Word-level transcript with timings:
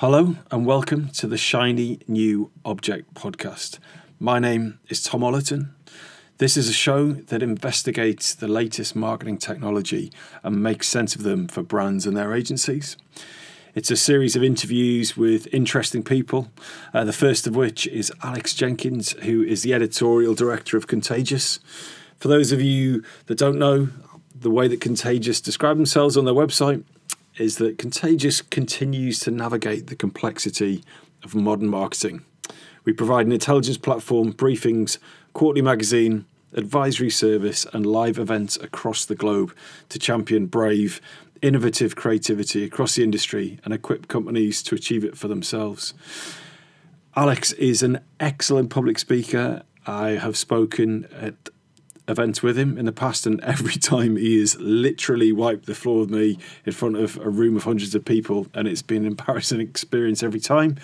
Hello 0.00 0.36
and 0.50 0.66
welcome 0.66 1.08
to 1.08 1.26
the 1.26 1.38
Shiny 1.38 2.00
New 2.06 2.50
Object 2.66 3.14
podcast. 3.14 3.78
My 4.20 4.38
name 4.38 4.78
is 4.90 5.02
Tom 5.02 5.22
Ollerton. 5.22 5.70
This 6.36 6.58
is 6.58 6.68
a 6.68 6.74
show 6.74 7.12
that 7.12 7.42
investigates 7.42 8.34
the 8.34 8.46
latest 8.46 8.94
marketing 8.94 9.38
technology 9.38 10.12
and 10.42 10.62
makes 10.62 10.86
sense 10.86 11.14
of 11.14 11.22
them 11.22 11.48
for 11.48 11.62
brands 11.62 12.04
and 12.04 12.14
their 12.14 12.34
agencies. 12.34 12.98
It's 13.74 13.90
a 13.90 13.96
series 13.96 14.36
of 14.36 14.44
interviews 14.44 15.16
with 15.16 15.46
interesting 15.50 16.02
people, 16.02 16.50
uh, 16.92 17.04
the 17.04 17.14
first 17.14 17.46
of 17.46 17.56
which 17.56 17.86
is 17.86 18.12
Alex 18.22 18.52
Jenkins, 18.52 19.12
who 19.22 19.42
is 19.42 19.62
the 19.62 19.72
editorial 19.72 20.34
director 20.34 20.76
of 20.76 20.86
Contagious. 20.86 21.58
For 22.18 22.28
those 22.28 22.52
of 22.52 22.60
you 22.60 23.02
that 23.28 23.38
don't 23.38 23.58
know, 23.58 23.88
the 24.38 24.50
way 24.50 24.68
that 24.68 24.82
Contagious 24.82 25.40
describe 25.40 25.78
themselves 25.78 26.18
on 26.18 26.26
their 26.26 26.34
website 26.34 26.84
is 27.38 27.56
that 27.56 27.78
Contagious 27.78 28.40
continues 28.42 29.18
to 29.20 29.30
navigate 29.30 29.86
the 29.86 29.96
complexity 29.96 30.82
of 31.22 31.34
modern 31.34 31.68
marketing. 31.68 32.24
We 32.84 32.92
provide 32.92 33.26
an 33.26 33.32
intelligence 33.32 33.78
platform, 33.78 34.32
briefings, 34.32 34.98
quarterly 35.32 35.62
magazine, 35.62 36.24
advisory 36.54 37.10
service, 37.10 37.66
and 37.72 37.84
live 37.84 38.18
events 38.18 38.56
across 38.56 39.04
the 39.04 39.14
globe 39.14 39.54
to 39.88 39.98
champion 39.98 40.46
brave, 40.46 41.00
innovative 41.42 41.96
creativity 41.96 42.64
across 42.64 42.94
the 42.94 43.02
industry 43.02 43.58
and 43.64 43.74
equip 43.74 44.08
companies 44.08 44.62
to 44.62 44.74
achieve 44.74 45.04
it 45.04 45.18
for 45.18 45.28
themselves. 45.28 45.94
Alex 47.14 47.52
is 47.52 47.82
an 47.82 48.00
excellent 48.20 48.70
public 48.70 48.98
speaker. 48.98 49.62
I 49.86 50.10
have 50.10 50.36
spoken 50.36 51.08
at 51.12 51.50
events 52.08 52.42
with 52.42 52.58
him 52.58 52.78
in 52.78 52.86
the 52.86 52.92
past, 52.92 53.26
and 53.26 53.40
every 53.42 53.74
time 53.76 54.16
he 54.16 54.38
has 54.40 54.58
literally 54.58 55.32
wiped 55.32 55.66
the 55.66 55.74
floor 55.74 56.00
with 56.00 56.10
me 56.10 56.38
in 56.64 56.72
front 56.72 56.96
of 56.96 57.16
a 57.18 57.28
room 57.28 57.56
of 57.56 57.64
hundreds 57.64 57.94
of 57.94 58.04
people, 58.04 58.46
and 58.54 58.68
it's 58.68 58.82
been 58.82 59.02
an 59.02 59.08
embarrassing 59.08 59.60
experience 59.68 60.22
every 60.22 60.40
time. 60.40 60.76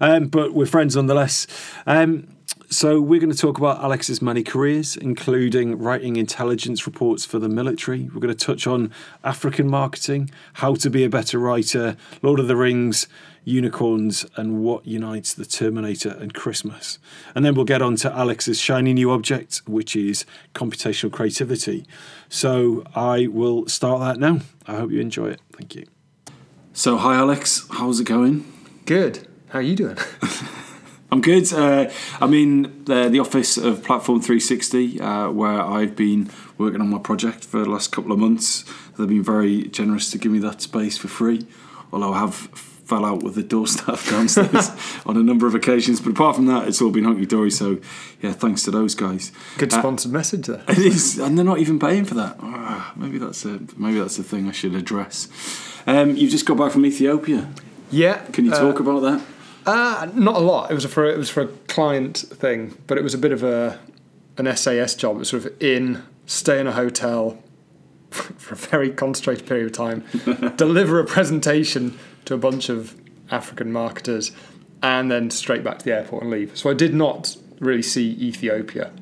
Um, 0.00 0.26
but 0.26 0.54
we're 0.54 0.66
friends 0.66 0.96
nonetheless. 0.96 1.46
Um, 1.86 2.28
so, 2.68 3.00
we're 3.00 3.20
going 3.20 3.32
to 3.32 3.38
talk 3.38 3.58
about 3.58 3.82
Alex's 3.82 4.20
many 4.20 4.42
careers, 4.42 4.96
including 4.96 5.78
writing 5.78 6.16
intelligence 6.16 6.84
reports 6.84 7.24
for 7.24 7.38
the 7.38 7.48
military. 7.48 8.10
We're 8.12 8.20
going 8.20 8.36
to 8.36 8.46
touch 8.46 8.66
on 8.66 8.92
African 9.22 9.68
marketing, 9.70 10.30
how 10.54 10.74
to 10.76 10.90
be 10.90 11.04
a 11.04 11.08
better 11.08 11.38
writer, 11.38 11.96
Lord 12.22 12.40
of 12.40 12.48
the 12.48 12.56
Rings, 12.56 13.06
unicorns, 13.46 14.26
and 14.36 14.62
what 14.62 14.86
unites 14.86 15.32
the 15.32 15.46
Terminator 15.46 16.10
and 16.10 16.34
Christmas. 16.34 16.98
And 17.34 17.44
then 17.44 17.54
we'll 17.54 17.64
get 17.64 17.80
on 17.80 17.96
to 17.96 18.12
Alex's 18.12 18.60
shiny 18.60 18.92
new 18.92 19.10
object, 19.12 19.62
which 19.66 19.94
is 19.94 20.26
computational 20.54 21.12
creativity. 21.12 21.86
So, 22.28 22.84
I 22.94 23.28
will 23.28 23.68
start 23.68 24.00
that 24.00 24.18
now. 24.18 24.40
I 24.66 24.76
hope 24.76 24.90
you 24.90 25.00
enjoy 25.00 25.28
it. 25.28 25.40
Thank 25.52 25.76
you. 25.76 25.86
So, 26.72 26.98
hi, 26.98 27.14
Alex. 27.14 27.66
How's 27.70 28.00
it 28.00 28.04
going? 28.04 28.52
Good. 28.84 29.26
How 29.48 29.60
are 29.60 29.62
you 29.62 29.76
doing? 29.76 29.96
I'm 31.12 31.20
good. 31.20 31.52
Uh, 31.52 31.88
I'm 32.20 32.34
in 32.34 32.84
the, 32.84 33.08
the, 33.08 33.20
office 33.20 33.56
of 33.56 33.84
Platform 33.84 34.20
360, 34.20 35.00
uh, 35.00 35.30
where 35.30 35.62
I've 35.62 35.94
been 35.94 36.30
working 36.58 36.80
on 36.80 36.90
my 36.90 36.98
project 36.98 37.44
for 37.44 37.60
the 37.60 37.70
last 37.70 37.92
couple 37.92 38.10
of 38.10 38.18
months. 38.18 38.64
They've 38.98 39.08
been 39.08 39.22
very 39.22 39.68
generous 39.68 40.10
to 40.10 40.18
give 40.18 40.32
me 40.32 40.40
that 40.40 40.60
space 40.60 40.98
for 40.98 41.06
free, 41.06 41.46
although 41.92 42.12
I 42.12 42.18
have 42.18 42.50
fell 42.86 43.04
out 43.04 43.22
with 43.22 43.34
the 43.34 43.42
door 43.42 43.66
staff 43.66 44.08
downstairs 44.10 44.70
on 45.06 45.16
a 45.16 45.22
number 45.22 45.46
of 45.46 45.54
occasions. 45.54 46.00
But 46.00 46.10
apart 46.10 46.36
from 46.36 46.46
that, 46.46 46.68
it's 46.68 46.80
all 46.80 46.90
been 46.90 47.04
hunky 47.04 47.26
dory. 47.26 47.50
So, 47.50 47.78
yeah, 48.22 48.32
thanks 48.32 48.62
to 48.62 48.70
those 48.70 48.94
guys. 48.94 49.32
Good 49.58 49.74
uh, 49.74 49.78
sponsored 49.78 50.12
message 50.12 50.46
there. 50.46 50.62
It 50.68 50.78
is, 50.78 51.18
and 51.18 51.36
they're 51.36 51.44
not 51.44 51.58
even 51.58 51.78
paying 51.78 52.04
for 52.04 52.14
that. 52.14 52.36
Oh, 52.40 52.92
maybe 52.96 53.18
that's 53.18 53.44
a 53.44 53.60
maybe 53.76 53.98
that's 53.98 54.18
a 54.18 54.22
thing 54.22 54.48
I 54.48 54.52
should 54.52 54.74
address. 54.74 55.28
Um, 55.86 56.16
you 56.16 56.28
just 56.28 56.46
got 56.46 56.56
back 56.56 56.72
from 56.72 56.86
Ethiopia. 56.86 57.48
Yeah. 57.90 58.18
Can 58.32 58.44
you 58.44 58.50
talk 58.50 58.80
uh, 58.80 58.82
about 58.82 59.00
that? 59.00 59.24
Uh, 59.66 60.08
not 60.14 60.36
a 60.36 60.40
lot. 60.40 60.70
It 60.70 60.74
was 60.74 60.84
for 60.86 61.06
it 61.06 61.18
was 61.18 61.30
for 61.30 61.42
a 61.42 61.48
client 61.68 62.18
thing, 62.18 62.76
but 62.86 62.98
it 62.98 63.04
was 63.04 63.14
a 63.14 63.18
bit 63.18 63.32
of 63.32 63.42
a 63.42 63.78
an 64.38 64.54
SAS 64.56 64.94
job. 64.94 65.16
It 65.16 65.20
was 65.20 65.28
sort 65.30 65.44
of 65.44 65.62
in, 65.62 66.02
stay 66.26 66.60
in 66.60 66.66
a 66.66 66.72
hotel 66.72 67.42
for 68.10 68.54
a 68.54 68.56
very 68.56 68.90
concentrated 68.90 69.46
period 69.46 69.66
of 69.66 69.72
time, 69.72 70.04
deliver 70.56 71.00
a 71.00 71.04
presentation 71.04 71.98
to 72.26 72.34
a 72.34 72.38
bunch 72.38 72.68
of 72.68 72.94
African 73.30 73.72
marketers, 73.72 74.32
and 74.82 75.10
then 75.10 75.30
straight 75.30 75.64
back 75.64 75.78
to 75.80 75.84
the 75.84 75.92
airport 75.92 76.22
and 76.22 76.30
leave. 76.30 76.56
So 76.56 76.70
I 76.70 76.74
did 76.74 76.94
not 76.94 77.36
really 77.58 77.82
see 77.82 78.10
Ethiopia. 78.10 78.92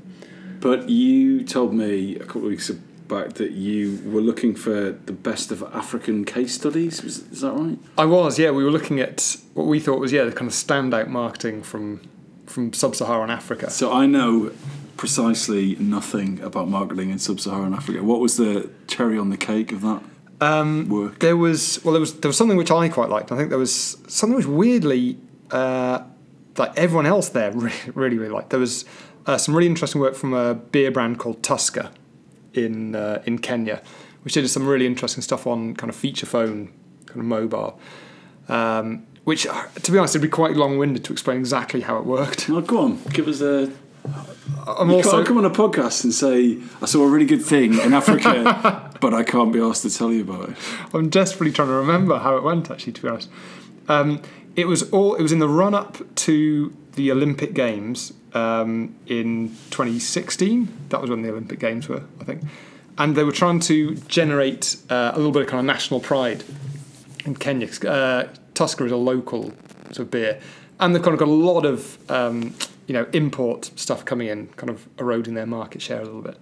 But 0.61 0.89
you 0.89 1.45
told 1.45 1.75
me 1.75 2.17
a 2.17 2.25
couple 2.25 2.43
of 2.43 2.49
weeks 2.49 2.71
back 2.71 3.35
that 3.35 3.51
you 3.53 4.01
were 4.07 4.23
looking 4.23 4.55
for 4.55 4.93
the 4.93 5.13
best 5.13 5.51
of 5.51 5.63
African 5.63 6.25
case 6.25 6.55
studies. 6.55 7.03
Was, 7.03 7.19
is 7.31 7.43
that 7.43 7.53
right? 7.53 7.79
I 7.99 8.07
was, 8.07 8.39
yeah. 8.39 8.51
We 8.51 8.65
were 8.65 8.71
looking 8.71 8.99
at 9.01 9.37
what 9.53 9.67
we 9.67 9.79
thought 9.79 10.01
was, 10.01 10.11
yeah, 10.11 10.25
the 10.25 10.33
kind 10.33 10.49
of 10.49 10.55
standout 10.55 11.09
marketing 11.09 11.63
from 11.63 12.01
from 12.47 12.73
sub-Saharan 12.73 13.31
Africa. 13.31 13.71
So 13.71 13.93
I 13.93 14.07
know 14.07 14.53
precisely 14.97 15.77
nothing 15.77 16.41
about 16.41 16.69
marketing 16.69 17.11
in 17.11 17.19
sub-Saharan 17.19 17.75
Africa. 17.75 18.03
What 18.03 18.21
was 18.21 18.37
the 18.37 18.71
cherry 18.87 19.19
on 19.19 19.31
the 19.31 19.37
cake 19.37 19.73
of 19.73 19.81
that? 19.81 20.03
Um, 20.41 20.89
work? 20.89 21.21
There 21.21 21.37
was 21.37 21.83
well, 21.85 21.93
there 21.93 22.01
was 22.01 22.21
there 22.21 22.29
was 22.29 22.37
something 22.37 22.57
which 22.57 22.71
I 22.71 22.89
quite 22.89 23.09
liked. 23.09 23.33
I 23.33 23.37
think 23.37 23.51
there 23.51 23.59
was 23.59 23.97
something 24.09 24.37
which 24.37 24.47
weirdly, 24.47 25.19
uh, 25.51 26.03
like 26.57 26.77
everyone 26.77 27.07
else 27.07 27.29
there 27.29 27.53
really 27.53 27.75
really, 27.95 28.19
really 28.19 28.33
liked. 28.33 28.51
There 28.51 28.61
was 28.61 28.85
uh, 29.27 29.39
some 29.39 29.55
really 29.55 29.69
interesting 29.69 30.01
work 30.01 30.15
from 30.15 30.35
a 30.35 30.55
beer 30.55 30.91
brand 30.91 31.19
called 31.19 31.43
Tusker, 31.43 31.91
in 32.55 32.95
uh, 32.95 33.23
in 33.27 33.39
Kenya, 33.39 33.83
which 34.23 34.35
did 34.35 34.49
some 34.49 34.67
really 34.67 34.87
interesting 34.87 35.23
stuff 35.23 35.47
on 35.47 35.75
kind 35.75 35.91
of 35.91 35.97
feature 35.97 36.27
phone, 36.27 36.73
kind 37.07 37.21
of 37.21 37.27
mobile. 37.27 37.79
Um, 38.49 39.07
which, 39.25 39.45
to 39.45 39.93
be 39.93 39.97
honest, 39.97 40.15
it'd 40.15 40.23
be 40.23 40.29
quite 40.29 40.55
long-winded 40.55 41.03
to 41.05 41.13
explain 41.13 41.39
exactly 41.39 41.81
how 41.81 41.97
it 41.97 42.05
worked. 42.05 42.49
Well, 42.49 42.61
go 42.61 42.81
on, 42.81 43.03
give 43.05 43.27
us 43.27 43.41
a. 43.41 43.73
I'm 44.67 44.91
you 44.91 44.97
also 44.97 45.13
can't 45.13 45.27
come 45.27 45.39
on 45.39 45.45
a 45.45 45.51
podcast 45.51 46.05
and 46.05 46.13
say 46.13 46.59
I 46.81 46.87
saw 46.87 47.05
a 47.05 47.09
really 47.09 47.27
good 47.27 47.45
thing 47.45 47.79
in 47.81 47.93
Africa, 47.93 48.91
but 49.01 49.15
I 49.15 49.23
can't 49.23 49.53
be 49.53 49.61
asked 49.61 49.83
to 49.83 49.91
tell 49.91 50.13
you 50.13 50.23
about 50.23 50.51
it. 50.51 50.57
I'm 50.93 51.09
desperately 51.09 51.53
trying 51.53 51.69
to 51.69 51.75
remember 51.75 52.19
how 52.19 52.37
it 52.37 52.43
went. 52.43 52.71
Actually, 52.71 52.95
to 52.95 53.03
be 53.03 53.09
honest, 53.09 53.31
um, 53.89 54.23
it 54.57 54.67
was 54.67 54.91
all. 54.91 55.15
It 55.15 55.23
was 55.23 55.33
in 55.33 55.39
the 55.39 55.49
run-up 55.49 55.99
to 56.17 56.75
the 56.93 57.11
Olympic 57.11 57.55
Games 57.55 58.13
um, 58.35 58.95
in 59.07 59.51
2016. 59.71 60.69
That 60.91 61.01
was 61.01 61.11
when 61.11 61.23
the 61.23 61.31
Olympic 61.31 61.59
Games 61.59 61.89
were, 61.89 62.03
I 62.21 62.25
think. 62.25 62.43
And 62.97 63.17
they 63.17 63.25
were 63.25 63.33
trying 63.33 63.61
to 63.61 63.97
generate 63.97 64.77
uh, 64.89 65.13
a 65.15 65.17
little 65.17 65.33
bit 65.33 65.43
of 65.43 65.49
kind 65.49 65.59
of 65.59 65.67
national 65.67 66.01
pride 66.01 66.45
in 67.25 67.35
Kenya. 67.35 67.69
Uh, 67.87 68.29
Tusker 68.55 68.87
is 68.87 68.93
a 68.93 68.97
local 68.97 69.53
sort 69.87 70.01
of 70.01 70.11
beer, 70.11 70.41
and 70.79 70.95
they've 70.95 71.03
kind 71.03 71.15
of 71.15 71.19
got 71.19 71.29
a 71.29 71.33
lot 71.33 71.67
of 71.67 71.99
um, 72.11 72.55
you 72.87 72.93
know 72.93 73.07
import 73.13 73.71
stuff 73.77 74.05
coming 74.05 74.29
in, 74.29 74.49
kind 74.49 74.71
of 74.71 74.89
eroding 74.99 75.35
their 75.35 75.47
market 75.47 75.83
share 75.83 76.01
a 76.01 76.05
little 76.05 76.23
bit. 76.23 76.39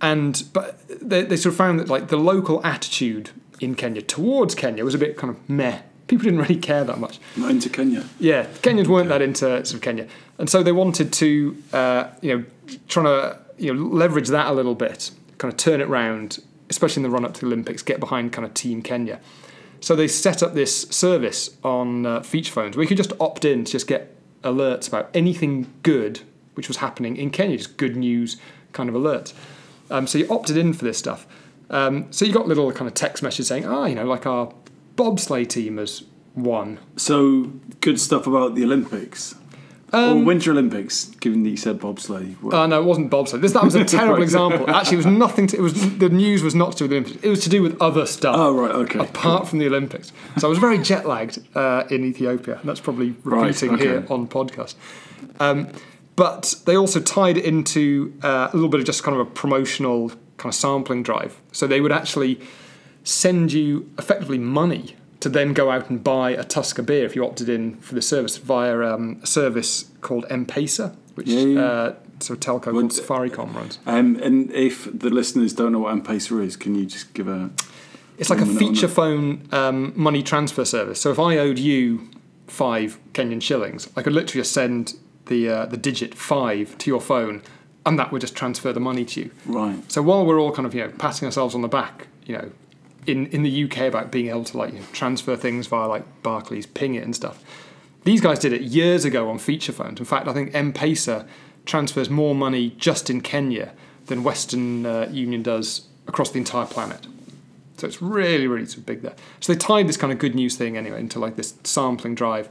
And 0.00 0.42
but 0.52 0.80
they, 0.88 1.22
they 1.22 1.36
sort 1.36 1.52
of 1.52 1.56
found 1.56 1.78
that 1.80 1.88
like 1.88 2.08
the 2.08 2.16
local 2.16 2.64
attitude 2.64 3.30
in 3.60 3.74
Kenya 3.74 4.02
towards 4.02 4.54
Kenya 4.54 4.84
was 4.84 4.94
a 4.94 4.98
bit 4.98 5.16
kind 5.16 5.30
of 5.30 5.48
meh 5.48 5.82
people 6.12 6.24
didn't 6.24 6.40
really 6.40 6.56
care 6.56 6.84
that 6.84 6.98
much. 6.98 7.18
Not 7.36 7.50
into 7.50 7.70
Kenya. 7.70 8.04
Yeah, 8.20 8.44
Kenyans 8.62 8.86
weren't 8.86 9.08
that 9.08 9.22
into 9.22 9.46
sort 9.46 9.74
of 9.74 9.80
Kenya, 9.80 10.06
and 10.38 10.48
so 10.48 10.62
they 10.62 10.72
wanted 10.72 11.12
to, 11.14 11.56
uh, 11.72 12.08
you 12.20 12.36
know, 12.36 12.44
trying 12.88 13.06
to 13.06 13.38
you 13.58 13.72
know 13.72 13.82
leverage 13.82 14.28
that 14.28 14.46
a 14.48 14.52
little 14.52 14.74
bit, 14.74 15.10
kind 15.38 15.52
of 15.52 15.56
turn 15.56 15.80
it 15.80 15.88
round, 15.88 16.42
especially 16.68 17.02
in 17.02 17.04
the 17.04 17.10
run 17.10 17.24
up 17.24 17.34
to 17.34 17.40
the 17.40 17.46
Olympics, 17.46 17.82
get 17.82 17.98
behind 17.98 18.32
kind 18.32 18.44
of 18.44 18.52
Team 18.52 18.82
Kenya. 18.82 19.20
So 19.80 19.96
they 19.96 20.06
set 20.06 20.42
up 20.42 20.54
this 20.54 20.82
service 20.82 21.56
on 21.64 22.06
uh, 22.06 22.22
feature 22.22 22.52
phones 22.52 22.76
where 22.76 22.84
you 22.84 22.88
could 22.88 22.98
just 22.98 23.12
opt 23.18 23.44
in 23.44 23.64
to 23.64 23.72
just 23.72 23.88
get 23.88 24.14
alerts 24.42 24.88
about 24.88 25.10
anything 25.14 25.72
good 25.82 26.20
which 26.54 26.68
was 26.68 26.78
happening 26.78 27.16
in 27.16 27.30
Kenya, 27.30 27.56
just 27.56 27.76
good 27.76 27.96
news 27.96 28.36
kind 28.72 28.88
of 28.88 28.94
alerts. 28.94 29.32
Um, 29.90 30.06
so 30.06 30.18
you 30.18 30.26
opted 30.28 30.56
in 30.56 30.72
for 30.72 30.84
this 30.84 30.98
stuff. 30.98 31.26
Um, 31.70 32.12
so 32.12 32.24
you 32.24 32.32
got 32.32 32.46
little 32.46 32.70
kind 32.72 32.88
of 32.88 32.94
text 32.94 33.22
messages 33.22 33.48
saying, 33.48 33.66
ah, 33.66 33.86
you 33.86 33.94
know, 33.94 34.04
like 34.04 34.26
our 34.26 34.52
bobsleigh 34.96 35.48
team 35.48 35.78
has 35.78 36.04
won. 36.34 36.78
So 36.96 37.52
good 37.80 38.00
stuff 38.00 38.26
about 38.26 38.54
the 38.54 38.64
Olympics. 38.64 39.34
Um, 39.94 40.22
or 40.22 40.24
Winter 40.24 40.52
Olympics, 40.52 41.06
given 41.20 41.42
that 41.42 41.50
you 41.50 41.56
said 41.56 41.78
bobsleigh. 41.78 42.34
Oh 42.44 42.62
uh, 42.62 42.66
no, 42.66 42.80
it 42.80 42.84
wasn't 42.84 43.10
bobsleigh. 43.10 43.42
This, 43.42 43.52
that 43.52 43.62
was 43.62 43.74
a 43.74 43.84
terrible 43.84 44.14
right. 44.14 44.22
example. 44.22 44.70
Actually, 44.70 44.94
it 44.94 45.04
was 45.04 45.06
nothing. 45.06 45.46
To, 45.48 45.56
it 45.56 45.60
was 45.60 45.98
the 45.98 46.08
news 46.08 46.42
was 46.42 46.54
not 46.54 46.72
to 46.72 46.78
do 46.78 46.84
with 46.84 46.90
the 46.90 46.96
Olympics. 46.96 47.24
It 47.24 47.28
was 47.28 47.42
to 47.44 47.50
do 47.50 47.62
with 47.62 47.80
other 47.80 48.06
stuff. 48.06 48.34
Oh 48.38 48.54
right, 48.54 48.70
okay. 48.70 49.00
Apart 49.00 49.42
cool. 49.42 49.46
from 49.46 49.58
the 49.58 49.66
Olympics, 49.66 50.12
so 50.38 50.48
I 50.48 50.50
was 50.50 50.58
very 50.58 50.78
jet 50.78 51.06
lagged 51.06 51.40
uh, 51.54 51.84
in 51.90 52.04
Ethiopia. 52.04 52.58
And 52.58 52.68
that's 52.68 52.80
probably 52.80 53.14
repeating 53.22 53.70
right, 53.70 53.80
okay. 53.80 53.88
here 53.88 54.06
on 54.08 54.28
podcast. 54.28 54.76
Um, 55.40 55.68
but 56.16 56.54
they 56.66 56.76
also 56.76 57.00
tied 57.00 57.36
it 57.36 57.44
into 57.44 58.14
uh, 58.22 58.48
a 58.50 58.54
little 58.54 58.68
bit 58.68 58.80
of 58.80 58.86
just 58.86 59.02
kind 59.02 59.18
of 59.18 59.26
a 59.26 59.30
promotional 59.30 60.10
kind 60.36 60.52
of 60.52 60.54
sampling 60.54 61.02
drive. 61.02 61.40
So 61.52 61.66
they 61.66 61.80
would 61.80 61.92
actually 61.92 62.40
send 63.04 63.52
you 63.52 63.90
effectively 63.98 64.38
money 64.38 64.96
to 65.22 65.28
then 65.28 65.52
go 65.52 65.70
out 65.70 65.88
and 65.88 66.02
buy 66.04 66.30
a 66.30 66.44
Tusker 66.44 66.82
beer 66.82 67.04
if 67.04 67.16
you 67.16 67.24
opted 67.24 67.48
in 67.48 67.76
for 67.76 67.94
the 67.94 68.02
service 68.02 68.36
via 68.36 68.78
um, 68.80 69.20
a 69.22 69.26
service 69.26 69.90
called 70.00 70.26
M-Pesa, 70.28 70.94
which 71.14 71.28
yeah, 71.28 71.40
yeah. 71.40 71.60
Uh, 71.60 71.94
sort 72.20 72.44
of 72.44 72.62
telco 72.62 72.72
called 72.72 72.90
Safaricom 72.90 73.54
runs. 73.54 73.78
Um, 73.86 74.16
and 74.16 74.50
if 74.52 74.88
the 74.96 75.10
listeners 75.10 75.52
don't 75.52 75.72
know 75.72 75.80
what 75.80 75.92
M-Pesa 75.92 76.44
is, 76.44 76.56
can 76.56 76.74
you 76.74 76.86
just 76.86 77.14
give 77.14 77.28
a... 77.28 77.50
It's 78.18 78.30
like 78.30 78.40
a 78.40 78.46
feature 78.46 78.88
phone 78.88 79.48
um, 79.52 79.92
money 79.96 80.22
transfer 80.22 80.64
service. 80.64 81.00
So 81.00 81.10
if 81.10 81.18
I 81.18 81.38
owed 81.38 81.58
you 81.58 82.08
five 82.46 82.98
Kenyan 83.14 83.42
shillings, 83.42 83.88
I 83.96 84.02
could 84.02 84.12
literally 84.12 84.42
just 84.42 84.52
send 84.52 84.94
the 85.26 85.48
uh, 85.48 85.66
the 85.66 85.76
digit 85.76 86.14
five 86.14 86.76
to 86.78 86.90
your 86.90 87.00
phone, 87.00 87.42
and 87.86 87.98
that 87.98 88.12
would 88.12 88.20
just 88.20 88.36
transfer 88.36 88.72
the 88.72 88.80
money 88.80 89.04
to 89.06 89.20
you. 89.22 89.30
Right. 89.46 89.90
So 89.90 90.02
while 90.02 90.24
we're 90.26 90.38
all 90.38 90.52
kind 90.52 90.66
of 90.66 90.74
you 90.74 90.82
know 90.82 90.92
patting 90.98 91.26
ourselves 91.26 91.54
on 91.54 91.62
the 91.62 91.68
back, 91.68 92.08
you 92.26 92.36
know, 92.36 92.50
in 93.06 93.26
in 93.26 93.42
the 93.42 93.64
UK 93.64 93.78
about 93.80 94.10
being 94.10 94.28
able 94.28 94.44
to 94.44 94.56
like 94.56 94.72
you 94.72 94.80
know, 94.80 94.84
transfer 94.92 95.36
things 95.36 95.66
via 95.66 95.88
like 95.88 96.22
Barclays, 96.22 96.66
Pingit 96.66 97.02
and 97.02 97.14
stuff, 97.14 97.42
these 98.04 98.20
guys 98.20 98.38
did 98.38 98.52
it 98.52 98.62
years 98.62 99.04
ago 99.04 99.28
on 99.30 99.38
feature 99.38 99.72
phones. 99.72 99.98
In 99.98 100.06
fact, 100.06 100.28
I 100.28 100.32
think 100.32 100.54
M-Pesa 100.54 101.26
transfers 101.64 102.10
more 102.10 102.34
money 102.34 102.74
just 102.78 103.10
in 103.10 103.20
Kenya 103.20 103.72
than 104.06 104.24
Western 104.24 104.84
uh, 104.84 105.08
Union 105.10 105.42
does 105.42 105.86
across 106.08 106.30
the 106.30 106.38
entire 106.38 106.66
planet. 106.66 107.06
So 107.76 107.86
it's 107.86 108.02
really, 108.02 108.46
really 108.46 108.66
big 108.84 109.02
there. 109.02 109.14
So 109.40 109.52
they 109.52 109.58
tied 109.58 109.88
this 109.88 109.96
kind 109.96 110.12
of 110.12 110.18
good 110.18 110.34
news 110.34 110.56
thing 110.56 110.76
anyway 110.76 111.00
into 111.00 111.18
like 111.18 111.36
this 111.36 111.54
sampling 111.64 112.14
drive, 112.14 112.48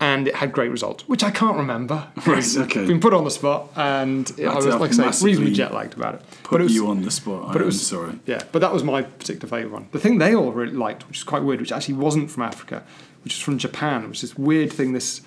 and 0.00 0.26
it 0.28 0.34
had 0.34 0.52
great 0.52 0.70
results, 0.70 1.06
which 1.08 1.22
I 1.22 1.30
can't 1.30 1.56
remember. 1.56 2.06
Right, 2.26 2.56
okay. 2.56 2.86
Been 2.86 3.00
put 3.00 3.12
on 3.14 3.24
the 3.24 3.30
spot, 3.30 3.70
and 3.76 4.30
I 4.40 4.54
was 4.54 4.66
like 4.66 4.90
I 4.98 5.10
say, 5.10 5.26
reasonably 5.26 5.52
jet 5.52 5.72
lagged 5.74 5.94
about 5.94 6.14
it. 6.16 6.22
Put 6.42 6.60
it 6.60 6.64
was, 6.64 6.74
you 6.74 6.88
on 6.88 7.02
the 7.02 7.10
spot. 7.10 7.48
but 7.52 7.56
it 7.56 7.60
I'm 7.60 7.66
was- 7.66 7.86
sorry. 7.86 8.18
yeah, 8.26 8.42
but 8.52 8.60
that 8.60 8.72
was 8.72 8.82
my 8.82 9.02
particular 9.02 9.48
favourite 9.48 9.72
one. 9.72 9.88
The 9.92 10.00
thing 10.00 10.18
they 10.18 10.34
all 10.34 10.52
really 10.52 10.72
liked, 10.72 11.06
which 11.08 11.18
is 11.18 11.24
quite 11.24 11.42
weird, 11.42 11.60
which 11.60 11.72
actually 11.72 11.94
wasn't 11.94 12.30
from 12.30 12.42
Africa, 12.44 12.82
which 13.24 13.34
is 13.34 13.40
from 13.40 13.58
Japan, 13.58 14.08
which 14.08 14.22
is 14.22 14.30
this 14.30 14.38
weird 14.38 14.72
thing 14.72 14.92
this 14.94 15.20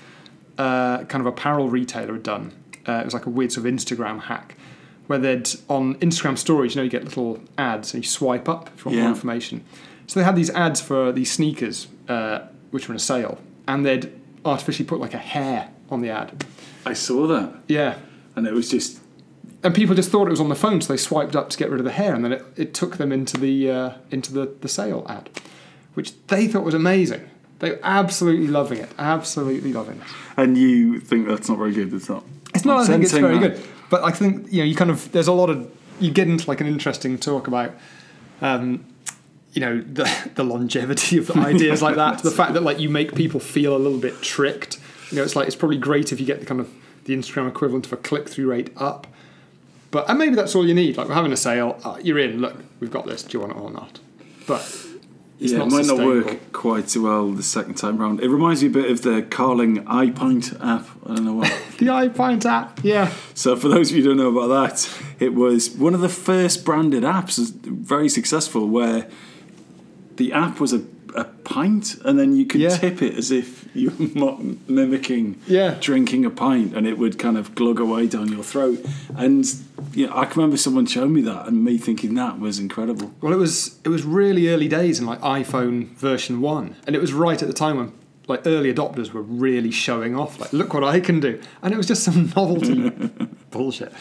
uh, 0.57 1.03
kind 1.05 1.21
of 1.21 1.25
apparel 1.27 1.69
retailer 1.69 2.13
had 2.13 2.23
done. 2.23 2.51
Uh, 2.87 2.93
it 2.93 3.05
was 3.05 3.13
like 3.13 3.25
a 3.25 3.29
weird 3.29 3.51
sort 3.51 3.65
of 3.65 3.73
Instagram 3.73 4.21
hack 4.23 4.55
where 5.07 5.19
they'd, 5.19 5.49
on 5.69 5.95
Instagram 5.95 6.37
stories, 6.37 6.73
you 6.75 6.79
know, 6.79 6.83
you 6.83 6.89
get 6.89 7.03
little 7.03 7.39
ads 7.57 7.93
and 7.93 8.03
you 8.03 8.09
swipe 8.09 8.47
up 8.47 8.69
if 8.75 8.79
you 8.81 8.85
want 8.89 8.95
Yeah. 8.97 9.03
more 9.03 9.11
information. 9.11 9.63
So 10.07 10.19
they 10.19 10.23
had 10.25 10.35
these 10.35 10.49
ads 10.51 10.79
for 10.81 11.11
these 11.11 11.31
sneakers, 11.31 11.87
uh, 12.07 12.39
which 12.71 12.87
were 12.87 12.93
in 12.93 12.97
a 12.97 12.99
sale, 12.99 13.37
and 13.67 13.85
they'd 13.85 14.11
artificially 14.45 14.87
put 14.87 14.99
like 14.99 15.13
a 15.13 15.19
hair 15.19 15.69
on 15.89 16.01
the 16.01 16.09
ad. 16.09 16.45
I 16.85 16.93
saw 16.93 17.27
that, 17.27 17.53
Yeah, 17.67 17.97
and 18.35 18.45
it 18.45 18.53
was 18.53 18.69
just 18.69 18.99
and 19.63 19.73
people 19.73 19.95
just 19.95 20.11
thought 20.11 20.27
it 20.27 20.31
was 20.31 20.41
on 20.41 20.49
the 20.49 20.55
phone, 20.55 20.81
so 20.81 20.91
they 20.91 20.97
swiped 20.97 21.35
up 21.35 21.49
to 21.49 21.57
get 21.57 21.69
rid 21.69 21.79
of 21.79 21.85
the 21.85 21.91
hair, 21.91 22.13
and 22.13 22.23
then 22.23 22.33
it, 22.33 22.45
it 22.57 22.73
took 22.73 22.97
them 22.97 23.11
into 23.11 23.37
the 23.37 23.71
uh, 23.71 23.91
into 24.11 24.33
the, 24.33 24.53
the 24.59 24.67
sale 24.67 25.05
ad, 25.07 25.29
which 25.93 26.13
they 26.27 26.47
thought 26.47 26.63
was 26.63 26.73
amazing. 26.73 27.29
They 27.59 27.71
were 27.71 27.79
absolutely 27.81 28.47
loving 28.47 28.79
it, 28.79 28.89
absolutely 28.99 29.71
loving 29.71 30.01
it. 30.01 30.07
And 30.35 30.57
you 30.57 30.99
think 30.99 31.27
that's 31.27 31.47
not 31.47 31.57
very 31.57 31.71
good? 31.71 31.93
It's 31.93 32.09
not. 32.09 32.25
It's 32.53 32.65
not. 32.65 32.81
I 32.81 32.87
think 32.87 33.03
it's 33.03 33.13
very 33.13 33.39
that. 33.39 33.55
good, 33.55 33.65
but 33.89 34.03
I 34.03 34.11
think 34.11 34.51
you 34.51 34.59
know 34.59 34.65
you 34.65 34.75
kind 34.75 34.91
of 34.91 35.09
there's 35.13 35.27
a 35.27 35.33
lot 35.33 35.49
of 35.49 35.71
you 36.01 36.11
get 36.11 36.27
into 36.27 36.47
like 36.49 36.59
an 36.59 36.67
interesting 36.67 37.17
talk 37.17 37.47
about. 37.47 37.71
Um, 38.41 38.85
you 39.53 39.61
know 39.61 39.81
the, 39.81 40.31
the 40.35 40.43
longevity 40.43 41.17
of 41.17 41.31
ideas 41.31 41.81
like 41.81 41.95
that, 41.95 42.21
the 42.23 42.31
fact 42.31 42.53
that 42.53 42.63
like 42.63 42.79
you 42.79 42.89
make 42.89 43.15
people 43.15 43.39
feel 43.39 43.75
a 43.75 43.79
little 43.79 43.99
bit 43.99 44.21
tricked. 44.21 44.79
You 45.09 45.17
know, 45.17 45.23
it's 45.23 45.35
like 45.35 45.47
it's 45.47 45.55
probably 45.55 45.77
great 45.77 46.11
if 46.11 46.19
you 46.19 46.25
get 46.25 46.39
the 46.39 46.45
kind 46.45 46.59
of 46.59 46.71
the 47.05 47.15
Instagram 47.15 47.47
equivalent 47.47 47.85
of 47.85 47.93
a 47.93 47.97
click 47.97 48.27
through 48.27 48.49
rate 48.49 48.71
up, 48.77 49.07
but 49.91 50.09
and 50.09 50.17
maybe 50.17 50.35
that's 50.35 50.55
all 50.55 50.67
you 50.67 50.73
need. 50.73 50.97
Like 50.97 51.07
we're 51.07 51.13
having 51.13 51.31
a 51.31 51.37
sale, 51.37 51.79
uh, 51.83 51.99
you're 52.01 52.19
in. 52.19 52.41
Look, 52.41 52.57
we've 52.79 52.91
got 52.91 53.05
this. 53.05 53.23
Do 53.23 53.37
you 53.37 53.41
want 53.41 53.57
it 53.57 53.59
or 53.59 53.71
not? 53.71 53.99
But 54.47 54.87
yeah, 55.37 55.61
it 55.61 55.67
might 55.67 55.85
not 55.85 55.97
work 55.97 56.51
quite 56.53 56.89
so 56.89 57.01
well 57.01 57.31
the 57.31 57.43
second 57.43 57.75
time 57.75 57.97
round. 57.97 58.21
It 58.21 58.29
reminds 58.29 58.63
me 58.63 58.69
a 58.69 58.71
bit 58.71 58.89
of 58.89 59.01
the 59.01 59.21
Carling 59.23 59.83
iPint 59.85 60.55
app. 60.65 60.87
I 61.05 61.15
don't 61.15 61.25
know 61.25 61.33
what. 61.35 61.53
The 61.73 61.89
iPint 61.89 62.45
app, 62.45 62.79
yeah, 62.81 63.11
so 63.33 63.57
for 63.57 63.67
those 63.67 63.89
of 63.89 63.97
you 63.97 64.03
who 64.03 64.09
don't 64.09 64.17
know 64.17 64.37
about 64.37 64.69
that, 64.69 64.89
it 65.19 65.33
was 65.33 65.71
one 65.71 65.93
of 65.93 65.99
the 65.99 66.07
first 66.07 66.63
branded 66.63 67.03
apps, 67.03 67.49
very 67.49 68.07
successful, 68.07 68.69
where 68.69 69.09
the 70.17 70.33
app 70.33 70.59
was 70.59 70.73
a, 70.73 70.81
a 71.15 71.23
pint, 71.25 71.95
and 72.05 72.17
then 72.19 72.35
you 72.35 72.45
could 72.45 72.61
Yeah. 72.61 72.75
tip 72.77 73.01
it 73.01 73.15
as 73.15 73.31
if 73.31 73.67
you 73.75 73.91
were 74.15 74.37
mimicking 74.67 75.37
Yeah. 75.47 75.77
drinking 75.79 76.25
a 76.25 76.29
pint, 76.29 76.75
and 76.75 76.85
it 76.87 76.97
would 76.97 77.17
kind 77.19 77.37
of 77.37 77.55
glug 77.55 77.79
away 77.79 78.07
down 78.07 78.29
your 78.31 78.43
throat. 78.43 78.83
And 79.15 79.45
know, 79.95 80.11
I 80.15 80.25
can 80.25 80.41
remember 80.41 80.57
someone 80.57 80.85
showing 80.85 81.13
me 81.13 81.21
that, 81.21 81.47
and 81.47 81.63
me 81.63 81.77
thinking 81.77 82.15
that 82.15 82.39
was 82.39 82.59
incredible. 82.59 83.11
Well, 83.21 83.33
it 83.33 83.37
was 83.37 83.77
it 83.83 83.89
was 83.89 84.03
really 84.03 84.49
early 84.49 84.67
days 84.67 84.99
in 84.99 85.05
like 85.05 85.21
iPhone 85.21 85.89
version 85.97 86.41
one, 86.41 86.75
and 86.87 86.95
it 86.95 86.99
was 86.99 87.13
right 87.13 87.39
at 87.41 87.47
the 87.47 87.53
time 87.53 87.77
when 87.77 87.91
like 88.27 88.41
early 88.47 88.73
adopters 88.73 89.11
were 89.11 89.21
really 89.21 89.69
showing 89.71 90.15
off. 90.15 90.39
Like, 90.39 90.53
look 90.53 90.73
what 90.73 90.83
I 90.83 90.99
can 91.01 91.19
do, 91.19 91.39
and 91.61 91.73
it 91.73 91.77
was 91.77 91.87
just 91.87 92.03
some 92.03 92.31
novelty 92.35 92.89
bullshit. 93.51 93.91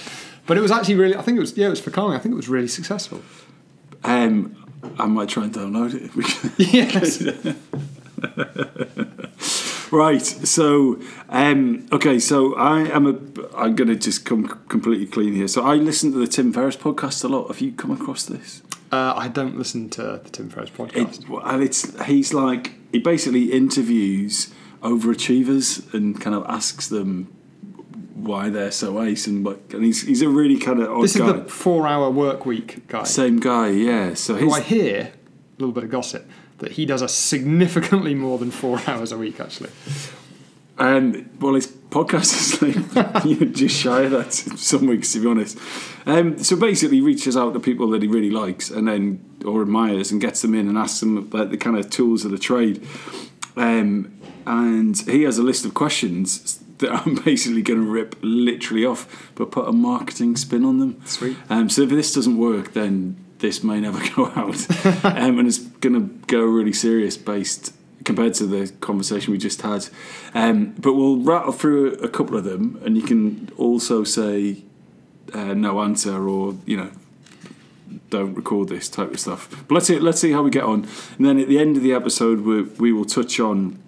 But 0.46 0.56
it 0.56 0.60
was 0.60 0.70
actually 0.70 0.94
really. 0.96 1.16
I 1.16 1.22
think 1.22 1.36
it 1.36 1.40
was 1.40 1.56
yeah, 1.56 1.66
it 1.66 1.70
was 1.70 1.80
for 1.80 1.90
Carling. 1.90 2.16
I 2.16 2.20
think 2.20 2.32
it 2.32 2.36
was 2.36 2.48
really 2.48 2.68
successful. 2.68 3.20
Um, 4.04 4.56
I 4.98 5.06
might 5.06 5.28
try 5.28 5.44
and 5.44 5.54
download 5.54 5.94
it. 5.94 6.10
Yes. 6.72 7.22
Right. 9.90 10.22
So, 10.22 10.98
um, 11.28 11.86
okay. 11.92 12.18
So 12.18 12.54
I 12.54 12.80
am 12.88 13.06
a. 13.06 13.10
I'm 13.54 13.74
going 13.74 13.88
to 13.88 13.96
just 13.96 14.24
come 14.24 14.48
completely 14.68 15.04
clean 15.06 15.34
here. 15.34 15.48
So 15.48 15.62
I 15.64 15.74
listen 15.74 16.12
to 16.12 16.18
the 16.18 16.26
Tim 16.26 16.50
Ferriss 16.50 16.76
podcast 16.76 17.22
a 17.24 17.28
lot. 17.28 17.48
Have 17.48 17.60
you 17.60 17.72
come 17.72 17.90
across 17.90 18.24
this? 18.24 18.62
uh, 18.92 19.14
I 19.16 19.28
don't 19.28 19.56
listen 19.58 19.88
to 19.90 20.20
the 20.22 20.30
Tim 20.30 20.50
Ferriss 20.50 20.70
podcast. 20.70 21.24
It, 21.24 21.42
and 21.44 21.62
it's 21.62 22.04
he's 22.04 22.32
like 22.34 22.72
he 22.92 22.98
basically 22.98 23.50
interviews 23.52 24.52
overachievers 24.82 25.92
and 25.94 26.20
kind 26.20 26.36
of 26.36 26.44
asks 26.46 26.88
them 26.88 27.32
why 28.22 28.48
they're 28.50 28.70
so 28.70 29.02
ace 29.02 29.26
and 29.26 29.44
what. 29.44 29.60
And 29.72 29.84
he's 29.84 30.02
he's 30.02 30.22
a 30.22 30.28
really 30.28 30.58
kind 30.58 30.80
of 30.80 30.90
odd 30.90 31.04
this 31.04 31.14
is 31.16 31.20
guy. 31.22 31.32
the 31.32 31.44
four-hour 31.44 32.10
work 32.10 32.46
week 32.46 32.86
guy. 32.88 33.04
Same 33.04 33.38
guy, 33.40 33.68
yeah. 33.70 34.14
So 34.14 34.34
who 34.34 34.50
I 34.52 34.60
hear 34.60 35.12
a 35.12 35.60
little 35.60 35.72
bit 35.74 35.84
of 35.84 35.90
gossip 35.90 36.28
that 36.58 36.72
he 36.72 36.86
does 36.86 37.02
a 37.02 37.08
significantly 37.08 38.14
more 38.14 38.38
than 38.38 38.50
four 38.50 38.80
hours 38.86 39.12
a 39.12 39.18
week. 39.18 39.40
Actually, 39.40 39.70
Um, 40.78 41.28
well, 41.40 41.54
his 41.54 41.66
podcast 41.66 42.62
is 42.62 42.94
like 42.96 43.24
you 43.24 43.46
just 43.46 43.76
shy 43.78 44.02
of 44.02 44.12
that 44.12 44.32
some 44.58 44.86
weeks, 44.86 45.12
to 45.12 45.20
be 45.20 45.28
honest. 45.28 45.58
Um, 46.06 46.38
so 46.42 46.56
basically, 46.56 46.96
he 46.98 47.02
reaches 47.02 47.36
out 47.36 47.52
to 47.54 47.60
people 47.60 47.88
that 47.90 48.02
he 48.02 48.08
really 48.08 48.30
likes 48.30 48.70
and 48.70 48.88
then 48.88 49.24
or 49.44 49.62
admires 49.62 50.10
and 50.12 50.20
gets 50.20 50.42
them 50.42 50.54
in 50.54 50.68
and 50.68 50.78
asks 50.78 51.00
them 51.00 51.16
about 51.18 51.50
the 51.50 51.56
kind 51.56 51.76
of 51.76 51.90
tools 51.90 52.24
of 52.24 52.30
the 52.30 52.38
trade. 52.38 52.86
Um, 53.56 54.12
and 54.46 54.98
he 55.00 55.22
has 55.22 55.38
a 55.38 55.42
list 55.42 55.64
of 55.64 55.74
questions 55.74 56.61
that 56.82 56.92
I'm 56.92 57.16
basically 57.24 57.62
going 57.62 57.80
to 57.84 57.90
rip 57.90 58.16
literally 58.22 58.84
off, 58.84 59.32
but 59.34 59.50
put 59.50 59.66
a 59.66 59.72
marketing 59.72 60.36
spin 60.36 60.64
on 60.64 60.78
them. 60.78 61.00
Sweet. 61.06 61.36
Um, 61.48 61.68
so 61.68 61.82
if 61.82 61.90
this 61.90 62.12
doesn't 62.12 62.36
work, 62.36 62.74
then 62.74 63.16
this 63.38 63.64
may 63.64 63.80
never 63.80 64.00
go 64.16 64.26
out, 64.36 65.04
um, 65.04 65.38
and 65.38 65.48
it's 65.48 65.58
going 65.58 65.94
to 65.94 66.26
go 66.26 66.40
really 66.42 66.72
serious 66.72 67.16
based 67.16 67.74
compared 68.04 68.34
to 68.34 68.46
the 68.46 68.72
conversation 68.80 69.32
we 69.32 69.38
just 69.38 69.62
had. 69.62 69.88
Um, 70.34 70.74
but 70.78 70.94
we'll 70.94 71.18
rattle 71.18 71.52
through 71.52 71.94
a 71.94 72.08
couple 72.08 72.36
of 72.36 72.44
them, 72.44 72.80
and 72.84 72.96
you 72.96 73.02
can 73.02 73.50
also 73.56 74.04
say 74.04 74.62
uh, 75.34 75.54
no 75.54 75.80
answer 75.80 76.28
or 76.28 76.56
you 76.66 76.76
know 76.76 76.90
don't 78.10 78.34
record 78.34 78.68
this 78.68 78.88
type 78.88 79.10
of 79.10 79.20
stuff. 79.20 79.64
But 79.68 79.74
let's 79.74 79.86
see, 79.86 79.98
let's 79.98 80.20
see 80.20 80.32
how 80.32 80.42
we 80.42 80.50
get 80.50 80.64
on, 80.64 80.86
and 81.16 81.26
then 81.26 81.38
at 81.38 81.48
the 81.48 81.58
end 81.58 81.76
of 81.76 81.82
the 81.82 81.92
episode, 81.92 82.40
we, 82.40 82.62
we 82.62 82.92
will 82.92 83.04
touch 83.04 83.40
on 83.40 83.81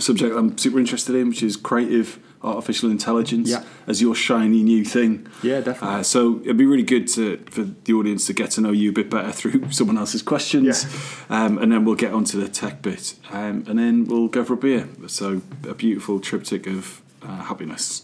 subject 0.00 0.34
I'm 0.36 0.56
super 0.58 0.78
interested 0.78 1.14
in, 1.14 1.28
which 1.28 1.42
is 1.42 1.56
creative 1.56 2.18
artificial 2.42 2.90
intelligence 2.90 3.48
Yeah. 3.48 3.62
as 3.86 4.02
your 4.02 4.14
shiny 4.14 4.62
new 4.62 4.84
thing. 4.84 5.26
Yeah, 5.42 5.60
definitely. 5.62 6.00
Uh, 6.00 6.02
so 6.02 6.40
it'd 6.44 6.58
be 6.58 6.66
really 6.66 6.82
good 6.82 7.08
to 7.08 7.38
for 7.50 7.62
the 7.62 7.92
audience 7.94 8.26
to 8.26 8.34
get 8.34 8.50
to 8.52 8.60
know 8.60 8.70
you 8.72 8.90
a 8.90 8.92
bit 8.92 9.08
better 9.08 9.32
through 9.38 9.70
someone 9.70 9.96
else's 9.96 10.20
questions, 10.22 10.84
um, 11.30 11.56
and 11.58 11.72
then 11.72 11.84
we'll 11.84 11.94
get 11.94 12.12
onto 12.12 12.38
the 12.40 12.48
tech 12.48 12.82
bit, 12.82 13.14
um, 13.32 13.64
and 13.66 13.78
then 13.78 14.04
we'll 14.04 14.28
go 14.28 14.44
for 14.44 14.54
a 14.54 14.56
beer. 14.58 14.88
So 15.06 15.40
a 15.68 15.74
beautiful 15.74 16.20
triptych 16.20 16.66
of 16.66 17.00
uh, 17.22 17.44
happiness. 17.44 18.02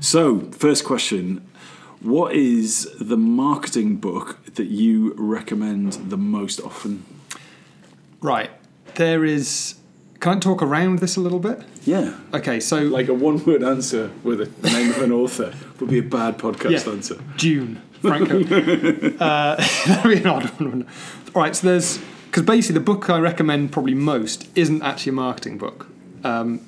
So 0.00 0.40
first 0.52 0.84
question: 0.84 1.44
What 2.00 2.32
is 2.34 2.88
the 3.00 3.16
marketing 3.16 3.96
book 3.96 4.38
that 4.54 4.68
you 4.68 5.14
recommend 5.16 5.94
the 6.10 6.16
most 6.16 6.60
often? 6.60 7.04
right. 8.20 8.50
There 8.94 9.24
is. 9.24 9.74
Can 10.20 10.36
I 10.36 10.38
talk 10.38 10.62
around 10.62 10.98
this 10.98 11.16
a 11.16 11.20
little 11.20 11.38
bit? 11.38 11.62
Yeah. 11.84 12.14
Okay, 12.34 12.60
so 12.60 12.80
Like 12.82 13.08
a 13.08 13.14
one-word 13.14 13.62
answer 13.62 14.10
with 14.22 14.42
a 14.42 14.68
name 14.68 14.90
of 14.90 15.00
an 15.02 15.12
author 15.12 15.54
would 15.80 15.88
be 15.88 15.98
a 15.98 16.02
bad 16.02 16.36
podcast 16.38 16.84
Yeah. 16.86 16.92
answer. 16.92 17.16
June, 17.36 17.80
Franco. 18.02 18.40
uh, 19.18 19.56
that'd 19.86 20.10
be 20.12 20.18
an 20.18 20.26
odd 20.26 20.44
one. 20.60 20.86
All 21.34 21.42
right, 21.42 21.56
so 21.56 21.66
there's 21.66 21.98
because 22.26 22.42
basically 22.44 22.74
the 22.74 22.84
book 22.84 23.08
I 23.10 23.18
recommend 23.18 23.72
probably 23.72 23.94
most 23.94 24.46
isn't 24.54 24.82
actually 24.82 25.10
a 25.10 25.14
marketing 25.14 25.58
book. 25.58 25.86
Um, 26.22 26.60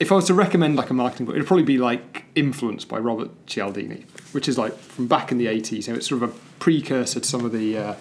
if 0.00 0.10
I 0.10 0.16
was 0.16 0.24
to 0.26 0.34
recommend 0.34 0.74
like 0.76 0.90
a 0.90 0.94
marketing 0.94 1.26
book, 1.26 1.36
it'd 1.36 1.46
probably 1.46 1.62
be 1.64 1.78
like 1.78 2.24
Influence 2.34 2.84
by 2.84 2.98
Robert 2.98 3.30
Cialdini, 3.46 4.06
which 4.32 4.48
is 4.48 4.58
like 4.58 4.76
from 4.76 5.06
back 5.06 5.30
in 5.30 5.38
the 5.38 5.46
80s. 5.46 5.86
And 5.86 5.96
it's 5.96 6.08
sort 6.08 6.22
of 6.22 6.30
a 6.30 6.34
precursor 6.58 7.20
to 7.20 7.28
some 7.28 7.44
of 7.44 7.52
the 7.52 7.76
uh, 7.78 7.94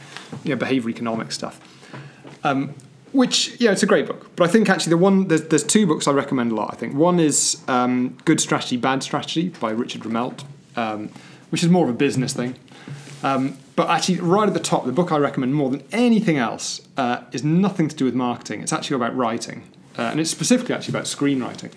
you 0.43 0.55
know, 0.55 0.65
behavioral 0.65 0.89
economic 0.89 1.31
stuff. 1.31 1.59
Um, 2.43 2.73
which 3.13 3.59
yeah, 3.61 3.71
it's 3.71 3.83
a 3.83 3.85
great 3.85 4.05
book. 4.05 4.35
But 4.35 4.49
I 4.49 4.51
think 4.51 4.69
actually 4.69 4.91
the 4.91 4.97
one 4.97 5.27
there's, 5.29 5.43
there's 5.43 5.63
two 5.63 5.87
books 5.87 6.07
I 6.07 6.11
recommend 6.11 6.51
a 6.51 6.55
lot. 6.55 6.73
I 6.73 6.75
think 6.75 6.95
one 6.95 7.19
is 7.19 7.61
um, 7.67 8.17
Good 8.25 8.41
Strategy, 8.41 8.77
Bad 8.77 9.01
Strategy 9.03 9.49
by 9.49 9.71
Richard 9.71 10.01
Rumelt, 10.01 10.43
um, 10.75 11.09
which 11.49 11.63
is 11.63 11.69
more 11.69 11.85
of 11.85 11.89
a 11.89 11.97
business 11.97 12.33
thing. 12.33 12.55
Um, 13.23 13.57
but 13.75 13.89
actually, 13.89 14.19
right 14.19 14.47
at 14.47 14.53
the 14.53 14.59
top, 14.59 14.85
the 14.85 14.91
book 14.91 15.11
I 15.11 15.17
recommend 15.17 15.55
more 15.55 15.69
than 15.69 15.83
anything 15.91 16.37
else 16.37 16.81
uh, 16.97 17.21
is 17.31 17.43
nothing 17.43 17.87
to 17.87 17.95
do 17.95 18.05
with 18.05 18.13
marketing. 18.15 18.61
It's 18.61 18.73
actually 18.73 18.97
about 18.97 19.15
writing. 19.15 19.63
uh, 19.97 20.03
and 20.03 20.19
it's 20.19 20.29
specifically 20.29 20.73
actually 20.75 20.91
about 20.91 21.05
screenwriting. 21.05 21.71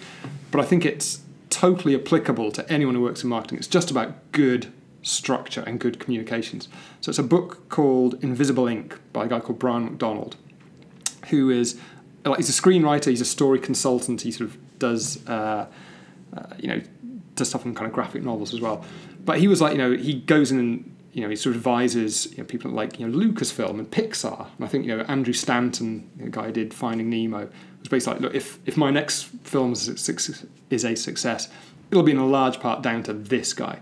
But 0.50 0.60
I 0.60 0.64
think 0.64 0.84
it's 0.84 1.20
totally 1.50 1.94
applicable 1.94 2.52
to 2.52 2.70
anyone 2.72 2.94
who 2.94 3.02
works 3.02 3.22
in 3.22 3.28
marketing. 3.28 3.58
It's 3.58 3.66
just 3.66 3.90
about 3.90 4.32
good 4.32 4.72
structure 5.02 5.62
and 5.66 5.78
good 5.78 5.98
communications. 5.98 6.68
So 7.00 7.10
it's 7.10 7.18
a 7.18 7.22
book 7.22 7.68
called 7.68 8.22
Invisible 8.22 8.66
Ink 8.66 8.98
by 9.12 9.26
a 9.26 9.28
guy 9.28 9.40
called 9.40 9.58
Brian 9.58 9.84
McDonald, 9.84 10.36
who 11.30 11.50
is 11.50 11.78
like 12.24 12.38
he's 12.38 12.48
a 12.48 12.62
screenwriter, 12.62 13.10
he's 13.10 13.20
a 13.20 13.26
story 13.26 13.58
consultant, 13.58 14.22
he 14.22 14.32
sort 14.32 14.50
of 14.50 14.78
does 14.78 15.26
uh, 15.28 15.66
uh, 16.36 16.42
you 16.58 16.68
know 16.68 16.80
does 17.34 17.48
stuff 17.48 17.66
on 17.66 17.74
kind 17.74 17.86
of 17.86 17.92
graphic 17.92 18.22
novels 18.22 18.54
as 18.54 18.60
well. 18.60 18.84
But 19.24 19.38
he 19.38 19.48
was 19.48 19.60
like 19.60 19.72
you 19.72 19.78
know 19.78 19.92
he 19.92 20.14
goes 20.14 20.50
in 20.50 20.58
and 20.58 20.96
you 21.16 21.22
know, 21.22 21.30
he 21.30 21.36
sort 21.36 21.56
of 21.56 21.60
advises 21.60 22.30
you 22.32 22.36
know, 22.36 22.44
people 22.44 22.70
like 22.70 23.00
you 23.00 23.08
know 23.08 23.18
Lucasfilm 23.18 23.78
and 23.78 23.90
Pixar. 23.90 24.48
And 24.56 24.66
I 24.66 24.68
think 24.68 24.84
you 24.84 24.94
know 24.94 25.02
Andrew 25.04 25.32
Stanton, 25.32 26.10
the 26.16 26.28
guy 26.28 26.44
who 26.48 26.52
did 26.52 26.74
Finding 26.74 27.08
Nemo, 27.08 27.48
was 27.80 27.88
basically 27.88 28.16
like, 28.16 28.22
look, 28.22 28.34
if 28.34 28.58
if 28.66 28.76
my 28.76 28.90
next 28.90 29.22
film 29.42 29.72
is 29.72 29.88
a 29.88 29.96
success, 29.96 31.48
it'll 31.90 32.02
be 32.02 32.12
in 32.12 32.18
a 32.18 32.26
large 32.26 32.60
part 32.60 32.82
down 32.82 33.02
to 33.04 33.14
this 33.14 33.54
guy. 33.54 33.80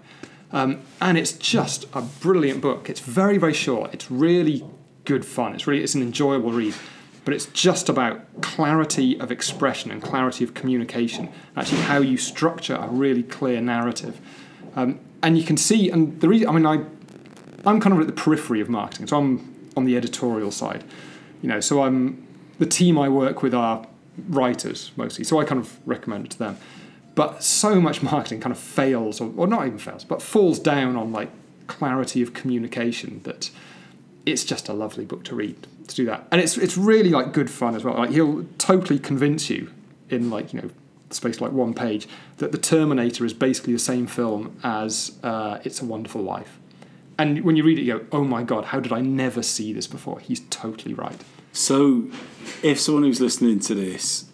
Um, 0.53 0.83
and 1.01 1.19
it's 1.19 1.33
just 1.33 1.87
a 1.93 2.03
brilliant 2.03 2.61
book. 2.61 2.89
It's 2.89 3.01
very 3.01 3.37
very 3.37 3.53
short. 3.53 3.93
It's 3.93 4.09
really 4.13 4.65
good 5.05 5.27
fun. 5.27 5.57
It's 5.57 5.67
really 5.67 5.83
it's 5.83 5.97
an 5.97 6.03
enjoyable 6.03 6.53
read. 6.53 6.75
But 7.25 7.35
it's 7.35 7.47
just 7.47 7.89
about 7.89 8.43
clarity 8.43 9.19
of 9.19 9.31
expression 9.31 9.91
and 9.91 10.03
clarity 10.03 10.45
of 10.45 10.55
communication. 10.55 11.31
Actually, 11.57 11.83
how 11.83 11.99
you 11.99 12.17
structure 12.17 12.75
a 12.75 12.89
really 12.89 13.23
clear 13.23 13.61
narrative. 13.61 14.21
Um, 14.77 15.01
and 15.23 15.39
you 15.39 15.45
can 15.45 15.57
see, 15.57 15.91
and 15.91 16.21
the 16.21 16.29
reason 16.29 16.49
I 16.49 16.53
mean, 16.53 16.67
I 16.67 16.85
I'm 17.67 17.81
kind 17.81 17.95
of 17.95 18.01
at 18.01 18.07
the 18.07 18.13
periphery 18.13 18.61
of 18.61 18.69
marketing, 18.69 19.07
so 19.07 19.17
I'm 19.17 19.71
on 19.77 19.85
the 19.85 19.97
editorial 19.97 20.51
side. 20.51 20.85
You 21.43 21.49
know, 21.49 21.61
so 21.61 21.83
I'm 21.83 22.27
the 22.59 22.67
team 22.67 22.99
I 22.99 23.09
work 23.09 23.43
with 23.43 23.55
are 23.55 23.87
writers 24.29 24.93
mostly, 24.97 25.25
so 25.25 25.41
I 25.41 25.45
kind 25.45 25.61
of 25.61 25.79
recommend 25.87 26.27
it 26.27 26.31
to 26.33 26.39
them. 26.39 26.59
But 27.15 27.43
so 27.43 27.81
much 27.81 28.03
marketing 28.03 28.41
kind 28.41 28.53
of 28.53 28.59
fails, 28.59 29.21
or, 29.21 29.33
or 29.37 29.47
not 29.47 29.67
even 29.67 29.79
fails, 29.79 30.05
but 30.05 30.21
falls 30.21 30.59
down 30.59 30.97
on 30.97 31.13
like 31.13 31.31
clarity 31.67 32.23
of 32.23 32.35
communication 32.35 33.21
that 33.25 33.51
it's 34.27 34.45
just 34.45 34.69
a 34.69 34.73
lovely 34.73 35.05
book 35.05 35.25
to 35.25 35.35
read 35.35 35.67
to 35.89 35.95
do 35.95 36.05
that, 36.07 36.27
and 36.31 36.41
it's 36.41 36.57
it's 36.57 36.77
really 36.77 37.11
like 37.11 37.33
good 37.33 37.51
fun 37.51 37.75
as 37.75 37.85
well. 37.85 37.95
Like 37.95 38.11
he'll 38.11 38.45
totally 38.59 38.99
convince 38.99 39.51
you 39.51 39.71
in 40.11 40.31
like 40.31 40.53
you 40.53 40.63
know 40.63 40.71
space 41.11 41.41
like 41.41 41.53
one 41.53 41.75
page 41.75 42.09
that 42.39 42.51
the 42.51 42.59
Terminator 42.59 43.25
is 43.25 43.33
basically 43.33 43.73
the 43.73 43.79
same 43.79 44.07
film 44.07 44.59
as 44.65 45.17
uh, 45.23 45.59
It's 45.63 45.81
a 45.81 45.85
Wonderful 45.85 46.23
Life 46.23 46.59
and 47.19 47.45
when 47.45 47.57
you 47.57 47.65
read 47.65 47.79
it, 47.79 47.83
you 47.83 47.99
go, 47.99 48.07
"Oh 48.13 48.25
my 48.25 48.43
god, 48.43 48.67
how 48.67 48.81
did 48.81 48.93
I 48.93 49.01
never 49.01 49.43
see 49.43 49.73
this 49.73 49.87
before?" 49.87 50.19
He's 50.21 50.41
totally 50.51 50.95
right. 50.95 51.21
So, 51.53 52.11
if 52.63 52.81
someone 52.81 53.05
who's 53.05 53.21
listening 53.21 53.61
to 53.61 53.75
this, 53.75 54.27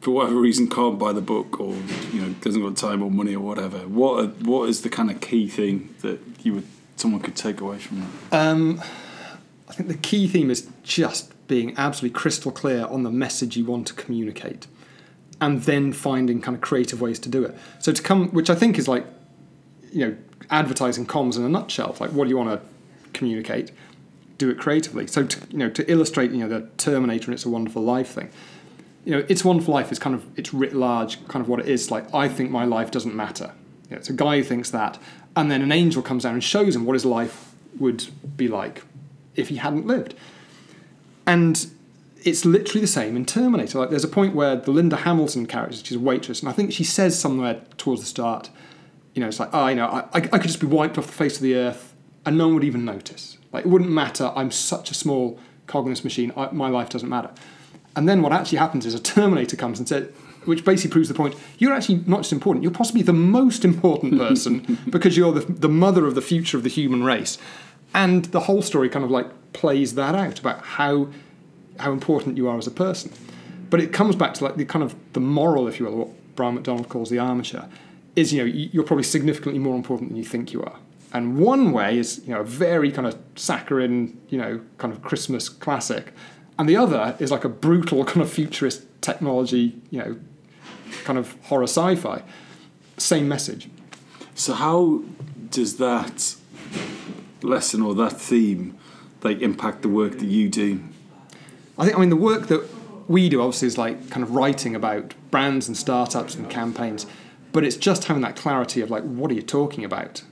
for 0.00 0.10
whatever 0.10 0.40
reason, 0.40 0.68
can't 0.68 0.98
buy 0.98 1.12
the 1.12 1.20
book, 1.20 1.60
or 1.60 1.74
you 2.12 2.22
know, 2.22 2.34
doesn't 2.40 2.60
got 2.60 2.76
time 2.76 3.02
or 3.02 3.10
money 3.10 3.34
or 3.34 3.40
whatever, 3.40 3.78
what 3.86 4.24
are, 4.24 4.28
what 4.28 4.68
is 4.68 4.82
the 4.82 4.88
kind 4.88 5.10
of 5.10 5.20
key 5.20 5.48
thing 5.48 5.94
that 6.02 6.18
you 6.42 6.54
would 6.54 6.66
someone 6.96 7.20
could 7.20 7.36
take 7.36 7.60
away 7.60 7.78
from 7.78 8.00
that? 8.00 8.36
Um, 8.36 8.82
I 9.68 9.72
think 9.72 9.88
the 9.88 9.96
key 9.96 10.26
theme 10.28 10.50
is 10.50 10.68
just 10.82 11.32
being 11.46 11.74
absolutely 11.76 12.18
crystal 12.18 12.50
clear 12.50 12.86
on 12.86 13.04
the 13.04 13.10
message 13.10 13.56
you 13.56 13.64
want 13.64 13.86
to 13.86 13.94
communicate, 13.94 14.66
and 15.40 15.62
then 15.62 15.92
finding 15.92 16.40
kind 16.40 16.56
of 16.56 16.60
creative 16.60 17.00
ways 17.00 17.18
to 17.20 17.28
do 17.28 17.44
it. 17.44 17.56
So 17.78 17.92
to 17.92 18.02
come, 18.02 18.30
which 18.30 18.50
I 18.50 18.54
think 18.54 18.78
is 18.78 18.88
like, 18.88 19.06
you 19.92 20.06
know 20.06 20.16
advertising 20.50 21.06
comms 21.06 21.36
in 21.36 21.44
a 21.44 21.48
nutshell. 21.48 21.96
Like, 22.00 22.10
what 22.10 22.24
do 22.24 22.30
you 22.30 22.36
want 22.36 22.60
to 22.60 22.66
communicate? 23.12 23.72
Do 24.38 24.50
it 24.50 24.58
creatively. 24.58 25.06
So, 25.06 25.24
to, 25.24 25.46
you 25.50 25.58
know, 25.58 25.70
to 25.70 25.90
illustrate, 25.90 26.30
you 26.30 26.38
know, 26.38 26.48
the 26.48 26.68
Terminator 26.76 27.26
and 27.26 27.34
It's 27.34 27.44
a 27.44 27.48
Wonderful 27.48 27.82
Life 27.82 28.10
thing. 28.10 28.30
You 29.04 29.12
know, 29.12 29.26
It's 29.28 29.44
a 29.44 29.48
Wonderful 29.48 29.72
Life 29.72 29.92
is 29.92 29.98
kind 29.98 30.14
of 30.14 30.24
it's 30.36 30.52
writ 30.52 30.74
large, 30.74 31.26
kind 31.28 31.42
of 31.42 31.48
what 31.48 31.60
it 31.60 31.66
is. 31.66 31.90
Like, 31.90 32.12
I 32.14 32.28
think 32.28 32.50
my 32.50 32.64
life 32.64 32.90
doesn't 32.90 33.14
matter. 33.14 33.52
You 33.84 33.92
know, 33.92 33.96
it's 33.98 34.10
a 34.10 34.14
guy 34.14 34.38
who 34.38 34.44
thinks 34.44 34.70
that, 34.70 34.98
and 35.36 35.50
then 35.50 35.62
an 35.62 35.70
angel 35.70 36.02
comes 36.02 36.22
down 36.22 36.34
and 36.34 36.42
shows 36.42 36.74
him 36.74 36.84
what 36.84 36.94
his 36.94 37.04
life 37.04 37.52
would 37.78 38.06
be 38.36 38.48
like 38.48 38.82
if 39.34 39.48
he 39.48 39.56
hadn't 39.56 39.86
lived. 39.86 40.14
And 41.26 41.66
it's 42.24 42.44
literally 42.44 42.80
the 42.80 42.86
same 42.86 43.16
in 43.16 43.24
Terminator. 43.26 43.78
Like, 43.78 43.90
there's 43.90 44.04
a 44.04 44.08
point 44.08 44.34
where 44.34 44.56
the 44.56 44.70
Linda 44.70 44.96
Hamilton 44.96 45.46
character, 45.46 45.76
she's 45.76 45.96
a 45.96 46.00
waitress, 46.00 46.40
and 46.40 46.48
I 46.48 46.52
think 46.52 46.72
she 46.72 46.84
says 46.84 47.18
somewhere 47.18 47.60
towards 47.76 48.00
the 48.00 48.06
start 48.06 48.50
you 49.16 49.20
know, 49.20 49.28
it's 49.28 49.40
like, 49.40 49.48
ah, 49.54 49.64
oh, 49.64 49.68
you 49.68 49.76
know, 49.76 49.86
I, 49.86 50.02
I 50.12 50.20
could 50.20 50.42
just 50.42 50.60
be 50.60 50.66
wiped 50.66 50.98
off 50.98 51.06
the 51.06 51.12
face 51.12 51.36
of 51.36 51.42
the 51.42 51.56
earth 51.56 51.94
and 52.26 52.36
no 52.36 52.48
one 52.48 52.56
would 52.56 52.64
even 52.64 52.84
notice. 52.84 53.38
Like, 53.50 53.64
it 53.64 53.68
wouldn't 53.68 53.90
matter. 53.90 54.30
I'm 54.36 54.50
such 54.50 54.90
a 54.90 54.94
small 54.94 55.40
cog 55.66 55.86
in 55.86 55.90
this 55.90 56.04
machine. 56.04 56.34
I, 56.36 56.50
my 56.52 56.68
life 56.68 56.90
doesn't 56.90 57.08
matter. 57.08 57.30
And 57.96 58.06
then 58.06 58.20
what 58.20 58.32
actually 58.32 58.58
happens 58.58 58.84
is 58.84 58.92
a 58.92 59.00
Terminator 59.00 59.56
comes 59.56 59.78
and 59.78 59.88
says, 59.88 60.10
which 60.46 60.64
basically 60.64 60.92
proves 60.92 61.08
the 61.08 61.14
point 61.14 61.34
you're 61.58 61.72
actually 61.72 62.02
not 62.06 62.18
just 62.18 62.32
important, 62.32 62.62
you're 62.62 62.72
possibly 62.72 63.02
the 63.02 63.12
most 63.12 63.64
important 63.64 64.18
person 64.18 64.78
because 64.90 65.16
you're 65.16 65.32
the, 65.32 65.52
the 65.52 65.68
mother 65.68 66.06
of 66.06 66.14
the 66.14 66.22
future 66.22 66.56
of 66.56 66.62
the 66.62 66.70
human 66.70 67.02
race. 67.04 67.38
And 67.94 68.26
the 68.26 68.40
whole 68.40 68.62
story 68.62 68.88
kind 68.88 69.04
of 69.04 69.10
like 69.10 69.52
plays 69.52 69.94
that 69.94 70.14
out 70.14 70.38
about 70.38 70.64
how, 70.64 71.08
how 71.78 71.92
important 71.92 72.36
you 72.36 72.48
are 72.48 72.58
as 72.58 72.66
a 72.66 72.70
person. 72.70 73.12
But 73.70 73.80
it 73.80 73.92
comes 73.92 74.16
back 74.16 74.34
to 74.34 74.44
like 74.44 74.56
the 74.56 74.64
kind 74.64 74.84
of 74.84 74.94
the 75.12 75.20
moral, 75.20 75.66
if 75.66 75.80
you 75.80 75.86
will, 75.86 75.96
what 75.96 76.36
Brian 76.36 76.54
McDonald 76.54 76.88
calls 76.88 77.10
the 77.10 77.18
armature 77.18 77.68
is 78.16 78.32
you 78.32 78.40
know 78.40 78.44
you're 78.46 78.82
probably 78.82 79.04
significantly 79.04 79.58
more 79.58 79.76
important 79.76 80.10
than 80.10 80.16
you 80.16 80.24
think 80.24 80.52
you 80.52 80.62
are. 80.62 80.78
And 81.12 81.38
one 81.38 81.72
way 81.72 81.98
is 81.98 82.22
you 82.26 82.34
know 82.34 82.40
a 82.40 82.44
very 82.44 82.90
kind 82.90 83.06
of 83.06 83.16
saccharine 83.36 84.18
you 84.28 84.38
know 84.38 84.60
kind 84.78 84.92
of 84.92 85.02
Christmas 85.02 85.48
classic, 85.48 86.12
and 86.58 86.68
the 86.68 86.76
other 86.76 87.14
is 87.18 87.30
like 87.30 87.44
a 87.44 87.48
brutal 87.48 88.04
kind 88.04 88.22
of 88.22 88.30
futurist 88.30 88.84
technology 89.02 89.80
you 89.90 89.98
know 89.98 90.16
kind 91.04 91.18
of 91.18 91.36
horror 91.44 91.64
sci-fi. 91.64 92.22
Same 92.98 93.28
message. 93.28 93.68
So 94.34 94.54
how 94.54 95.02
does 95.50 95.76
that 95.76 96.36
lesson 97.42 97.82
or 97.82 97.94
that 97.94 98.12
theme 98.12 98.76
like 99.22 99.40
impact 99.40 99.82
the 99.82 99.88
work 99.88 100.18
that 100.18 100.26
you 100.26 100.48
do? 100.48 100.80
I 101.78 101.84
think 101.84 101.96
I 101.96 102.00
mean 102.00 102.10
the 102.10 102.16
work 102.16 102.48
that 102.48 102.68
we 103.08 103.28
do 103.28 103.40
obviously 103.40 103.68
is 103.68 103.78
like 103.78 104.10
kind 104.10 104.22
of 104.22 104.34
writing 104.34 104.74
about 104.74 105.14
brands 105.30 105.68
and 105.68 105.76
startups 105.76 106.34
and 106.34 106.50
campaigns 106.50 107.06
but 107.56 107.64
it's 107.64 107.76
just 107.76 108.04
having 108.04 108.20
that 108.20 108.36
clarity 108.36 108.82
of 108.82 108.90
like, 108.90 109.02
what 109.04 109.30
are 109.30 109.34
you 109.34 109.40
talking 109.40 109.82
about? 109.82 110.22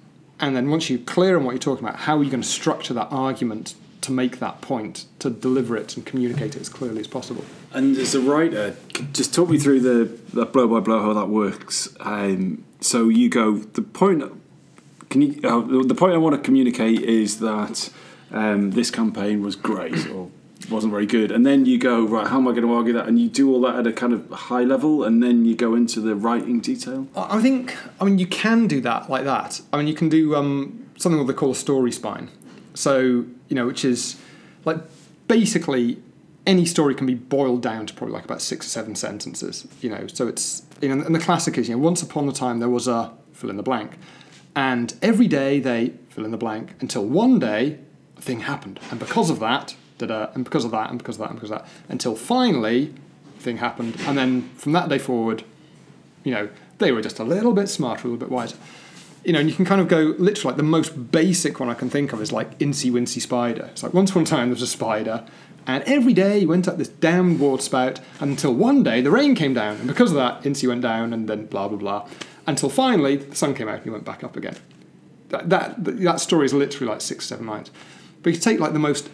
And 0.40 0.54
then 0.54 0.68
once 0.68 0.90
you're 0.90 0.98
clear 0.98 1.38
on 1.38 1.44
what 1.44 1.52
you're 1.52 1.58
talking 1.58 1.82
about, 1.82 2.00
how 2.00 2.18
are 2.18 2.22
you 2.22 2.28
going 2.28 2.42
to 2.42 2.46
structure 2.46 2.92
that 2.92 3.08
argument 3.10 3.74
to 4.02 4.12
make 4.12 4.40
that 4.40 4.60
point, 4.60 5.06
to 5.20 5.30
deliver 5.30 5.74
it 5.74 5.96
and 5.96 6.04
communicate 6.04 6.54
it 6.54 6.60
as 6.60 6.68
clearly 6.68 7.00
as 7.00 7.06
possible? 7.06 7.42
And 7.74 7.96
as 7.96 8.14
a 8.14 8.20
writer, 8.20 8.76
just 9.12 9.34
talk 9.34 9.50
me 9.50 9.58
through 9.58 9.80
the, 9.80 10.04
the 10.32 10.46
blow 10.46 10.68
by 10.68 10.80
blow 10.80 11.02
how 11.02 11.12
that 11.12 11.28
works. 11.28 11.88
Um, 12.00 12.64
so 12.80 13.08
you 13.08 13.28
go 13.28 13.58
the 13.58 13.82
point. 13.82 14.22
Can 15.10 15.22
you? 15.22 15.40
Uh, 15.42 15.82
the 15.82 15.94
point 15.94 16.14
I 16.14 16.18
want 16.18 16.36
to 16.36 16.40
communicate 16.40 17.00
is 17.00 17.40
that 17.40 17.90
um, 18.30 18.70
this 18.70 18.90
campaign 18.90 19.42
was 19.42 19.56
great, 19.56 20.08
or 20.08 20.30
wasn't 20.70 20.92
very 20.92 21.06
good. 21.06 21.30
And 21.30 21.44
then 21.44 21.66
you 21.66 21.78
go, 21.78 22.04
right, 22.04 22.26
how 22.26 22.38
am 22.38 22.48
I 22.48 22.52
going 22.52 22.62
to 22.62 22.72
argue 22.72 22.92
that? 22.92 23.06
And 23.08 23.18
you 23.18 23.28
do 23.28 23.52
all 23.52 23.60
that 23.62 23.76
at 23.76 23.86
a 23.86 23.92
kind 23.92 24.12
of 24.12 24.30
high 24.30 24.62
level, 24.62 25.02
and 25.04 25.22
then 25.22 25.44
you 25.44 25.56
go 25.56 25.74
into 25.74 26.00
the 26.00 26.14
writing 26.14 26.60
detail. 26.60 27.08
I 27.16 27.42
think, 27.42 27.76
I 28.00 28.04
mean, 28.04 28.18
you 28.18 28.26
can 28.26 28.66
do 28.66 28.80
that 28.82 29.10
like 29.10 29.24
that. 29.24 29.60
I 29.72 29.78
mean, 29.78 29.88
you 29.88 29.94
can 29.94 30.08
do 30.08 30.36
um, 30.36 30.88
something 30.96 31.18
what 31.18 31.26
they 31.26 31.34
call 31.34 31.50
a 31.50 31.56
story 31.56 31.92
spine. 31.92 32.30
So, 32.74 33.24
you 33.48 33.56
know, 33.56 33.66
which 33.66 33.84
is 33.84 34.16
like 34.64 34.78
basically 35.28 35.98
any 36.46 36.64
story 36.64 36.94
can 36.94 37.06
be 37.06 37.14
boiled 37.14 37.62
down 37.62 37.86
to 37.86 37.94
probably 37.94 38.14
like 38.14 38.24
about 38.24 38.42
six 38.42 38.66
or 38.66 38.70
seven 38.70 38.94
sentences, 38.94 39.66
you 39.80 39.90
know. 39.90 40.06
So 40.06 40.28
it's, 40.28 40.62
you 40.80 40.88
know, 40.94 41.04
and 41.04 41.14
the 41.14 41.20
classic 41.20 41.56
is, 41.58 41.68
you 41.68 41.76
know, 41.76 41.82
once 41.82 42.02
upon 42.02 42.28
a 42.28 42.32
time 42.32 42.58
there 42.58 42.68
was 42.68 42.86
a 42.86 43.12
fill 43.32 43.50
in 43.50 43.56
the 43.56 43.62
blank. 43.62 43.98
And 44.56 44.94
every 45.02 45.26
day 45.26 45.58
they 45.58 45.94
fill 46.10 46.24
in 46.24 46.30
the 46.30 46.36
blank 46.36 46.74
until 46.80 47.04
one 47.04 47.38
day 47.38 47.78
a 48.16 48.20
thing 48.20 48.40
happened. 48.40 48.78
And 48.90 49.00
because 49.00 49.30
of 49.30 49.40
that, 49.40 49.74
da-da, 49.98 50.30
and 50.34 50.44
because 50.44 50.64
of 50.64 50.70
that, 50.70 50.90
and 50.90 50.98
because 50.98 51.16
of 51.16 51.20
that, 51.20 51.30
and 51.30 51.40
because 51.40 51.50
of 51.50 51.58
that, 51.58 51.68
until 51.88 52.14
finally, 52.14 52.94
thing 53.38 53.58
happened, 53.58 53.96
and 54.00 54.16
then 54.16 54.48
from 54.56 54.72
that 54.72 54.88
day 54.88 54.98
forward, 54.98 55.44
you 56.24 56.32
know, 56.32 56.48
they 56.78 56.92
were 56.92 57.02
just 57.02 57.18
a 57.18 57.24
little 57.24 57.52
bit 57.52 57.68
smarter, 57.68 58.08
a 58.08 58.10
little 58.10 58.26
bit 58.26 58.30
wiser. 58.30 58.56
You 59.24 59.32
know, 59.32 59.40
and 59.40 59.48
you 59.48 59.54
can 59.54 59.64
kind 59.64 59.80
of 59.80 59.88
go 59.88 60.14
literally 60.18 60.52
like 60.52 60.56
the 60.56 60.62
most 60.62 61.10
basic 61.10 61.58
one 61.58 61.70
I 61.70 61.74
can 61.74 61.88
think 61.88 62.12
of 62.12 62.20
is 62.20 62.30
like 62.30 62.58
Incy 62.58 62.90
Wincy 62.90 63.20
Spider. 63.20 63.68
It's 63.72 63.82
like 63.82 63.94
once 63.94 64.10
upon 64.10 64.24
a 64.24 64.26
time 64.26 64.48
there 64.48 64.54
was 64.54 64.62
a 64.62 64.66
spider, 64.66 65.24
and 65.66 65.82
every 65.84 66.12
day 66.12 66.40
he 66.40 66.46
went 66.46 66.68
up 66.68 66.76
this 66.76 66.88
damn 66.88 67.38
water 67.38 67.62
spout 67.62 68.00
until 68.20 68.52
one 68.52 68.82
day 68.82 69.00
the 69.00 69.10
rain 69.10 69.34
came 69.34 69.54
down, 69.54 69.76
and 69.76 69.88
because 69.88 70.10
of 70.10 70.16
that, 70.16 70.42
Incy 70.42 70.68
went 70.68 70.82
down, 70.82 71.12
and 71.12 71.28
then 71.28 71.46
blah 71.46 71.68
blah 71.68 71.78
blah, 71.78 72.08
until 72.46 72.68
finally 72.68 73.16
the 73.16 73.34
sun 73.34 73.54
came 73.54 73.68
out 73.68 73.76
and 73.76 73.84
he 73.84 73.90
went 73.90 74.04
back 74.04 74.22
up 74.22 74.36
again. 74.36 74.56
That 75.30 75.48
that 75.48 75.84
that 75.84 76.20
story 76.20 76.46
is 76.46 76.52
literally 76.52 76.90
like 76.90 77.00
six 77.00 77.26
seven 77.26 77.46
lines. 77.46 77.70
But 78.22 78.34
you 78.34 78.38
take 78.38 78.60
like 78.60 78.72
the 78.72 78.78
most 78.78 79.08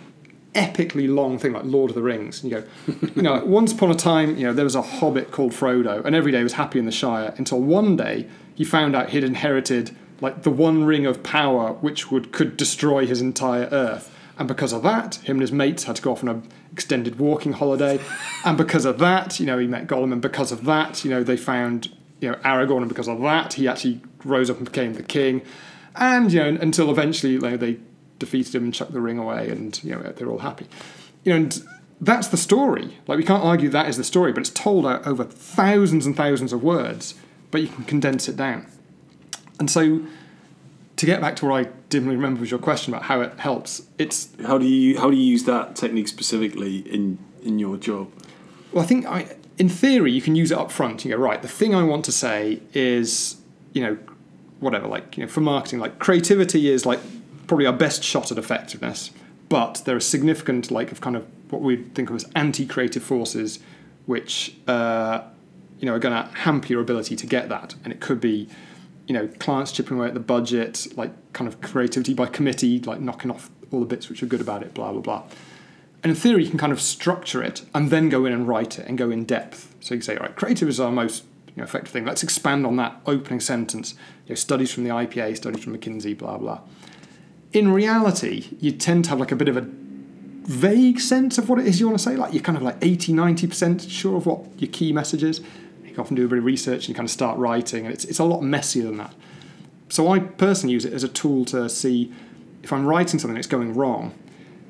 epically 0.54 1.12
long 1.12 1.38
thing 1.38 1.52
like 1.52 1.64
Lord 1.64 1.90
of 1.90 1.94
the 1.94 2.02
Rings. 2.02 2.42
And 2.42 2.50
you 2.50 2.60
go, 2.60 2.66
you 3.14 3.22
know, 3.22 3.44
once 3.44 3.72
upon 3.72 3.90
a 3.90 3.94
time, 3.94 4.36
you 4.36 4.44
know, 4.44 4.52
there 4.52 4.64
was 4.64 4.74
a 4.74 4.82
hobbit 4.82 5.30
called 5.30 5.52
Frodo, 5.52 6.04
and 6.04 6.14
every 6.16 6.32
day 6.32 6.42
was 6.42 6.54
happy 6.54 6.78
in 6.78 6.86
the 6.86 6.92
Shire 6.92 7.34
until 7.36 7.60
one 7.60 7.96
day 7.96 8.28
he 8.54 8.64
found 8.64 8.96
out 8.96 9.10
he'd 9.10 9.24
inherited 9.24 9.96
like 10.20 10.42
the 10.42 10.50
one 10.50 10.84
ring 10.84 11.06
of 11.06 11.22
power 11.22 11.72
which 11.74 12.10
would 12.10 12.32
could 12.32 12.56
destroy 12.56 13.06
his 13.06 13.20
entire 13.20 13.68
Earth. 13.70 14.14
And 14.38 14.48
because 14.48 14.72
of 14.72 14.82
that, 14.84 15.16
him 15.16 15.36
and 15.36 15.42
his 15.42 15.52
mates 15.52 15.84
had 15.84 15.96
to 15.96 16.02
go 16.02 16.12
off 16.12 16.22
on 16.22 16.28
an 16.30 16.48
extended 16.72 17.18
walking 17.18 17.52
holiday. 17.52 18.00
and 18.44 18.56
because 18.56 18.86
of 18.86 18.98
that, 18.98 19.38
you 19.38 19.44
know, 19.44 19.58
he 19.58 19.66
met 19.66 19.86
Gollum. 19.86 20.12
And 20.12 20.22
because 20.22 20.50
of 20.50 20.64
that, 20.64 21.04
you 21.04 21.10
know, 21.10 21.22
they 21.22 21.36
found, 21.36 21.94
you 22.20 22.30
know, 22.30 22.36
Aragorn. 22.38 22.78
And 22.78 22.88
because 22.88 23.06
of 23.06 23.20
that, 23.20 23.54
he 23.54 23.68
actually 23.68 24.00
rose 24.24 24.48
up 24.48 24.56
and 24.56 24.64
became 24.64 24.94
the 24.94 25.02
king. 25.02 25.42
And, 25.94 26.32
you 26.32 26.40
know, 26.40 26.58
until 26.60 26.90
eventually 26.90 27.34
you 27.34 27.40
know, 27.40 27.58
they 27.58 27.78
defeated 28.18 28.54
him 28.54 28.64
and 28.64 28.74
chucked 28.74 28.92
the 28.92 29.00
ring 29.00 29.18
away 29.18 29.50
and, 29.50 29.78
you 29.84 29.94
know, 29.94 30.00
they're 30.00 30.30
all 30.30 30.38
happy. 30.38 30.66
You 31.24 31.32
know, 31.32 31.36
and 31.36 31.62
that's 32.00 32.28
the 32.28 32.36
story. 32.38 32.96
Like, 33.06 33.18
we 33.18 33.24
can't 33.24 33.44
argue 33.44 33.68
that 33.70 33.88
is 33.88 33.98
the 33.98 34.04
story, 34.04 34.32
but 34.32 34.40
it's 34.40 34.50
told 34.50 34.86
over 34.86 35.24
thousands 35.24 36.06
and 36.06 36.16
thousands 36.16 36.52
of 36.52 36.62
words, 36.62 37.14
but 37.50 37.60
you 37.60 37.68
can 37.68 37.84
condense 37.84 38.28
it 38.28 38.36
down. 38.36 38.66
And 39.60 39.70
so, 39.70 40.00
to 40.96 41.06
get 41.06 41.20
back 41.20 41.36
to 41.36 41.46
what 41.46 41.66
I 41.66 41.70
dimly 41.88 42.16
remember 42.16 42.40
was 42.40 42.50
your 42.50 42.58
question 42.58 42.92
about 42.92 43.04
how 43.04 43.20
it 43.20 43.38
helps, 43.38 43.82
it's 43.98 44.30
How 44.44 44.58
do 44.58 44.66
you 44.66 44.98
how 44.98 45.10
do 45.10 45.16
you 45.16 45.22
use 45.22 45.44
that 45.44 45.76
technique 45.76 46.08
specifically 46.08 46.78
in 46.78 47.18
in 47.44 47.60
your 47.60 47.76
job? 47.76 48.10
Well, 48.72 48.82
I 48.82 48.86
think 48.86 49.06
I, 49.06 49.36
in 49.58 49.68
theory, 49.68 50.10
you 50.10 50.22
can 50.22 50.34
use 50.34 50.50
it 50.50 50.58
up 50.58 50.72
front. 50.72 51.04
You 51.04 51.10
go, 51.10 51.16
right, 51.18 51.40
the 51.40 51.48
thing 51.48 51.74
I 51.74 51.82
want 51.82 52.04
to 52.06 52.12
say 52.12 52.62
is, 52.72 53.36
you 53.72 53.82
know, 53.82 53.98
whatever, 54.60 54.86
like, 54.86 55.16
you 55.16 55.24
know, 55.24 55.28
for 55.28 55.40
marketing, 55.40 55.80
like 55.80 55.98
creativity 55.98 56.70
is 56.70 56.86
like 56.86 57.00
probably 57.46 57.66
our 57.66 57.72
best 57.72 58.04
shot 58.04 58.30
at 58.30 58.38
effectiveness, 58.38 59.10
but 59.48 59.82
there 59.84 59.96
are 59.96 60.00
significant, 60.00 60.70
like, 60.70 60.92
of 60.92 61.00
kind 61.00 61.16
of 61.16 61.26
what 61.50 61.62
we 61.62 61.76
think 61.76 62.08
of 62.10 62.16
as 62.16 62.26
anti 62.34 62.64
creative 62.64 63.02
forces, 63.02 63.58
which, 64.06 64.56
uh, 64.68 65.22
you 65.80 65.86
know, 65.86 65.94
are 65.94 65.98
going 65.98 66.14
to 66.14 66.30
hamper 66.38 66.68
your 66.68 66.80
ability 66.80 67.16
to 67.16 67.26
get 67.26 67.48
that. 67.48 67.74
And 67.84 67.92
it 67.92 68.00
could 68.00 68.20
be, 68.20 68.48
you 69.10 69.14
know, 69.14 69.26
clients 69.40 69.72
chipping 69.72 69.98
away 69.98 70.06
at 70.06 70.14
the 70.14 70.20
budget, 70.20 70.86
like 70.96 71.10
kind 71.32 71.48
of 71.48 71.60
creativity 71.60 72.14
by 72.14 72.26
committee, 72.26 72.78
like 72.78 73.00
knocking 73.00 73.28
off 73.28 73.50
all 73.72 73.80
the 73.80 73.86
bits 73.86 74.08
which 74.08 74.22
are 74.22 74.26
good 74.26 74.40
about 74.40 74.62
it, 74.62 74.72
blah, 74.72 74.92
blah, 74.92 75.00
blah. 75.00 75.24
And 76.04 76.10
in 76.10 76.14
theory, 76.14 76.44
you 76.44 76.48
can 76.48 76.60
kind 76.60 76.72
of 76.72 76.80
structure 76.80 77.42
it 77.42 77.62
and 77.74 77.90
then 77.90 78.08
go 78.08 78.24
in 78.24 78.32
and 78.32 78.46
write 78.46 78.78
it 78.78 78.86
and 78.86 78.96
go 78.96 79.10
in 79.10 79.24
depth. 79.24 79.74
So 79.80 79.94
you 79.94 79.98
can 79.98 80.04
say, 80.04 80.16
all 80.16 80.26
right, 80.26 80.36
creative 80.36 80.68
is 80.68 80.78
our 80.78 80.92
most 80.92 81.24
you 81.48 81.54
know, 81.56 81.64
effective 81.64 81.90
thing. 81.90 82.04
Let's 82.04 82.22
expand 82.22 82.64
on 82.64 82.76
that 82.76 83.00
opening 83.04 83.40
sentence. 83.40 83.94
You 84.26 84.28
know, 84.28 84.34
studies 84.36 84.72
from 84.72 84.84
the 84.84 84.90
IPA, 84.90 85.36
studies 85.38 85.64
from 85.64 85.76
McKinsey, 85.76 86.16
blah 86.16 86.38
blah. 86.38 86.60
In 87.52 87.72
reality, 87.72 88.56
you 88.60 88.70
tend 88.70 89.06
to 89.06 89.10
have 89.10 89.18
like 89.18 89.32
a 89.32 89.36
bit 89.36 89.48
of 89.48 89.56
a 89.56 89.62
vague 89.62 91.00
sense 91.00 91.36
of 91.36 91.48
what 91.48 91.58
it 91.58 91.66
is 91.66 91.80
you 91.80 91.88
want 91.88 91.98
to 91.98 92.04
say. 92.04 92.14
Like 92.14 92.32
you're 92.32 92.44
kind 92.44 92.56
of 92.56 92.62
like 92.62 92.76
80, 92.80 93.12
90% 93.12 93.90
sure 93.90 94.18
of 94.18 94.26
what 94.26 94.46
your 94.56 94.70
key 94.70 94.92
message 94.92 95.24
is. 95.24 95.40
You 95.90 95.96
can 95.96 96.02
often 96.02 96.16
do 96.16 96.24
a 96.24 96.28
bit 96.28 96.38
of 96.38 96.44
research 96.44 96.86
and 96.86 96.96
kind 96.96 97.06
of 97.06 97.10
start 97.10 97.36
writing, 97.38 97.84
and 97.84 97.92
it's, 97.92 98.04
it's 98.04 98.18
a 98.18 98.24
lot 98.24 98.42
messier 98.42 98.84
than 98.84 98.96
that. 98.98 99.14
So 99.88 100.10
I 100.12 100.20
personally 100.20 100.72
use 100.72 100.84
it 100.84 100.92
as 100.92 101.02
a 101.02 101.08
tool 101.08 101.44
to 101.46 101.68
see 101.68 102.12
if 102.62 102.72
I'm 102.72 102.86
writing 102.86 103.18
something 103.18 103.34
that's 103.34 103.48
going 103.48 103.74
wrong, 103.74 104.14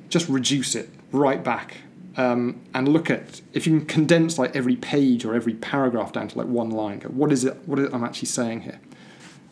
just 0.08 0.28
reduce 0.28 0.74
it 0.74 0.88
right 1.12 1.44
back 1.44 1.76
um, 2.16 2.60
and 2.74 2.88
look 2.88 3.10
at 3.10 3.42
if 3.52 3.66
you 3.66 3.78
can 3.78 3.86
condense 3.86 4.38
like 4.38 4.56
every 4.56 4.76
page 4.76 5.24
or 5.24 5.34
every 5.34 5.54
paragraph 5.54 6.12
down 6.12 6.28
to 6.28 6.38
like 6.38 6.46
one 6.46 6.70
line. 6.70 7.00
What 7.02 7.32
is 7.32 7.44
it? 7.44 7.56
What 7.66 7.78
is 7.78 7.86
it 7.86 7.94
I'm 7.94 8.04
actually 8.04 8.28
saying 8.28 8.62
here? 8.62 8.80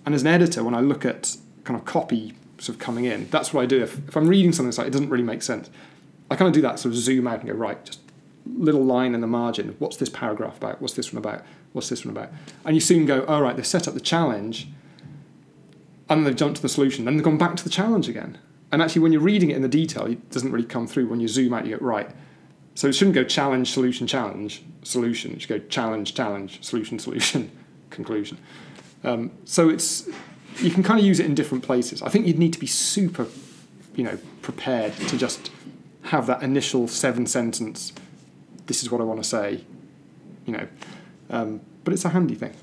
And 0.07 0.15
as 0.15 0.23
an 0.23 0.29
editor, 0.29 0.65
when 0.65 0.75
I 0.75 0.81
look 0.81 1.05
at 1.05 1.37
kind 1.65 1.79
of 1.79 1.85
copy 1.85 2.35
sort 2.57 2.77
of 2.77 2.79
coming 2.79 3.05
in, 3.05 3.29
that's 3.29 3.53
what 3.53 3.63
I 3.63 3.67
do. 3.67 3.83
If, 3.83 4.09
if 4.09 4.17
I'm 4.17 4.27
reading 4.27 4.53
something 4.53 4.69
that's 4.69 4.79
like 4.79 4.87
it 4.87 4.93
doesn't 4.93 5.11
really 5.11 5.23
make 5.25 5.43
sense, 5.43 5.69
I 6.31 6.37
kind 6.37 6.49
of 6.49 6.55
do 6.55 6.63
that 6.63 6.79
sort 6.79 6.95
of 6.95 6.99
zoom 6.99 7.27
out 7.27 7.41
and 7.41 7.49
go 7.49 7.55
right, 7.55 7.85
just 7.85 8.01
little 8.47 8.85
line 8.85 9.15
in 9.15 9.21
the 9.21 9.27
margin. 9.27 9.77
What's 9.79 9.97
this 9.97 10.09
paragraph 10.09 10.57
about? 10.57 10.81
What's 10.81 10.95
this 10.95 11.13
one 11.13 11.19
about? 11.19 11.45
What's 11.79 11.91
this 11.91 12.05
one 12.05 12.17
about? 12.17 12.33
And 12.65 12.75
you 12.75 12.81
soon 12.81 13.07
go, 13.07 13.25
all 13.27 13.41
right, 13.41 13.55
they've 13.55 13.65
set 13.65 13.87
up 13.87 13.95
the 13.95 14.01
challenge, 14.01 14.67
and 16.09 16.27
they've 16.27 16.35
jumped 16.35 16.57
to 16.57 16.63
the 16.63 16.69
solution. 16.69 17.05
Then 17.05 17.15
they've 17.15 17.25
gone 17.25 17.39
back 17.39 17.55
to 17.55 17.63
the 17.63 17.71
challenge 17.71 18.09
again. 18.09 18.37
And 18.73 18.83
actually, 18.83 19.03
when 19.03 19.13
you're 19.13 19.23
reading 19.23 19.51
it 19.51 19.55
in 19.57 19.63
the 19.63 19.69
detail, 19.69 20.07
it 20.07 20.29
doesn't 20.31 20.51
really 20.51 20.67
come 20.67 20.89
through. 20.89 21.07
When 21.07 21.21
you 21.21 21.29
zoom 21.29 21.55
out, 21.55 21.67
you 21.67 21.71
get 21.71 21.81
right. 21.81 22.11
So 22.75 22.89
it 22.89 22.97
shouldn't 22.97 23.15
go 23.15 23.23
challenge, 23.23 23.71
solution, 23.71 24.09
challenge, 24.09 24.65
solution. 24.83 25.35
It 25.35 25.43
should 25.43 25.51
go 25.51 25.61
challenge, 25.69 26.17
challenge, 26.17 26.65
solution, 26.65 26.99
solution, 27.07 27.53
conclusion. 27.91 28.39
Um, 29.05 29.31
so 29.45 29.69
it's 29.69 30.09
you 30.57 30.73
can 30.73 30.83
kind 30.83 30.99
of 30.99 31.07
use 31.07 31.21
it 31.21 31.27
in 31.27 31.37
different 31.37 31.63
places. 31.63 32.03
I 32.03 32.09
think 32.09 32.27
you'd 32.27 32.41
need 32.41 32.55
to 32.55 32.59
be 32.59 32.67
super, 32.67 33.29
you 33.95 34.03
know, 34.03 34.19
prepared 34.43 34.97
to 34.97 35.17
just 35.17 35.53
have 36.03 36.27
that 36.27 36.43
initial 36.43 36.89
seven 36.89 37.25
sentence. 37.25 37.93
This 38.67 38.83
is 38.83 38.91
what 38.91 39.01
I 39.01 39.05
want 39.05 39.23
to 39.23 39.29
say, 39.29 39.65
you 40.45 40.55
know. 40.55 40.67
Um, 41.31 41.61
but 41.85 41.95
it's 41.95 42.05
a 42.05 42.11
handy 42.11 42.35
thing. 42.35 42.55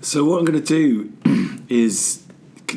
So 0.00 0.24
what 0.24 0.38
I'm 0.38 0.44
going 0.44 0.62
to 0.62 0.66
do 0.66 1.64
is 1.68 2.24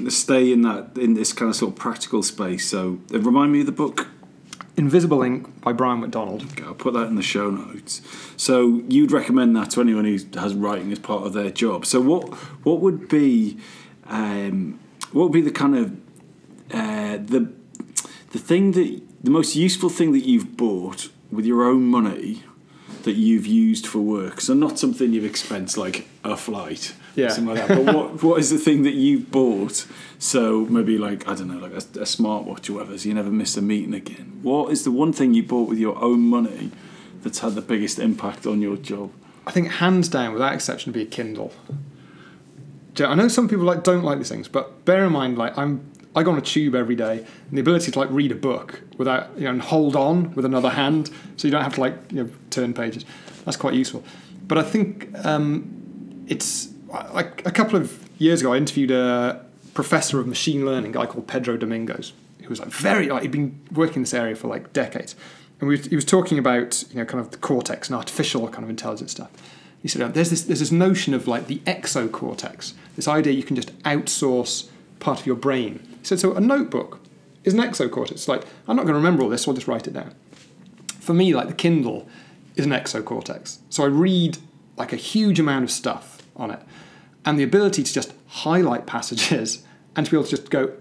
stay 0.10 0.52
in 0.52 0.62
that 0.62 0.98
in 0.98 1.14
this 1.14 1.34
kind 1.34 1.50
of 1.50 1.56
sort 1.56 1.74
of 1.74 1.80
practical 1.80 2.24
space. 2.24 2.68
So 2.68 3.00
uh, 3.14 3.20
remind 3.20 3.52
me 3.52 3.62
of 3.62 3.66
the 3.66 3.72
book. 3.72 4.08
Invisible 4.78 5.22
Ink 5.22 5.62
by 5.62 5.74
Brian 5.74 6.00
McDonald. 6.00 6.44
Okay, 6.44 6.64
I'll 6.64 6.74
put 6.74 6.94
that 6.94 7.08
in 7.08 7.16
the 7.16 7.22
show 7.22 7.52
notes. 7.52 8.02
So 8.38 8.82
you'd 8.88 9.12
recommend 9.12 9.56
that 9.58 9.70
to 9.72 9.82
anyone 9.82 10.06
who 10.06 10.18
has 10.40 10.56
writing 10.56 10.92
as 10.92 11.00
part 11.00 11.26
of 11.26 11.34
their 11.34 11.52
job. 11.52 11.86
So 11.86 12.00
what 12.00 12.34
what 12.64 12.80
would 12.80 13.10
be 13.10 13.58
um, 14.08 14.80
what 15.12 15.24
would 15.24 15.34
be 15.34 15.42
the 15.42 15.52
kind 15.52 15.76
of 15.76 15.92
uh, 16.74 17.18
the 17.18 17.52
the 18.32 18.40
thing 18.40 18.72
that 18.72 19.02
the 19.24 19.32
most 19.32 19.56
useful 19.56 19.90
thing 19.90 20.14
that 20.14 20.26
you've 20.26 20.56
bought 20.56 21.10
with 21.32 21.46
your 21.46 21.64
own 21.64 21.86
money 21.86 22.44
that 23.04 23.14
you've 23.14 23.46
used 23.48 23.86
for 23.88 24.00
work? 24.00 24.42
So 24.42 24.54
not 24.54 24.78
something 24.80 25.14
you've 25.14 25.24
expensed 25.30 25.78
like 25.78 26.08
a 26.24 26.36
flight, 26.38 26.94
Yeah. 27.16 27.30
something 27.30 27.54
like 27.56 27.68
that. 27.68 27.84
But 27.86 27.96
what 27.96 28.24
what 28.28 28.40
is 28.40 28.50
the 28.50 28.58
thing 28.58 28.84
that 28.84 28.94
you've 28.94 29.32
bought? 29.32 29.86
So 30.20 30.66
maybe 30.66 30.98
like 30.98 31.28
I 31.28 31.36
don't 31.36 31.48
know, 31.48 31.58
like 31.60 31.74
a, 31.74 31.78
a 31.78 32.06
smartwatch 32.06 32.70
or 32.70 32.74
whatever, 32.74 32.98
so 32.98 33.08
you 33.10 33.16
never 33.16 33.32
miss 33.32 33.58
a 33.58 33.62
meeting 33.62 33.94
again. 33.94 34.40
What 34.42 34.72
is 34.72 34.84
the 34.84 34.92
one 34.92 35.14
thing 35.14 35.34
you 35.34 35.44
bought 35.44 35.68
with 35.70 35.80
your 35.80 35.98
own 36.02 36.22
money 36.22 36.72
that's 37.24 37.40
had 37.40 37.54
the 37.56 37.62
biggest 37.62 38.00
impact 38.00 38.46
on 38.46 38.62
your 38.62 38.78
job? 38.78 39.12
I 39.48 39.52
think 39.52 39.68
hands 39.70 40.08
down, 40.10 40.34
without 40.34 40.54
exception, 40.54 40.92
would 40.92 41.00
be 41.00 41.04
a 41.04 41.06
Kindle. 41.10 41.52
Do 42.94 43.04
you 43.04 43.08
know- 43.08 43.14
I 43.14 43.16
know 43.16 43.28
some 43.28 43.48
people 43.48 43.66
like 43.66 43.84
don't 43.84 44.04
like 44.04 44.18
these 44.20 44.30
things, 44.30 44.48
but 44.48 44.86
bear 44.86 45.06
in 45.06 45.12
mind, 45.14 45.38
like 45.38 45.58
I'm, 45.58 45.82
I 46.16 46.24
go 46.24 46.32
on 46.32 46.38
a 46.38 46.42
tube 46.42 46.76
every 46.76 46.96
day, 46.96 47.20
and 47.20 47.58
the 47.58 47.62
ability 47.62 47.92
to 47.92 48.00
like 48.00 48.10
read 48.12 48.32
a 48.32 48.36
book 48.36 48.82
without 48.98 49.30
you 49.38 49.46
know 49.46 49.52
and 49.52 49.62
hold 49.62 49.96
on 49.96 50.34
with 50.36 50.46
another 50.46 50.70
hand, 50.70 51.10
so 51.38 51.48
you 51.48 51.52
don't 51.52 51.64
have 51.64 51.76
to 51.76 51.82
like 51.82 51.96
you 52.12 52.24
know 52.24 52.30
turn 52.50 52.74
pages. 52.74 53.06
That's 53.46 53.58
quite 53.58 53.74
useful. 53.74 54.04
But 54.48 54.58
I 54.58 54.64
think 54.64 55.10
um, 55.26 56.26
it's 56.28 56.70
like 57.14 57.46
a 57.46 57.52
couple 57.52 57.78
of 57.78 58.10
years 58.18 58.42
ago, 58.42 58.54
I 58.54 58.58
interviewed 58.58 58.92
a 58.92 59.46
professor 59.74 60.20
of 60.20 60.28
machine 60.28 60.66
learning, 60.66 60.92
guy 60.92 61.06
called 61.06 61.28
Pedro 61.28 61.56
Domingos, 61.56 62.12
who 62.42 62.50
was 62.50 62.60
like 62.60 62.70
very 62.70 63.08
like 63.08 63.22
he'd 63.22 63.32
been 63.32 63.60
working 63.72 63.98
in 63.98 64.02
this 64.02 64.14
area 64.14 64.36
for 64.36 64.48
like 64.48 64.74
decades, 64.74 65.16
and 65.60 65.70
we, 65.70 65.78
he 65.78 65.96
was 65.96 66.06
talking 66.06 66.38
about 66.38 66.84
you 66.90 66.98
know 66.98 67.06
kind 67.06 67.22
of 67.22 67.32
the 67.32 67.38
cortex 67.38 67.88
and 67.88 67.96
artificial 67.96 68.48
kind 68.50 68.66
of 68.66 68.70
intelligence 68.70 69.12
stuff. 69.12 69.32
He 69.82 69.88
said, 69.88 70.14
"There's 70.14 70.30
this 70.30 70.44
there's 70.44 70.60
this 70.60 70.72
notion 70.74 71.14
of 71.14 71.28
like 71.28 71.48
the 71.48 71.60
exocortex, 71.60 72.74
this 72.98 73.08
idea 73.08 73.32
you 73.32 73.44
can 73.44 73.56
just 73.56 73.78
outsource 73.84 74.68
part 75.00 75.22
of 75.22 75.26
your 75.26 75.38
brain." 75.38 75.88
He 76.02 76.06
said, 76.06 76.20
"So 76.20 76.34
a 76.34 76.42
notebook 76.42 77.00
is 77.44 77.54
an 77.54 77.60
exocortex. 77.60 78.28
Like 78.28 78.44
I'm 78.68 78.76
not 78.76 78.84
going 78.84 78.94
to 78.94 79.00
remember 79.00 79.24
all 79.24 79.30
this, 79.30 79.44
so 79.44 79.52
I'll 79.52 79.56
just 79.56 79.68
write 79.68 79.88
it 79.88 79.94
down." 79.94 80.14
For 81.00 81.14
me, 81.14 81.34
like 81.34 81.48
the 81.48 81.54
Kindle 81.54 82.08
is 82.56 82.66
an 82.66 82.72
exocortex, 82.72 83.60
so 83.70 83.84
I 83.84 83.88
read 83.88 84.38
like 84.78 84.94
a 84.94 84.98
huge 84.98 85.40
amount 85.40 85.64
of 85.64 85.72
stuff 85.72 86.22
on 86.36 86.52
it, 86.52 86.60
and 87.26 87.40
the 87.40 87.44
ability 87.44 87.84
to 87.84 87.94
just 87.94 88.14
highlight 88.28 88.86
passages 88.86 89.64
and 89.96 90.06
to 90.06 90.12
be 90.12 90.18
able 90.18 90.24
to 90.26 90.38
just 90.38 90.50
go, 90.50 90.74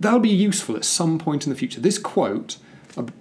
that'll 0.00 0.20
be 0.20 0.28
useful 0.28 0.76
at 0.76 0.84
some 0.84 1.18
point 1.18 1.44
in 1.44 1.50
the 1.50 1.56
future. 1.56 1.80
This 1.80 1.98
quote, 1.98 2.56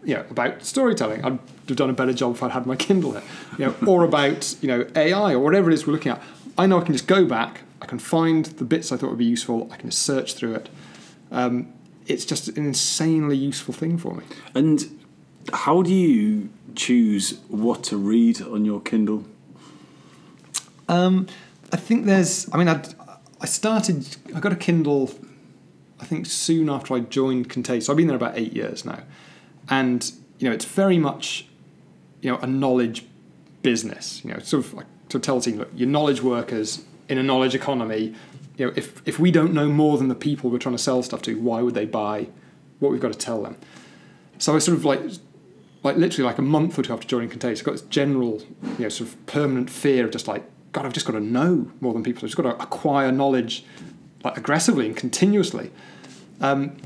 you 0.04 0.16
know, 0.16 0.26
about 0.30 0.64
storytelling, 0.64 1.24
I'd 1.24 1.40
have 1.68 1.78
done 1.78 1.90
a 1.90 1.94
better 1.94 2.14
job 2.14 2.36
if 2.36 2.44
I'd 2.44 2.52
had 2.52 2.66
my 2.66 2.76
Kindle 2.76 3.12
there, 3.12 3.24
you 3.58 3.66
know, 3.66 3.76
or 3.86 4.04
about 4.04 4.56
you 4.62 4.68
know 4.68 4.88
AI 4.96 5.34
or 5.34 5.40
whatever 5.40 5.70
it 5.70 5.74
is 5.74 5.86
we're 5.86 5.94
looking 5.94 6.12
at. 6.12 6.22
I 6.58 6.66
know 6.66 6.80
I 6.80 6.84
can 6.84 6.94
just 6.94 7.08
go 7.08 7.26
back, 7.26 7.62
I 7.82 7.86
can 7.86 8.00
find 8.00 8.46
the 8.46 8.66
bits 8.66 8.92
I 8.92 8.98
thought 8.98 9.10
would 9.10 9.20
be 9.20 9.26
useful, 9.26 9.70
I 9.72 9.78
can 9.78 9.90
just 9.90 10.02
search 10.02 10.34
through 10.34 10.56
it. 10.56 10.70
Um, 11.32 11.74
it's 12.06 12.26
just 12.26 12.48
an 12.50 12.66
insanely 12.66 13.36
useful 13.36 13.74
thing 13.74 13.98
for 13.98 14.16
me. 14.16 14.24
And 14.56 15.00
how 15.54 15.82
do 15.82 15.94
you 15.94 16.50
choose 16.76 17.40
what 17.50 17.84
to 17.86 17.98
read 17.98 18.42
on 18.42 18.66
your 18.66 18.80
Kindle? 18.82 19.26
Um, 20.88 21.28
I 21.72 21.78
think 21.78 22.06
there's. 22.06 22.50
I 22.54 22.58
mean, 22.58 22.70
I 22.70 22.82
I 23.42 23.46
started. 23.46 24.18
I 24.34 24.40
got 24.40 24.54
a 24.54 24.58
Kindle. 24.58 25.12
I 26.00 26.06
think 26.06 26.28
soon 26.28 26.70
after 26.70 26.94
I 26.94 27.00
joined 27.00 27.50
Contagious. 27.50 27.88
So 27.88 27.94
I've 27.94 27.98
been 27.98 28.08
there 28.08 28.16
about 28.16 28.38
eight 28.38 28.54
years 28.54 28.86
now, 28.86 29.04
and 29.70 30.12
you 30.40 30.48
know 30.48 30.54
it's 30.54 30.66
very 30.66 30.98
much, 30.98 31.48
you 32.22 32.32
know, 32.32 32.38
a 32.38 32.48
knowledge 32.48 33.06
business. 33.64 34.24
You 34.24 34.34
know, 34.34 34.40
sort 34.40 34.66
of 34.66 34.74
like 34.74 34.86
to 35.10 35.20
tell 35.20 35.40
the 35.40 35.52
team, 35.52 35.60
look, 35.60 35.72
you're 35.76 35.90
knowledge 35.90 36.22
workers 36.22 36.84
in 37.10 37.18
a 37.18 37.24
knowledge 37.24 37.56
economy. 37.56 38.16
You 38.58 38.68
know, 38.68 38.74
if 38.76 39.02
if 39.06 39.20
we 39.20 39.32
don't 39.32 39.54
know 39.54 39.70
more 39.70 39.98
than 39.98 40.08
the 40.08 40.16
people 40.16 40.50
we're 40.50 40.58
trying 40.58 40.76
to 40.76 40.82
sell 40.82 41.02
stuff 41.04 41.22
to, 41.24 41.40
why 41.40 41.62
would 41.62 41.76
they 41.76 41.86
buy 41.86 42.28
what 42.80 42.92
we've 42.92 43.02
got 43.02 43.14
to 43.14 43.20
tell 43.20 43.42
them? 43.44 43.56
So 44.40 44.56
I 44.56 44.60
sort 44.60 44.78
of 44.78 44.86
like 44.86 45.02
like 45.84 45.96
literally 45.98 46.26
like 46.26 46.38
a 46.38 46.44
month 46.44 46.78
or 46.78 46.84
two 46.84 46.94
after 46.94 47.08
joining 47.08 47.30
Contagious, 47.30 47.62
I've 47.62 47.66
got 47.66 47.72
this 47.74 47.82
general, 47.84 48.42
you 48.64 48.84
know, 48.84 48.90
sort 48.90 49.10
of 49.10 49.26
permanent 49.26 49.70
fear 49.70 50.06
of 50.06 50.12
just 50.12 50.28
like, 50.28 50.44
God, 50.72 50.86
I've 50.86 50.94
just 50.94 51.06
got 51.06 51.14
to 51.14 51.20
know 51.20 51.72
more 51.82 51.94
than 51.94 52.04
people. 52.04 52.20
I've 52.20 52.32
just 52.32 52.38
got 52.38 52.44
to 52.44 52.62
acquire 52.62 53.12
knowledge 53.12 53.64
like 54.24 54.38
aggressively 54.38 54.88
and 54.88 54.98
continuously. 54.98 55.72
Um, 56.42 56.78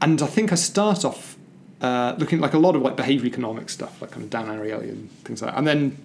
and 0.00 0.20
I 0.22 0.26
think 0.26 0.52
I 0.52 0.56
start 0.56 1.04
off 1.04 1.36
uh, 1.80 2.14
looking 2.18 2.38
at 2.38 2.42
like 2.42 2.54
a 2.54 2.58
lot 2.58 2.74
of 2.74 2.82
like 2.82 2.96
behaviour 2.96 3.26
economics 3.26 3.72
stuff, 3.72 4.00
like 4.00 4.10
kind 4.10 4.24
of 4.24 4.30
Dan 4.30 4.46
Ariely 4.46 4.88
and 4.88 5.10
things 5.24 5.42
like 5.42 5.52
that. 5.52 5.58
And 5.58 5.66
then 5.66 5.98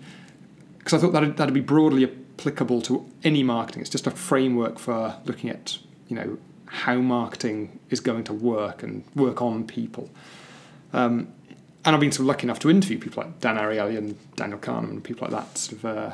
because 0.77 0.93
I 0.93 0.97
thought 0.97 1.13
that'd, 1.13 1.37
that'd 1.37 1.53
be 1.53 1.61
broadly 1.61 2.03
applicable 2.43 2.81
to 2.81 3.09
any 3.23 3.41
marketing. 3.41 3.81
It's 3.81 3.89
just 3.89 4.07
a 4.07 4.11
framework 4.11 4.77
for 4.77 5.15
looking 5.25 5.49
at 5.49 5.77
you 6.07 6.15
know 6.15 6.37
how 6.65 6.95
marketing 6.95 7.79
is 7.89 7.99
going 7.99 8.23
to 8.25 8.33
work 8.33 8.83
and 8.83 9.03
work 9.15 9.41
on 9.41 9.65
people. 9.65 10.09
Um, 10.91 11.31
and 11.85 11.93
I've 11.95 11.99
been 11.99 12.09
of 12.09 12.19
lucky 12.21 12.43
enough 12.43 12.59
to 12.59 12.69
interview 12.69 12.97
people 12.97 13.23
like 13.23 13.39
Dan 13.39 13.57
Ariely 13.57 13.97
and 13.97 14.17
Daniel 14.35 14.59
Kahneman 14.59 14.89
and 14.89 15.03
people 15.03 15.27
like 15.27 15.31
that, 15.31 15.57
sort 15.57 15.79
of, 15.79 15.85
uh, 15.85 16.13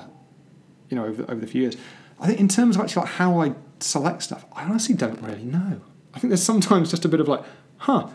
you 0.90 0.98
know, 0.98 1.06
over, 1.06 1.24
over 1.24 1.36
the 1.36 1.48
few 1.48 1.62
years. 1.62 1.78
I 2.20 2.28
think 2.28 2.40
in 2.40 2.48
terms 2.48 2.76
of 2.76 2.82
actually 2.82 3.04
like 3.04 3.14
how 3.14 3.40
I 3.40 3.54
select 3.80 4.24
stuff, 4.24 4.46
I 4.54 4.64
honestly 4.64 4.96
don't 4.96 5.22
really 5.22 5.44
know. 5.44 5.82
I 6.14 6.20
think 6.20 6.30
there's 6.30 6.44
sometimes 6.44 6.90
just 6.90 7.06
a 7.06 7.08
bit 7.08 7.20
of 7.20 7.28
like, 7.28 7.44
huh. 7.78 8.10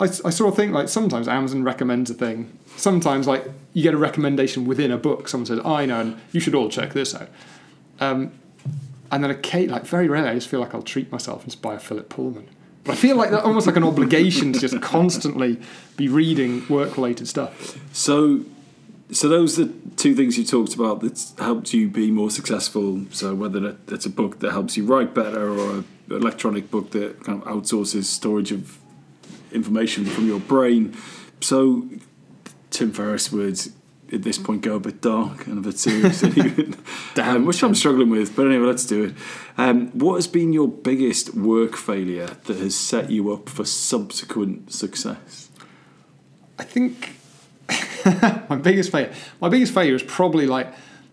I, 0.00 0.04
I 0.04 0.30
sort 0.30 0.48
of 0.50 0.56
think 0.56 0.72
like 0.72 0.88
sometimes 0.88 1.28
Amazon 1.28 1.62
recommends 1.62 2.10
a 2.10 2.14
thing. 2.14 2.58
Sometimes 2.76 3.26
like 3.26 3.44
you 3.74 3.82
get 3.82 3.94
a 3.94 3.98
recommendation 3.98 4.64
within 4.64 4.90
a 4.90 4.96
book. 4.98 5.28
Someone 5.28 5.46
says, 5.46 5.60
"I 5.64 5.86
know, 5.86 6.00
and 6.00 6.20
you 6.32 6.40
should 6.40 6.54
all 6.54 6.68
check 6.68 6.92
this 6.94 7.14
out." 7.14 7.28
Um, 8.00 8.32
and 9.12 9.22
then 9.22 9.30
a 9.30 9.34
Kate, 9.34 9.68
like 9.70 9.84
very 9.84 10.08
rarely, 10.08 10.28
I 10.30 10.34
just 10.34 10.48
feel 10.48 10.60
like 10.60 10.74
I'll 10.74 10.82
treat 10.82 11.12
myself 11.12 11.42
and 11.42 11.50
just 11.52 11.62
buy 11.62 11.74
a 11.74 11.78
Philip 11.78 12.08
Pullman. 12.08 12.48
But 12.84 12.92
I 12.92 12.94
feel 12.96 13.16
like 13.16 13.30
that 13.30 13.44
almost 13.44 13.66
like 13.66 13.76
an 13.76 13.84
obligation 13.84 14.52
to 14.54 14.58
just 14.60 14.80
constantly 14.80 15.60
be 15.98 16.08
reading 16.08 16.66
work-related 16.68 17.28
stuff. 17.28 17.78
So, 17.92 18.40
so 19.10 19.28
those 19.28 19.58
are 19.58 19.64
the 19.66 19.72
two 19.96 20.14
things 20.14 20.38
you 20.38 20.44
talked 20.44 20.74
about 20.74 21.00
that 21.00 21.32
helped 21.38 21.74
you 21.74 21.88
be 21.88 22.10
more 22.10 22.30
successful. 22.30 23.04
So 23.10 23.34
whether 23.34 23.60
that- 23.60 23.92
it's 23.92 24.06
a 24.06 24.10
book 24.10 24.38
that 24.38 24.52
helps 24.52 24.78
you 24.78 24.84
write 24.86 25.12
better 25.12 25.50
or 25.50 25.70
an 25.78 25.84
electronic 26.08 26.70
book 26.70 26.92
that 26.92 27.22
kind 27.22 27.42
of 27.42 27.46
outsources 27.48 28.04
storage 28.04 28.50
of 28.50 28.78
information 29.52 30.04
from 30.04 30.26
your 30.26 30.40
brain. 30.40 30.96
So 31.40 31.88
Tim 32.70 32.92
Ferriss 32.92 33.32
would 33.32 33.60
at 34.12 34.22
this 34.22 34.38
point 34.38 34.62
go 34.62 34.76
a 34.76 34.80
bit 34.80 35.00
dark 35.00 35.46
and 35.46 35.58
a 35.58 35.60
bit 35.60 35.78
serious, 35.78 36.22
um, 37.16 37.46
which 37.46 37.62
I'm 37.62 37.74
struggling 37.74 38.10
with. 38.10 38.34
But 38.34 38.46
anyway, 38.46 38.66
let's 38.66 38.84
do 38.84 39.04
it. 39.04 39.14
Um, 39.56 39.88
what 39.90 40.16
has 40.16 40.26
been 40.26 40.52
your 40.52 40.68
biggest 40.68 41.34
work 41.34 41.76
failure 41.76 42.26
that 42.44 42.56
has 42.56 42.76
set 42.76 43.10
you 43.10 43.32
up 43.32 43.48
for 43.48 43.64
subsequent 43.64 44.72
success? 44.72 45.50
I 46.58 46.64
think 46.64 47.14
my 48.50 48.56
biggest 48.56 48.90
failure, 48.90 49.12
my 49.40 49.48
biggest 49.48 49.72
failure 49.72 49.94
is 49.94 50.02
probably 50.02 50.46
like 50.46 50.72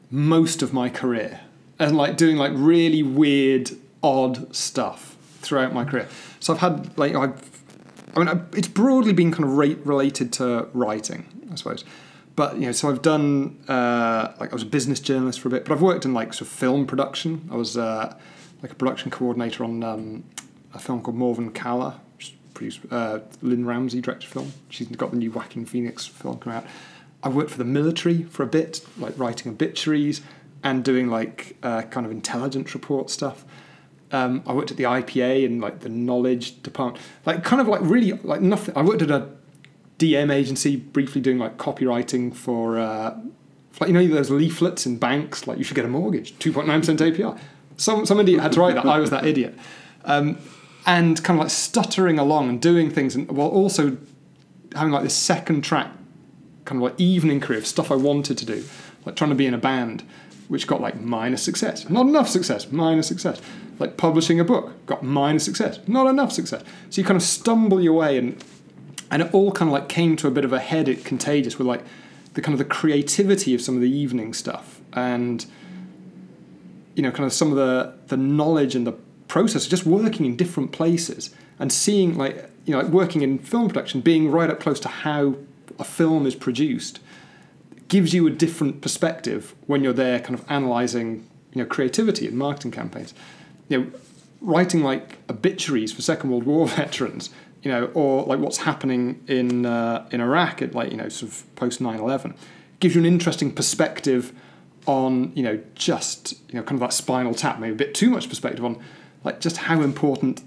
most 0.10 0.62
of 0.62 0.74
my 0.74 0.90
career, 0.90 1.42
and 1.80 1.96
like 1.96 2.18
doing 2.18 2.38
like 2.38 2.52
really 2.56 3.04
weird, 3.04 3.72
odd 4.02 4.56
stuff 4.56 5.16
throughout 5.42 5.74
my 5.74 5.86
career. 5.86 6.08
So 6.40 6.54
I've 6.54 6.60
had 6.60 6.98
like 6.98 7.16
I've, 7.16 7.57
I 8.18 8.24
mean, 8.24 8.46
it's 8.54 8.68
broadly 8.68 9.14
been 9.14 9.32
kind 9.32 9.44
of 9.44 9.58
related 9.58 10.34
to 10.34 10.68
writing, 10.74 11.48
I 11.52 11.56
suppose. 11.56 11.86
But 12.36 12.56
you 12.56 12.68
know, 12.68 12.72
so 12.72 12.90
I've 12.90 13.02
done 13.02 13.60
uh, 13.68 14.34
like 14.40 14.52
I 14.52 14.54
was 14.54 14.64
a 14.64 14.68
business 14.68 15.00
journalist 15.00 15.40
for 15.40 15.50
a 15.50 15.52
bit, 15.52 15.66
but 15.66 15.74
I've 15.74 15.82
worked 15.82 16.06
in 16.06 16.14
like 16.14 16.34
sort 16.34 16.42
of 16.42 16.48
film 16.50 16.88
production. 16.88 17.48
I 17.52 17.56
was 17.56 17.78
uh, 17.78 18.16
like 18.62 18.72
a 18.72 18.76
production 18.76 19.12
coordinator 19.12 19.64
on 19.64 19.84
um, 19.84 20.24
a 20.74 20.80
film 20.80 21.02
called 21.02 21.18
Morvern 21.18 21.54
Callar, 21.54 21.96
which 22.18 22.36
produced 22.54 22.82
uh, 22.92 23.20
Lynne 23.42 23.66
Ramsay 23.66 24.02
directed 24.02 24.30
film. 24.30 24.54
She's 24.70 24.88
got 24.88 25.12
the 25.12 25.18
new 25.18 25.32
Joaquin 25.32 25.66
Phoenix 25.66 26.06
film 26.06 26.40
coming 26.40 26.58
out. 26.58 26.66
I 27.24 27.30
worked 27.30 27.52
for 27.52 27.58
the 27.58 27.66
military 27.66 28.24
for 28.24 28.44
a 28.44 28.48
bit, 28.48 28.82
like 28.98 29.18
writing 29.18 29.52
obituaries 29.52 30.22
and 30.64 30.84
doing 30.84 31.08
like 31.10 31.58
uh, 31.64 31.84
kind 31.84 32.06
of 32.06 32.12
intelligence 32.12 32.74
report 32.74 33.10
stuff. 33.10 33.46
Um, 34.12 34.42
I 34.48 34.54
worked 34.54 34.72
at 34.72 34.78
the 34.78 34.86
IPA 34.86 35.46
and 35.46 35.60
like 35.60 35.82
the 35.82 35.90
knowledge 35.90 36.62
department, 36.64 37.04
like 37.26 37.44
kind 37.44 37.62
of 37.62 37.68
like 37.68 37.82
really 37.84 38.14
like 38.14 38.42
nothing. 38.42 38.76
I 38.78 38.82
worked 38.82 39.02
at 39.02 39.12
a 39.12 39.28
DM 40.00 40.32
agency 40.32 40.76
briefly 40.78 41.22
doing 41.22 41.38
like 41.40 41.58
copywriting 41.58 42.34
for, 42.34 42.78
uh, 42.78 43.20
like 43.80 43.90
you 43.90 43.94
know 43.94 44.08
those 44.08 44.30
leaflets 44.30 44.86
in 44.86 44.98
banks 44.98 45.46
like 45.46 45.58
you 45.58 45.64
should 45.64 45.76
get 45.76 45.86
a 45.86 45.90
mortgage, 45.90 46.38
two 46.40 46.54
point 46.54 46.68
nine 46.68 46.80
percent 46.80 47.00
APR. 47.00 47.38
Some 47.76 48.06
some 48.06 48.20
idiot 48.20 48.42
had 48.42 48.54
to 48.54 48.60
write 48.60 48.76
that. 48.76 48.86
I 48.86 49.00
was 49.00 49.10
that 49.10 49.26
idiot, 49.26 49.56
um, 50.06 50.38
and 50.86 51.22
kind 51.24 51.40
of 51.40 51.44
like 51.44 51.52
stuttering 51.52 52.18
along 52.18 52.50
and 52.50 52.62
doing 52.62 52.90
things, 52.90 53.14
and 53.14 53.30
while 53.30 53.50
also 53.50 53.98
having 54.74 54.92
like 54.92 55.04
this 55.04 55.16
second 55.16 55.64
track 55.64 55.92
kind 56.66 56.78
of 56.82 56.84
like 56.84 57.00
evening 57.00 57.40
career 57.40 57.60
of 57.60 57.68
stuff 57.68 57.92
I 57.92 57.96
wanted 57.96 58.38
to 58.40 58.46
do, 58.46 58.64
like 59.06 59.16
trying 59.16 59.30
to 59.30 59.36
be 59.36 59.46
in 59.46 59.54
a 59.54 59.58
band, 59.58 60.04
which 60.48 60.68
got 60.68 60.82
like 60.82 61.00
minor 61.02 61.38
success, 61.38 61.90
not 61.90 62.06
enough 62.06 62.30
success, 62.30 62.72
minor 62.72 63.02
success. 63.02 63.42
Like 63.80 63.98
publishing 63.98 64.40
a 64.40 64.44
book, 64.44 64.86
got 64.88 65.04
minor 65.04 65.40
success, 65.40 65.80
not 65.88 66.08
enough 66.08 66.32
success. 66.32 66.64
So 66.90 67.00
you 67.02 67.06
kind 67.06 67.18
of 67.18 67.22
stumble 67.22 67.80
your 67.80 67.94
way, 67.94 68.18
and 68.18 68.44
and 69.12 69.22
it 69.22 69.34
all 69.34 69.52
kind 69.52 69.70
of 69.70 69.74
like 69.74 69.88
came 69.88 70.16
to 70.18 70.28
a 70.28 70.32
bit 70.32 70.46
of 70.46 70.54
a 70.54 70.60
head 70.60 70.90
at 70.90 71.04
Contagious 71.04 71.58
with 71.58 71.68
like 71.68 71.84
the 72.34 72.42
kind 72.42 72.54
of 72.54 72.60
the 72.60 72.66
creativity 72.66 73.54
of 73.54 73.62
some 73.62 73.76
of 73.76 73.82
the 73.82 73.92
evening 73.92 74.34
stuff, 74.34 74.82
and 74.94 75.46
you 76.96 77.04
know, 77.04 77.12
kind 77.12 77.26
of 77.26 77.34
some 77.34 77.52
of 77.52 77.58
the 77.58 77.94
the 78.08 78.18
knowledge 78.18 78.76
and 78.76 78.88
the 78.88 78.94
process 79.28 79.66
of 79.66 79.70
just 79.70 79.86
working 79.86 80.26
in 80.26 80.36
different 80.36 80.72
places 80.72 81.30
and 81.60 81.72
seeing 81.72 82.18
like 82.18 82.50
you 82.66 82.74
know 82.74 82.80
like 82.82 82.92
working 82.92 83.22
in 83.22 83.38
film 83.38 83.68
production, 83.68 84.02
being 84.02 84.32
right 84.32 84.50
up 84.50 84.60
close 84.60 84.80
to 84.80 84.88
how 84.88 85.36
a 85.78 85.84
film 85.84 86.26
is 86.26 86.34
produced 86.34 87.00
gives 87.88 88.14
you 88.14 88.28
a 88.28 88.30
different 88.30 88.82
perspective 88.82 89.56
when 89.66 89.84
you're 89.84 89.94
there 89.94 90.20
kind 90.20 90.36
of 90.36 90.46
analyzing 90.50 91.28
you 91.54 91.62
know 91.62 91.66
creativity 91.66 92.28
and 92.28 92.38
marketing 92.38 92.72
campaigns 92.72 93.14
you 93.70 93.80
know 93.80 93.92
writing 94.42 94.84
like 94.84 95.18
obituaries 95.30 95.92
for 95.92 96.02
second 96.02 96.30
world 96.30 96.44
war 96.44 96.68
veterans 96.82 97.30
you 97.64 97.72
know 97.72 97.86
or 97.94 98.24
like 98.24 98.40
what's 98.40 98.58
happening 98.58 99.24
in 99.28 99.66
uh, 99.66 100.08
in 100.12 100.22
iraq 100.22 100.62
at 100.62 100.74
like 100.74 100.92
you 100.92 100.98
know 100.98 101.10
sort 101.10 101.32
of 101.32 101.56
post 101.56 101.82
9-11 101.82 102.36
gives 102.80 102.96
you 102.96 103.02
an 103.02 103.08
interesting 103.08 103.52
perspective 103.52 104.34
on 104.86 105.32
you 105.36 105.44
know 105.44 105.60
just 105.76 106.34
you 106.50 106.56
know 106.56 106.64
kind 106.64 106.76
of 106.76 106.80
that 106.80 106.94
spinal 106.94 107.34
tap 107.34 107.60
maybe 107.60 107.74
a 107.74 107.76
bit 107.76 107.94
too 107.94 108.10
much 108.10 108.30
perspective 108.30 108.64
on 108.64 108.82
like 109.24 109.40
just 109.40 109.58
how 109.58 109.82
important 109.82 110.42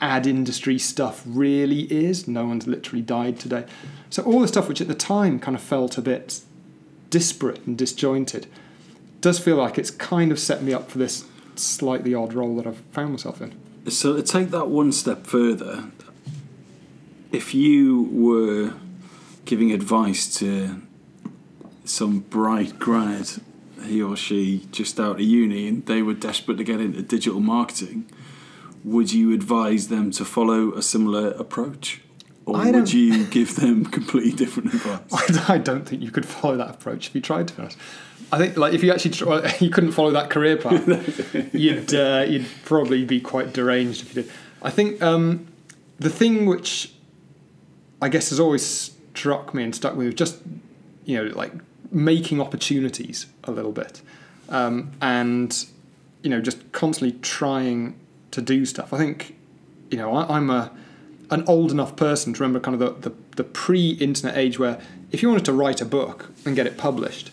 ad 0.00 0.26
industry 0.26 0.78
stuff 0.78 1.22
really 1.26 1.82
is. 1.92 2.28
No 2.28 2.46
one's 2.46 2.66
literally 2.66 3.02
died 3.02 3.38
today. 3.38 3.64
So 4.10 4.22
all 4.22 4.40
the 4.40 4.48
stuff 4.48 4.68
which 4.68 4.80
at 4.80 4.88
the 4.88 4.94
time 4.94 5.38
kind 5.38 5.56
of 5.56 5.62
felt 5.62 5.98
a 5.98 6.02
bit 6.02 6.40
disparate 7.10 7.66
and 7.66 7.76
disjointed 7.76 8.46
does 9.20 9.38
feel 9.38 9.56
like 9.56 9.78
it's 9.78 9.90
kind 9.90 10.30
of 10.30 10.38
set 10.38 10.62
me 10.62 10.72
up 10.72 10.90
for 10.90 10.98
this 10.98 11.24
slightly 11.54 12.14
odd 12.14 12.32
role 12.32 12.56
that 12.56 12.66
I've 12.66 12.80
found 12.92 13.12
myself 13.12 13.40
in. 13.40 13.54
So 13.88 14.16
to 14.16 14.22
take 14.22 14.50
that 14.50 14.68
one 14.68 14.92
step 14.92 15.26
further, 15.26 15.90
if 17.32 17.54
you 17.54 18.08
were 18.12 18.74
giving 19.44 19.72
advice 19.72 20.36
to 20.38 20.82
some 21.84 22.20
bright 22.20 22.78
grad, 22.78 23.28
he 23.84 24.02
or 24.02 24.16
she 24.16 24.66
just 24.72 24.98
out 24.98 25.16
of 25.16 25.20
uni, 25.20 25.68
and 25.68 25.86
they 25.86 26.02
were 26.02 26.14
desperate 26.14 26.56
to 26.58 26.64
get 26.64 26.80
into 26.80 27.02
digital 27.02 27.40
marketing, 27.40 28.10
would 28.84 29.12
you 29.12 29.32
advise 29.32 29.88
them 29.88 30.10
to 30.12 30.24
follow 30.24 30.72
a 30.74 30.82
similar 30.82 31.30
approach? 31.32 32.00
Or 32.46 32.56
I 32.56 32.70
would 32.70 32.92
you 32.92 33.24
give 33.24 33.56
them 33.56 33.84
completely 33.84 34.30
different 34.30 34.72
advice? 34.72 35.48
I 35.50 35.58
don't 35.58 35.86
think 35.86 36.00
you 36.00 36.12
could 36.12 36.24
follow 36.24 36.56
that 36.56 36.70
approach 36.70 37.08
if 37.08 37.14
you 37.14 37.20
tried 37.20 37.48
to. 37.48 37.68
I 38.30 38.38
think 38.38 38.56
like 38.56 38.72
if 38.72 38.84
you 38.84 38.92
actually 38.92 39.10
try, 39.10 39.54
you 39.60 39.68
couldn't 39.68 39.92
follow 39.92 40.12
that 40.12 40.30
career 40.30 40.56
path, 40.56 40.86
you'd 41.52 41.92
uh, 41.92 42.24
you'd 42.26 42.46
probably 42.64 43.04
be 43.04 43.20
quite 43.20 43.52
deranged 43.52 44.02
if 44.02 44.14
you 44.14 44.22
did. 44.22 44.32
I 44.62 44.70
think 44.70 45.02
um, 45.02 45.48
the 45.98 46.08
thing 46.08 46.46
which 46.46 46.92
I 48.00 48.08
guess 48.08 48.30
has 48.30 48.38
always 48.38 48.92
struck 49.14 49.52
me 49.52 49.64
and 49.64 49.74
stuck 49.74 49.92
with 49.92 50.00
me 50.00 50.06
was 50.06 50.14
just 50.14 50.38
you 51.04 51.16
know 51.16 51.34
like 51.34 51.52
making 51.90 52.40
opportunities 52.40 53.26
a 53.42 53.50
little 53.50 53.72
bit, 53.72 54.02
um, 54.50 54.92
and 55.00 55.66
you 56.22 56.30
know 56.30 56.40
just 56.40 56.70
constantly 56.70 57.18
trying 57.22 57.98
to 58.30 58.40
do 58.40 58.64
stuff. 58.66 58.92
I 58.92 58.98
think 58.98 59.36
you 59.90 59.98
know 59.98 60.14
I, 60.14 60.36
I'm 60.36 60.48
a 60.48 60.70
an 61.30 61.44
old 61.46 61.70
enough 61.70 61.96
person 61.96 62.32
to 62.32 62.42
remember 62.42 62.60
kind 62.60 62.80
of 62.80 63.02
the, 63.02 63.10
the, 63.10 63.16
the 63.36 63.44
pre-internet 63.44 64.36
age 64.36 64.58
where 64.58 64.80
if 65.10 65.22
you 65.22 65.28
wanted 65.28 65.44
to 65.44 65.52
write 65.52 65.80
a 65.80 65.84
book 65.84 66.30
and 66.44 66.54
get 66.54 66.66
it 66.66 66.76
published, 66.76 67.30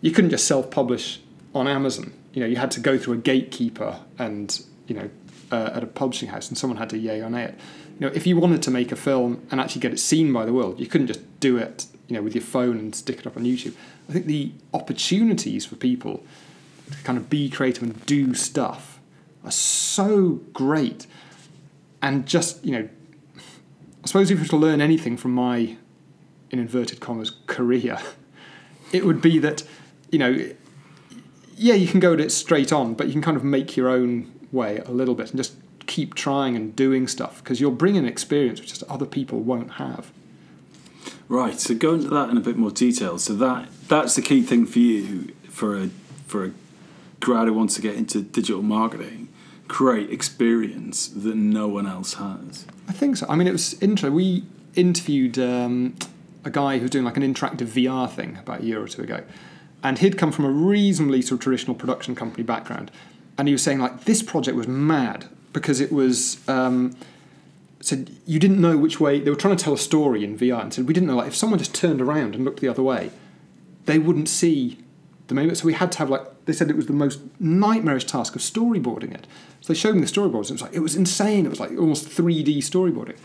you 0.00 0.10
couldn't 0.10 0.30
just 0.30 0.46
self-publish 0.46 1.20
on 1.54 1.66
Amazon. 1.66 2.12
You 2.32 2.40
know, 2.40 2.46
you 2.46 2.56
had 2.56 2.70
to 2.72 2.80
go 2.80 2.98
through 2.98 3.14
a 3.14 3.18
gatekeeper 3.18 4.00
and 4.18 4.62
you 4.86 4.94
know 4.94 5.10
uh, 5.50 5.70
at 5.74 5.82
a 5.82 5.86
publishing 5.86 6.28
house, 6.28 6.48
and 6.48 6.56
someone 6.56 6.76
had 6.76 6.90
to 6.90 6.98
yay 6.98 7.20
or 7.20 7.30
nay 7.30 7.44
it. 7.44 7.54
You 7.98 8.06
know, 8.06 8.12
if 8.14 8.26
you 8.26 8.36
wanted 8.38 8.62
to 8.62 8.70
make 8.70 8.92
a 8.92 8.96
film 8.96 9.46
and 9.50 9.60
actually 9.60 9.80
get 9.80 9.92
it 9.92 9.98
seen 9.98 10.32
by 10.32 10.44
the 10.44 10.52
world, 10.52 10.80
you 10.80 10.86
couldn't 10.86 11.08
just 11.08 11.40
do 11.40 11.58
it, 11.58 11.86
you 12.08 12.16
know, 12.16 12.22
with 12.22 12.34
your 12.34 12.42
phone 12.42 12.78
and 12.78 12.94
stick 12.94 13.18
it 13.18 13.26
up 13.26 13.36
on 13.36 13.44
YouTube. 13.44 13.74
I 14.08 14.12
think 14.12 14.26
the 14.26 14.52
opportunities 14.72 15.66
for 15.66 15.76
people 15.76 16.24
to 16.90 17.02
kind 17.04 17.18
of 17.18 17.28
be 17.28 17.50
creative 17.50 17.82
and 17.82 18.06
do 18.06 18.34
stuff 18.34 19.00
are 19.44 19.50
so 19.50 20.40
great, 20.52 21.06
and 22.00 22.26
just 22.26 22.64
you 22.64 22.72
know 22.72 22.88
I 24.02 24.06
suppose 24.06 24.30
if 24.30 24.38
you 24.38 24.44
were 24.44 24.48
to 24.48 24.56
learn 24.56 24.80
anything 24.80 25.16
from 25.16 25.32
my, 25.34 25.76
in 26.50 26.58
inverted 26.58 27.00
commas, 27.00 27.32
career, 27.46 27.98
it 28.92 29.04
would 29.04 29.20
be 29.20 29.38
that, 29.38 29.62
you 30.10 30.18
know, 30.18 30.50
yeah, 31.56 31.74
you 31.74 31.86
can 31.86 32.00
go 32.00 32.14
at 32.14 32.20
it 32.20 32.32
straight 32.32 32.72
on, 32.72 32.94
but 32.94 33.06
you 33.06 33.12
can 33.12 33.22
kind 33.22 33.36
of 33.36 33.44
make 33.44 33.76
your 33.76 33.88
own 33.88 34.32
way 34.50 34.78
a 34.78 34.90
little 34.90 35.14
bit 35.14 35.30
and 35.30 35.36
just 35.36 35.54
keep 35.86 36.14
trying 36.14 36.56
and 36.56 36.74
doing 36.74 37.06
stuff 37.06 37.42
because 37.42 37.60
you'll 37.60 37.70
bring 37.70 37.96
an 37.96 38.06
experience 38.06 38.60
which 38.60 38.70
just 38.70 38.82
other 38.84 39.06
people 39.06 39.40
won't 39.40 39.72
have. 39.72 40.10
Right. 41.28 41.58
So 41.60 41.74
go 41.74 41.94
into 41.94 42.08
that 42.08 42.30
in 42.30 42.36
a 42.36 42.40
bit 42.40 42.56
more 42.56 42.70
detail. 42.70 43.18
So 43.18 43.34
that 43.34 43.68
that's 43.88 44.16
the 44.16 44.22
key 44.22 44.42
thing 44.42 44.66
for 44.66 44.78
you 44.78 45.32
for 45.48 45.76
a 45.76 45.90
for 46.26 46.44
a 46.46 46.52
grad 47.20 47.48
who 47.48 47.54
wants 47.54 47.74
to 47.76 47.82
get 47.82 47.94
into 47.96 48.22
digital 48.22 48.62
marketing. 48.62 49.28
Create 49.70 50.10
experience 50.10 51.06
that 51.06 51.36
no 51.36 51.68
one 51.68 51.86
else 51.86 52.14
has. 52.14 52.66
I 52.88 52.92
think 52.92 53.16
so. 53.16 53.26
I 53.28 53.36
mean, 53.36 53.46
it 53.46 53.52
was 53.52 53.74
interesting. 53.74 54.12
We 54.12 54.42
interviewed 54.74 55.38
um, 55.38 55.94
a 56.44 56.50
guy 56.50 56.78
who 56.78 56.82
was 56.82 56.90
doing 56.90 57.04
like 57.04 57.16
an 57.16 57.22
interactive 57.22 57.68
VR 57.68 58.10
thing 58.10 58.36
about 58.38 58.62
a 58.62 58.64
year 58.64 58.82
or 58.82 58.88
two 58.88 59.02
ago, 59.02 59.22
and 59.84 59.96
he'd 59.98 60.18
come 60.18 60.32
from 60.32 60.44
a 60.44 60.50
reasonably 60.50 61.22
sort 61.22 61.38
of 61.38 61.44
traditional 61.44 61.76
production 61.76 62.16
company 62.16 62.42
background, 62.42 62.90
and 63.38 63.46
he 63.46 63.54
was 63.54 63.62
saying 63.62 63.78
like 63.78 64.06
this 64.06 64.24
project 64.24 64.56
was 64.56 64.66
mad 64.66 65.26
because 65.52 65.80
it 65.80 65.92
was. 65.92 66.46
Um, 66.48 66.96
said 67.82 68.10
you 68.26 68.38
didn't 68.38 68.60
know 68.60 68.76
which 68.76 69.00
way 69.00 69.20
they 69.20 69.30
were 69.30 69.36
trying 69.36 69.56
to 69.56 69.64
tell 69.64 69.72
a 69.72 69.78
story 69.78 70.24
in 70.24 70.36
VR, 70.36 70.62
and 70.62 70.74
said 70.74 70.88
we 70.88 70.92
didn't 70.92 71.06
know 71.06 71.16
like 71.16 71.28
if 71.28 71.36
someone 71.36 71.60
just 71.60 71.74
turned 71.74 72.00
around 72.00 72.34
and 72.34 72.44
looked 72.44 72.60
the 72.60 72.68
other 72.68 72.82
way, 72.82 73.12
they 73.86 74.00
wouldn't 74.00 74.28
see 74.28 74.78
the 75.28 75.34
moment. 75.34 75.58
So 75.58 75.66
we 75.66 75.74
had 75.74 75.92
to 75.92 75.98
have 75.98 76.10
like 76.10 76.26
they 76.50 76.56
said 76.56 76.70
it 76.70 76.76
was 76.76 76.86
the 76.86 76.92
most 76.92 77.20
nightmarish 77.38 78.04
task 78.04 78.34
of 78.36 78.42
storyboarding 78.42 79.14
it. 79.14 79.26
So 79.60 79.72
they 79.72 79.78
showed 79.78 79.94
me 79.94 80.00
the 80.00 80.06
storyboards, 80.06 80.50
and 80.50 80.50
it 80.50 80.52
was 80.52 80.62
like 80.62 80.74
it 80.74 80.80
was 80.80 80.96
insane. 80.96 81.46
It 81.46 81.50
was 81.50 81.60
like 81.60 81.70
almost 81.70 82.08
3D 82.08 82.58
storyboarding. 82.58 83.16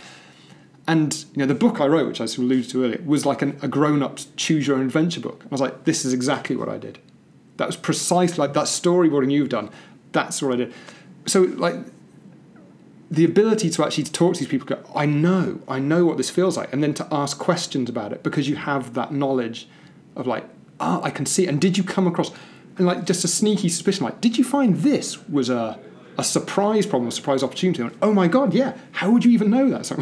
And 0.87 1.25
you 1.33 1.39
know, 1.39 1.45
the 1.45 1.55
book 1.55 1.81
I 1.81 1.87
wrote, 1.87 2.07
which 2.07 2.21
I 2.21 2.25
alluded 2.25 2.69
to 2.69 2.85
earlier, 2.85 3.01
was 3.03 3.25
like 3.25 3.41
an, 3.41 3.57
a 3.61 3.67
grown-up 3.67 4.19
choose 4.35 4.67
your 4.67 4.77
own 4.77 4.83
adventure 4.83 5.19
book. 5.19 5.41
I 5.43 5.47
was 5.49 5.61
like, 5.61 5.85
this 5.85 6.05
is 6.05 6.13
exactly 6.13 6.55
what 6.55 6.69
I 6.69 6.77
did. 6.77 6.99
That 7.57 7.67
was 7.67 7.77
precisely 7.77 8.37
like 8.37 8.53
that 8.53 8.65
storyboarding 8.65 9.31
you've 9.31 9.49
done. 9.49 9.69
That's 10.11 10.41
what 10.41 10.53
I 10.53 10.57
did. 10.57 10.73
So 11.25 11.41
like 11.41 11.75
the 13.09 13.23
ability 13.23 13.69
to 13.69 13.83
actually 13.83 14.03
talk 14.03 14.33
to 14.35 14.39
these 14.39 14.47
people, 14.47 14.67
go, 14.67 14.83
I 14.95 15.05
know, 15.05 15.59
I 15.67 15.79
know 15.79 16.05
what 16.05 16.17
this 16.17 16.29
feels 16.29 16.57
like, 16.57 16.71
and 16.73 16.83
then 16.83 16.93
to 16.95 17.07
ask 17.11 17.37
questions 17.37 17.89
about 17.89 18.11
it 18.11 18.23
because 18.23 18.49
you 18.49 18.55
have 18.55 18.93
that 18.95 19.11
knowledge 19.11 19.67
of 20.15 20.27
like, 20.27 20.45
ah, 20.79 21.01
I 21.01 21.09
can 21.09 21.25
see. 21.25 21.47
And 21.47 21.59
did 21.61 21.77
you 21.77 21.83
come 21.83 22.07
across, 22.07 22.31
and 22.77 22.85
like 22.85 23.05
just 23.05 23.23
a 23.23 23.27
sneaky 23.27 23.69
suspicion, 23.69 24.05
like, 24.05 24.21
did 24.21 24.37
you 24.37 24.43
find 24.43 24.77
this 24.77 25.27
was 25.27 25.49
a 25.49 25.79
a 26.17 26.23
surprise 26.23 26.85
problem, 26.85 27.09
a 27.09 27.11
surprise 27.11 27.43
opportunity? 27.43 27.81
And, 27.81 27.91
oh 28.01 28.13
my 28.13 28.27
god, 28.27 28.53
yeah. 28.53 28.77
How 28.93 29.11
would 29.11 29.25
you 29.25 29.31
even 29.31 29.49
know 29.49 29.69
that? 29.69 29.85
So, 29.85 29.95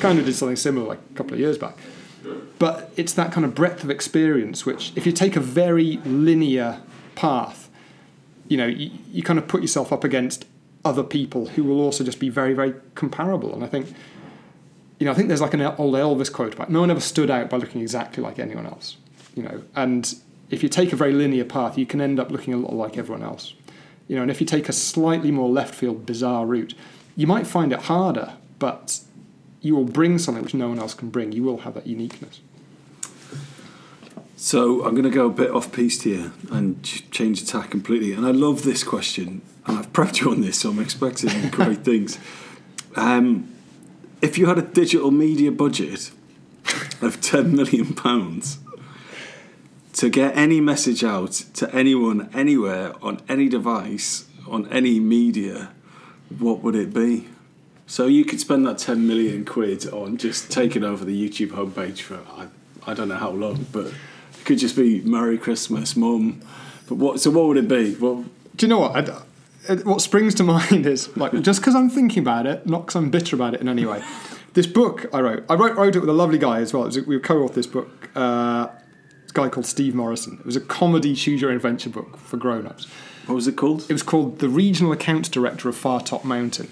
kind 0.00 0.18
of 0.18 0.24
did 0.24 0.34
something 0.34 0.56
similar 0.56 0.86
like 0.86 0.98
a 1.10 1.14
couple 1.14 1.34
of 1.34 1.40
years 1.40 1.56
back. 1.56 1.76
But 2.58 2.90
it's 2.96 3.12
that 3.14 3.32
kind 3.32 3.44
of 3.44 3.54
breadth 3.54 3.84
of 3.84 3.90
experience, 3.90 4.64
which 4.64 4.92
if 4.96 5.06
you 5.06 5.12
take 5.12 5.36
a 5.36 5.40
very 5.40 5.98
linear 6.04 6.80
path, 7.14 7.70
you 8.48 8.56
know, 8.56 8.66
you, 8.66 8.90
you 9.10 9.22
kind 9.22 9.38
of 9.38 9.46
put 9.48 9.62
yourself 9.62 9.92
up 9.92 10.04
against 10.04 10.46
other 10.84 11.02
people 11.02 11.48
who 11.48 11.64
will 11.64 11.80
also 11.80 12.04
just 12.04 12.18
be 12.18 12.28
very, 12.28 12.52
very 12.52 12.74
comparable. 12.94 13.54
And 13.54 13.64
I 13.64 13.66
think, 13.66 13.92
you 14.98 15.06
know, 15.06 15.12
I 15.12 15.14
think 15.14 15.28
there's 15.28 15.40
like 15.40 15.54
an 15.54 15.62
old 15.62 15.94
Elvis 15.94 16.32
quote 16.32 16.54
about 16.54 16.70
no 16.70 16.80
one 16.80 16.90
ever 16.90 17.00
stood 17.00 17.30
out 17.30 17.50
by 17.50 17.56
looking 17.56 17.80
exactly 17.80 18.22
like 18.22 18.38
anyone 18.38 18.66
else. 18.66 18.96
You 19.34 19.42
know, 19.42 19.62
and 19.74 20.14
if 20.50 20.62
you 20.62 20.68
take 20.68 20.92
a 20.92 20.96
very 20.96 21.12
linear 21.12 21.44
path, 21.44 21.78
you 21.78 21.86
can 21.86 22.00
end 22.00 22.20
up 22.20 22.30
looking 22.30 22.54
a 22.54 22.56
lot 22.56 22.74
like 22.74 22.96
everyone 22.96 23.22
else. 23.22 23.54
You 24.08 24.16
know, 24.16 24.22
and 24.22 24.30
if 24.30 24.40
you 24.40 24.46
take 24.46 24.68
a 24.68 24.72
slightly 24.72 25.30
more 25.30 25.48
left 25.48 25.74
field, 25.74 26.04
bizarre 26.04 26.46
route, 26.46 26.74
you 27.16 27.26
might 27.26 27.46
find 27.46 27.72
it 27.72 27.82
harder, 27.82 28.34
but 28.58 29.00
you 29.60 29.74
will 29.74 29.84
bring 29.84 30.18
something 30.18 30.42
which 30.42 30.54
no 30.54 30.68
one 30.68 30.78
else 30.78 30.94
can 30.94 31.08
bring. 31.08 31.32
You 31.32 31.42
will 31.42 31.58
have 31.58 31.74
that 31.74 31.86
uniqueness. 31.86 32.40
So 34.36 34.84
I'm 34.84 34.90
going 34.90 35.04
to 35.04 35.10
go 35.10 35.26
a 35.26 35.30
bit 35.30 35.50
off 35.50 35.72
piste 35.72 36.02
here 36.02 36.32
and 36.50 36.82
change 37.10 37.40
the 37.40 37.46
tack 37.46 37.70
completely. 37.70 38.12
And 38.12 38.26
I 38.26 38.30
love 38.30 38.62
this 38.62 38.84
question, 38.84 39.40
and 39.66 39.78
I've 39.78 39.92
prepped 39.92 40.20
you 40.20 40.30
on 40.30 40.42
this, 40.42 40.60
so 40.60 40.70
I'm 40.70 40.80
expecting 40.80 41.48
great 41.50 41.82
things. 41.82 42.18
Um, 42.94 43.50
if 44.20 44.36
you 44.36 44.46
had 44.46 44.58
a 44.58 44.62
digital 44.62 45.10
media 45.10 45.50
budget 45.50 46.10
of 47.00 47.20
ten 47.22 47.56
million 47.56 47.94
pounds 47.94 48.58
to 49.94 50.08
get 50.10 50.36
any 50.36 50.60
message 50.60 51.04
out 51.04 51.32
to 51.54 51.72
anyone, 51.74 52.28
anywhere, 52.34 52.94
on 53.02 53.20
any 53.28 53.48
device, 53.48 54.26
on 54.46 54.66
any 54.68 54.98
media, 55.00 55.70
what 56.38 56.62
would 56.62 56.74
it 56.74 56.92
be? 56.92 57.28
So 57.86 58.06
you 58.06 58.24
could 58.24 58.40
spend 58.40 58.66
that 58.66 58.78
10 58.78 59.06
million 59.06 59.44
quid 59.44 59.86
on 59.88 60.16
just 60.16 60.50
taking 60.50 60.82
over 60.82 61.04
the 61.04 61.16
YouTube 61.16 61.50
homepage 61.50 62.00
for, 62.00 62.20
I, 62.36 62.48
I 62.90 62.94
don't 62.94 63.08
know 63.08 63.16
how 63.16 63.30
long, 63.30 63.66
but 63.72 63.86
it 63.86 64.44
could 64.44 64.58
just 64.58 64.74
be 64.74 65.00
Merry 65.02 65.38
Christmas, 65.38 65.94
Mum. 65.94 66.40
But 66.88 66.96
what? 66.96 67.20
So 67.20 67.30
what 67.30 67.46
would 67.46 67.56
it 67.56 67.68
be? 67.68 67.94
Well, 67.94 68.24
Do 68.56 68.66
you 68.66 68.70
know 68.70 68.80
what? 68.80 69.08
I, 69.68 69.74
what 69.84 70.00
springs 70.00 70.34
to 70.36 70.42
mind 70.44 70.86
is 70.86 71.14
like 71.16 71.32
just 71.40 71.60
because 71.60 71.74
I'm 71.74 71.88
thinking 71.88 72.22
about 72.22 72.46
it, 72.46 72.66
not 72.66 72.86
because 72.86 72.96
I'm 72.96 73.10
bitter 73.10 73.36
about 73.36 73.54
it 73.54 73.60
in 73.60 73.68
any 73.68 73.86
way. 73.86 74.02
This 74.54 74.66
book 74.66 75.06
I 75.12 75.20
wrote, 75.20 75.44
I 75.48 75.54
wrote, 75.54 75.76
wrote 75.76 75.96
it 75.96 76.00
with 76.00 76.08
a 76.08 76.14
lovely 76.14 76.38
guy 76.38 76.60
as 76.60 76.72
well. 76.72 76.84
We 77.06 77.18
co-authored 77.18 77.54
this 77.54 77.66
book. 77.66 78.10
Uh, 78.14 78.68
guy 79.34 79.48
called 79.48 79.66
Steve 79.66 79.94
Morrison. 79.94 80.38
It 80.40 80.46
was 80.46 80.56
a 80.56 80.60
comedy 80.60 81.14
choose 81.14 81.40
your 81.40 81.50
own 81.50 81.56
adventure 81.56 81.90
book 81.90 82.16
for 82.16 82.36
grown-ups. 82.36 82.86
what 83.26 83.34
was 83.34 83.46
it 83.46 83.56
called? 83.56 83.82
It 83.88 83.92
was 83.92 84.02
called 84.02 84.38
The 84.38 84.48
Regional 84.48 84.92
Accounts 84.92 85.28
Director 85.28 85.68
of 85.68 85.76
Firetop 85.76 86.24
Mountain. 86.24 86.70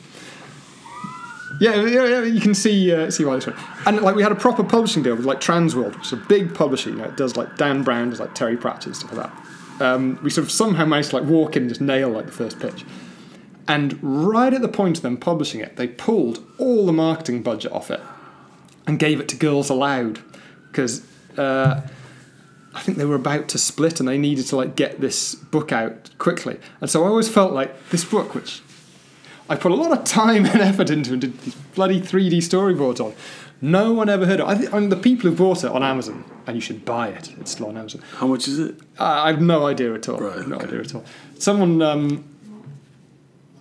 Yeah, 1.60 1.84
yeah, 1.84 2.06
yeah, 2.06 2.24
you 2.24 2.40
can 2.40 2.54
see 2.54 2.92
uh, 2.92 3.10
see 3.10 3.24
why 3.24 3.34
this 3.34 3.46
one. 3.46 3.56
And 3.84 4.00
like 4.00 4.16
we 4.16 4.22
had 4.22 4.32
a 4.32 4.36
proper 4.36 4.64
publishing 4.64 5.02
deal 5.02 5.14
with 5.14 5.26
like 5.26 5.40
Transworld, 5.40 5.96
which 5.96 6.06
is 6.06 6.12
a 6.14 6.16
big 6.16 6.54
publisher. 6.54 6.90
You 6.90 6.96
know, 6.96 7.04
it 7.04 7.16
does 7.16 7.36
like 7.36 7.56
Dan 7.56 7.82
Brown, 7.82 8.10
does 8.10 8.20
like 8.20 8.34
Terry 8.34 8.56
Pratchett 8.56 8.96
stuff 8.96 9.12
like 9.12 9.26
that. 9.26 9.84
Um, 9.84 10.18
we 10.22 10.30
sort 10.30 10.46
of 10.46 10.50
somehow 10.50 10.86
managed 10.86 11.10
to 11.10 11.16
like 11.16 11.26
walk 11.26 11.56
in 11.56 11.64
and 11.64 11.68
just 11.68 11.80
nail 11.80 12.08
like 12.08 12.26
the 12.26 12.32
first 12.32 12.58
pitch. 12.58 12.84
And 13.68 13.98
right 14.02 14.52
at 14.52 14.62
the 14.62 14.68
point 14.68 14.96
of 14.96 15.02
them 15.02 15.16
publishing 15.16 15.60
it, 15.60 15.76
they 15.76 15.88
pulled 15.88 16.44
all 16.58 16.86
the 16.86 16.92
marketing 16.92 17.42
budget 17.42 17.72
off 17.72 17.90
it 17.90 18.00
and 18.86 18.98
gave 18.98 19.20
it 19.20 19.28
to 19.28 19.36
Girls 19.36 19.70
Aloud 19.70 20.20
because 20.70 21.06
uh, 21.38 21.82
I 22.74 22.80
think 22.80 22.98
they 22.98 23.04
were 23.04 23.14
about 23.14 23.48
to 23.48 23.58
split 23.58 24.00
and 24.00 24.08
they 24.08 24.18
needed 24.18 24.46
to 24.46 24.56
like 24.56 24.76
get 24.76 25.00
this 25.00 25.34
book 25.34 25.72
out 25.72 26.10
quickly. 26.18 26.58
And 26.80 26.88
so 26.88 27.04
I 27.04 27.08
always 27.08 27.28
felt 27.28 27.52
like 27.52 27.90
this 27.90 28.04
book, 28.04 28.34
which 28.34 28.62
I 29.48 29.56
put 29.56 29.72
a 29.72 29.74
lot 29.74 29.92
of 29.92 30.04
time 30.04 30.46
and 30.52 30.60
effort 30.60 30.90
into 30.90 31.12
and 31.12 31.20
did 31.20 31.38
these 31.40 31.54
bloody 31.74 32.00
3D 32.00 32.38
storyboards 32.38 33.00
on. 33.00 33.14
No 33.64 33.92
one 33.92 34.08
ever 34.08 34.26
heard 34.26 34.40
of 34.40 34.48
it. 34.48 34.52
I, 34.52 34.58
th- 34.58 34.74
I 34.74 34.80
mean, 34.80 34.88
the 34.88 34.96
people 34.96 35.30
who 35.30 35.36
bought 35.36 35.62
it 35.62 35.70
on 35.70 35.84
Amazon, 35.84 36.24
and 36.48 36.56
you 36.56 36.60
should 36.60 36.84
buy 36.84 37.08
it. 37.08 37.32
It's 37.38 37.52
still 37.52 37.68
on 37.68 37.76
Amazon. 37.76 38.02
How 38.16 38.26
much 38.26 38.48
is 38.48 38.58
it? 38.58 38.74
I 38.98 39.28
I 39.28 39.30
have 39.30 39.40
no 39.40 39.66
idea 39.66 39.94
at 39.94 40.08
all. 40.08 40.18
Right, 40.18 40.44
no 40.48 40.56
okay. 40.56 40.66
idea 40.66 40.80
at 40.80 40.92
all. 40.96 41.04
Someone, 41.38 41.80
um, 41.80 42.24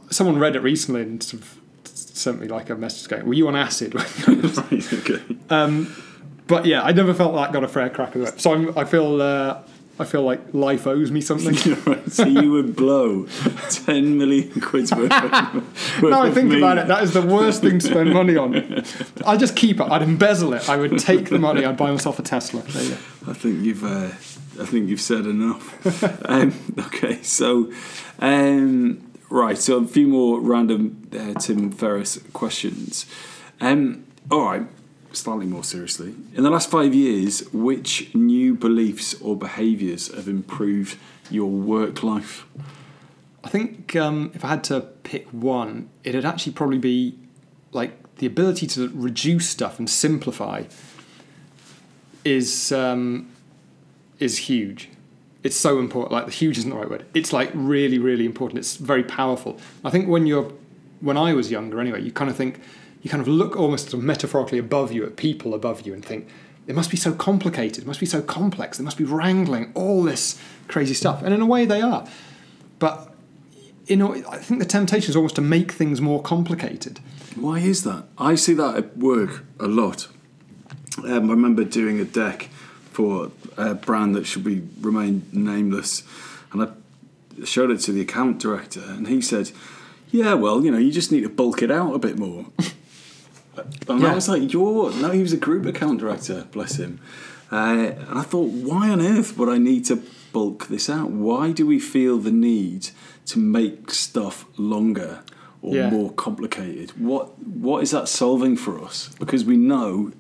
someone 0.10 0.40
read 0.40 0.56
it 0.56 0.62
recently 0.62 1.04
and 1.04 1.22
sort 1.22 1.44
of 1.44 1.60
sent 1.84 2.42
me 2.42 2.48
like 2.48 2.72
a 2.72 2.76
message 2.76 3.10
going, 3.10 3.28
"Were 3.28 3.36
you 3.36 3.48
on 3.48 3.56
acid?" 3.56 3.94
right, 4.28 4.94
okay. 4.94 5.22
um, 5.52 5.96
but 6.52 6.66
yeah, 6.66 6.84
I 6.84 6.92
never 6.92 7.14
felt 7.14 7.34
that 7.36 7.54
got 7.54 7.64
a 7.64 7.68
fair 7.68 7.90
crack 7.90 8.14
of 8.16 8.24
it. 8.24 8.42
So 8.42 8.54
I'm, 8.54 8.78
I 8.78 8.84
feel, 8.84 9.22
uh, 9.22 9.64
I 9.98 10.06
feel 10.06 10.24
like 10.24 10.54
life 10.54 10.86
owes 10.86 11.12
me 11.12 11.22
something. 11.22 11.56
so 12.10 12.26
you 12.26 12.52
would 12.52 12.76
blow 12.76 13.26
10 13.70 14.18
million 14.18 14.60
quid's 14.60 14.92
worth 14.92 15.12
of 15.12 16.02
now 16.04 16.22
I 16.22 16.32
think 16.32 16.54
about 16.54 16.78
it, 16.78 16.88
that 16.88 17.04
is 17.04 17.14
the 17.14 17.22
worst 17.22 17.62
thing 17.62 17.80
to 17.80 17.86
spend 17.86 18.14
money 18.14 18.36
on. 18.36 18.84
I'd 19.26 19.40
just 19.40 19.56
keep 19.56 19.80
it. 19.80 19.84
I'd 19.84 20.02
embezzle 20.02 20.54
it. 20.54 20.68
I 20.68 20.76
would 20.76 21.00
take 21.00 21.30
the 21.30 21.40
money. 21.40 21.64
I'd 21.64 21.78
buy 21.78 21.90
myself 21.92 22.20
a 22.20 22.24
Tesla. 22.24 22.62
There 22.62 22.84
you 22.84 22.90
go. 22.90 22.98
I 23.28 23.34
think 23.34 23.64
you've 23.64 23.84
uh, 23.84 24.10
I 24.60 24.66
think 24.66 24.90
you've 24.90 25.02
said 25.02 25.26
enough. 25.26 26.26
um, 26.30 26.54
okay, 26.78 27.22
so 27.22 27.72
um, 28.20 29.02
right, 29.30 29.58
so 29.58 29.78
a 29.78 29.88
few 29.88 30.08
more 30.08 30.42
random 30.42 31.08
uh, 31.14 31.34
Tim 31.40 31.72
Ferriss 31.72 32.20
questions. 32.34 33.06
Um, 33.62 34.06
all 34.30 34.46
right, 34.46 34.68
slightly 35.14 35.46
more 35.46 35.64
seriously. 35.64 36.14
In 36.34 36.44
the 36.44 36.50
last 36.50 36.70
five 36.70 36.94
years, 36.94 37.42
which 37.52 38.14
new 38.14 38.56
beliefs 38.56 39.14
or 39.22 39.36
behaviours 39.36 40.14
have 40.14 40.28
improved 40.28 40.98
your 41.30 41.50
work 41.50 42.04
life? 42.04 42.46
I 43.44 43.50
think 43.50 43.96
um, 43.96 44.32
if 44.34 44.46
I 44.46 44.50
had 44.50 44.64
to 44.66 44.82
pick 45.04 45.28
one, 45.30 45.90
it'd 46.04 46.26
actually 46.26 46.54
probably 46.54 46.78
be 46.78 47.18
like 47.72 47.92
the 48.18 48.28
ability 48.28 48.68
to 48.68 48.90
reduce 48.90 49.50
stuff 49.50 49.80
and 49.80 49.90
simplify 49.90 50.64
is 52.24 52.72
um, 52.72 53.32
is 54.20 54.38
huge. 54.38 54.90
It's 55.44 55.56
so 55.56 55.80
important. 55.80 56.12
Like 56.12 56.26
the 56.26 56.32
huge 56.32 56.60
isn't 56.60 56.70
the 56.70 56.76
right 56.76 56.90
word. 56.90 57.06
It's 57.16 57.34
like 57.34 57.50
really, 57.54 57.98
really 57.98 58.26
important. 58.26 58.60
It's 58.60 58.76
very 58.78 59.04
powerful. 59.04 59.58
I 59.84 59.90
think 59.90 60.08
when 60.08 60.28
you're 60.28 60.52
when 61.00 61.18
I 61.18 61.34
was 61.34 61.50
younger, 61.50 61.80
anyway, 61.80 62.02
you 62.02 62.12
kind 62.12 62.30
of 62.30 62.36
think 62.36 62.62
you 63.02 63.10
kind 63.10 63.22
of 63.22 63.28
look 63.28 63.56
almost 63.56 63.90
sort 63.90 63.96
of 63.96 64.04
metaphorically 64.04 64.58
above 64.58 64.92
you 64.92 65.06
at 65.06 65.16
people 65.16 65.54
above 65.54 65.86
you 65.86 65.94
and 65.94 66.06
think 66.06 66.28
it 66.68 66.76
must 66.76 66.92
be 66.92 66.98
so 66.98 67.14
complicated. 67.14 67.84
It 67.84 67.88
must 67.88 68.00
be 68.00 68.06
so 68.06 68.22
complex. 68.22 68.78
They 68.78 68.84
must 68.84 68.98
be 68.98 69.04
wrangling 69.04 69.72
all 69.74 70.04
this 70.04 70.40
crazy 70.68 70.94
stuff. 70.94 71.24
And 71.24 71.34
in 71.34 71.42
a 71.42 71.46
way, 71.46 71.66
they 71.66 71.82
are. 71.82 72.08
But 72.80 73.14
you 73.88 73.96
know, 73.96 74.14
I 74.30 74.38
think 74.38 74.60
the 74.60 74.66
temptation 74.66 75.10
is 75.10 75.16
almost 75.16 75.36
to 75.36 75.42
make 75.42 75.72
things 75.72 76.00
more 76.00 76.22
complicated. 76.22 77.00
Why 77.36 77.60
is 77.60 77.84
that? 77.84 78.06
I 78.18 78.36
see 78.36 78.54
that 78.54 78.76
at 78.76 78.98
work 78.98 79.44
a 79.60 79.68
lot. 79.68 80.08
Um, 81.00 81.28
I 81.30 81.34
remember 81.34 81.64
doing 81.64 82.00
a 82.00 82.06
deck 82.06 82.50
for 82.92 83.32
a 83.58 83.74
brand 83.74 84.16
that 84.16 84.26
should 84.26 84.44
be 84.44 84.62
remain 84.80 85.26
nameless, 85.32 86.04
and 86.52 86.62
I 86.62 87.46
showed 87.46 87.72
it 87.72 87.80
to 87.82 87.92
the 87.92 88.02
account 88.02 88.40
director, 88.40 88.82
and 88.82 89.08
he 89.08 89.22
said, 89.22 89.52
"Yeah, 90.12 90.36
well, 90.36 90.64
you 90.64 90.72
know, 90.72 90.78
you 90.78 90.92
just 90.92 91.12
need 91.12 91.22
to 91.22 91.30
bulk 91.30 91.62
it 91.62 91.72
out 91.72 91.94
a 91.94 92.00
bit 92.00 92.18
more." 92.18 92.46
And 93.88 94.02
Yeah. 94.02 94.12
I 94.12 94.16
was 94.16 94.30
like, 94.30 94.52
"You're 94.54 94.92
no." 94.94 95.12
He 95.12 95.22
was 95.22 95.34
a 95.34 95.38
group 95.38 95.66
account 95.66 96.00
director, 96.00 96.48
bless 96.52 96.76
him. 96.78 97.00
Uh, 97.52 97.92
and 98.10 98.18
I 98.20 98.22
thought, 98.22 98.50
why 98.52 98.90
on 98.90 99.02
earth 99.02 99.38
would 99.38 99.50
I 99.50 99.58
need 99.58 99.84
to 99.86 100.00
bulk 100.32 100.68
this 100.70 100.90
out? 100.90 101.12
Why 101.12 101.52
do 101.52 101.66
we 101.68 101.80
feel 101.80 102.18
the 102.18 102.32
need 102.32 102.92
to 103.26 103.40
make 103.40 103.92
stuff 103.92 104.46
longer 104.58 105.20
or 105.62 105.76
Yeah. 105.76 105.90
more 105.90 106.12
complicated? 106.12 106.92
What 106.98 107.38
What 107.46 107.84
is 107.84 107.92
that 107.92 108.08
solving 108.08 108.56
for 108.56 108.82
us? 108.82 109.10
Because 109.20 109.44
we 109.44 109.58
know 109.58 110.12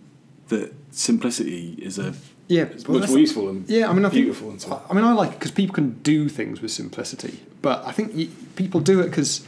that 0.49 0.73
simplicity 0.91 1.75
is 1.81 1.97
a 1.97 2.13
Yeah, 2.49 2.63
it's 2.63 2.85
well, 2.85 2.99
much 2.99 3.07
more 3.09 3.19
useful 3.19 3.47
and 3.47 3.63
Yeah, 3.69 3.89
I 3.89 3.93
mean, 3.93 4.03
I 4.03 4.09
think, 4.09 4.25
beautiful 4.25 4.49
and 4.49 4.59
so. 4.61 4.81
I 4.89 4.93
mean, 4.93 5.05
I 5.05 5.13
like 5.13 5.31
it 5.31 5.39
because 5.39 5.51
people 5.51 5.73
can 5.73 5.95
do 6.03 6.27
things 6.27 6.61
with 6.61 6.71
simplicity. 6.71 7.39
But 7.61 7.81
I 7.85 7.93
think 7.93 8.11
y 8.13 8.27
people 8.57 8.81
do 8.81 8.99
it 8.99 9.05
because 9.05 9.41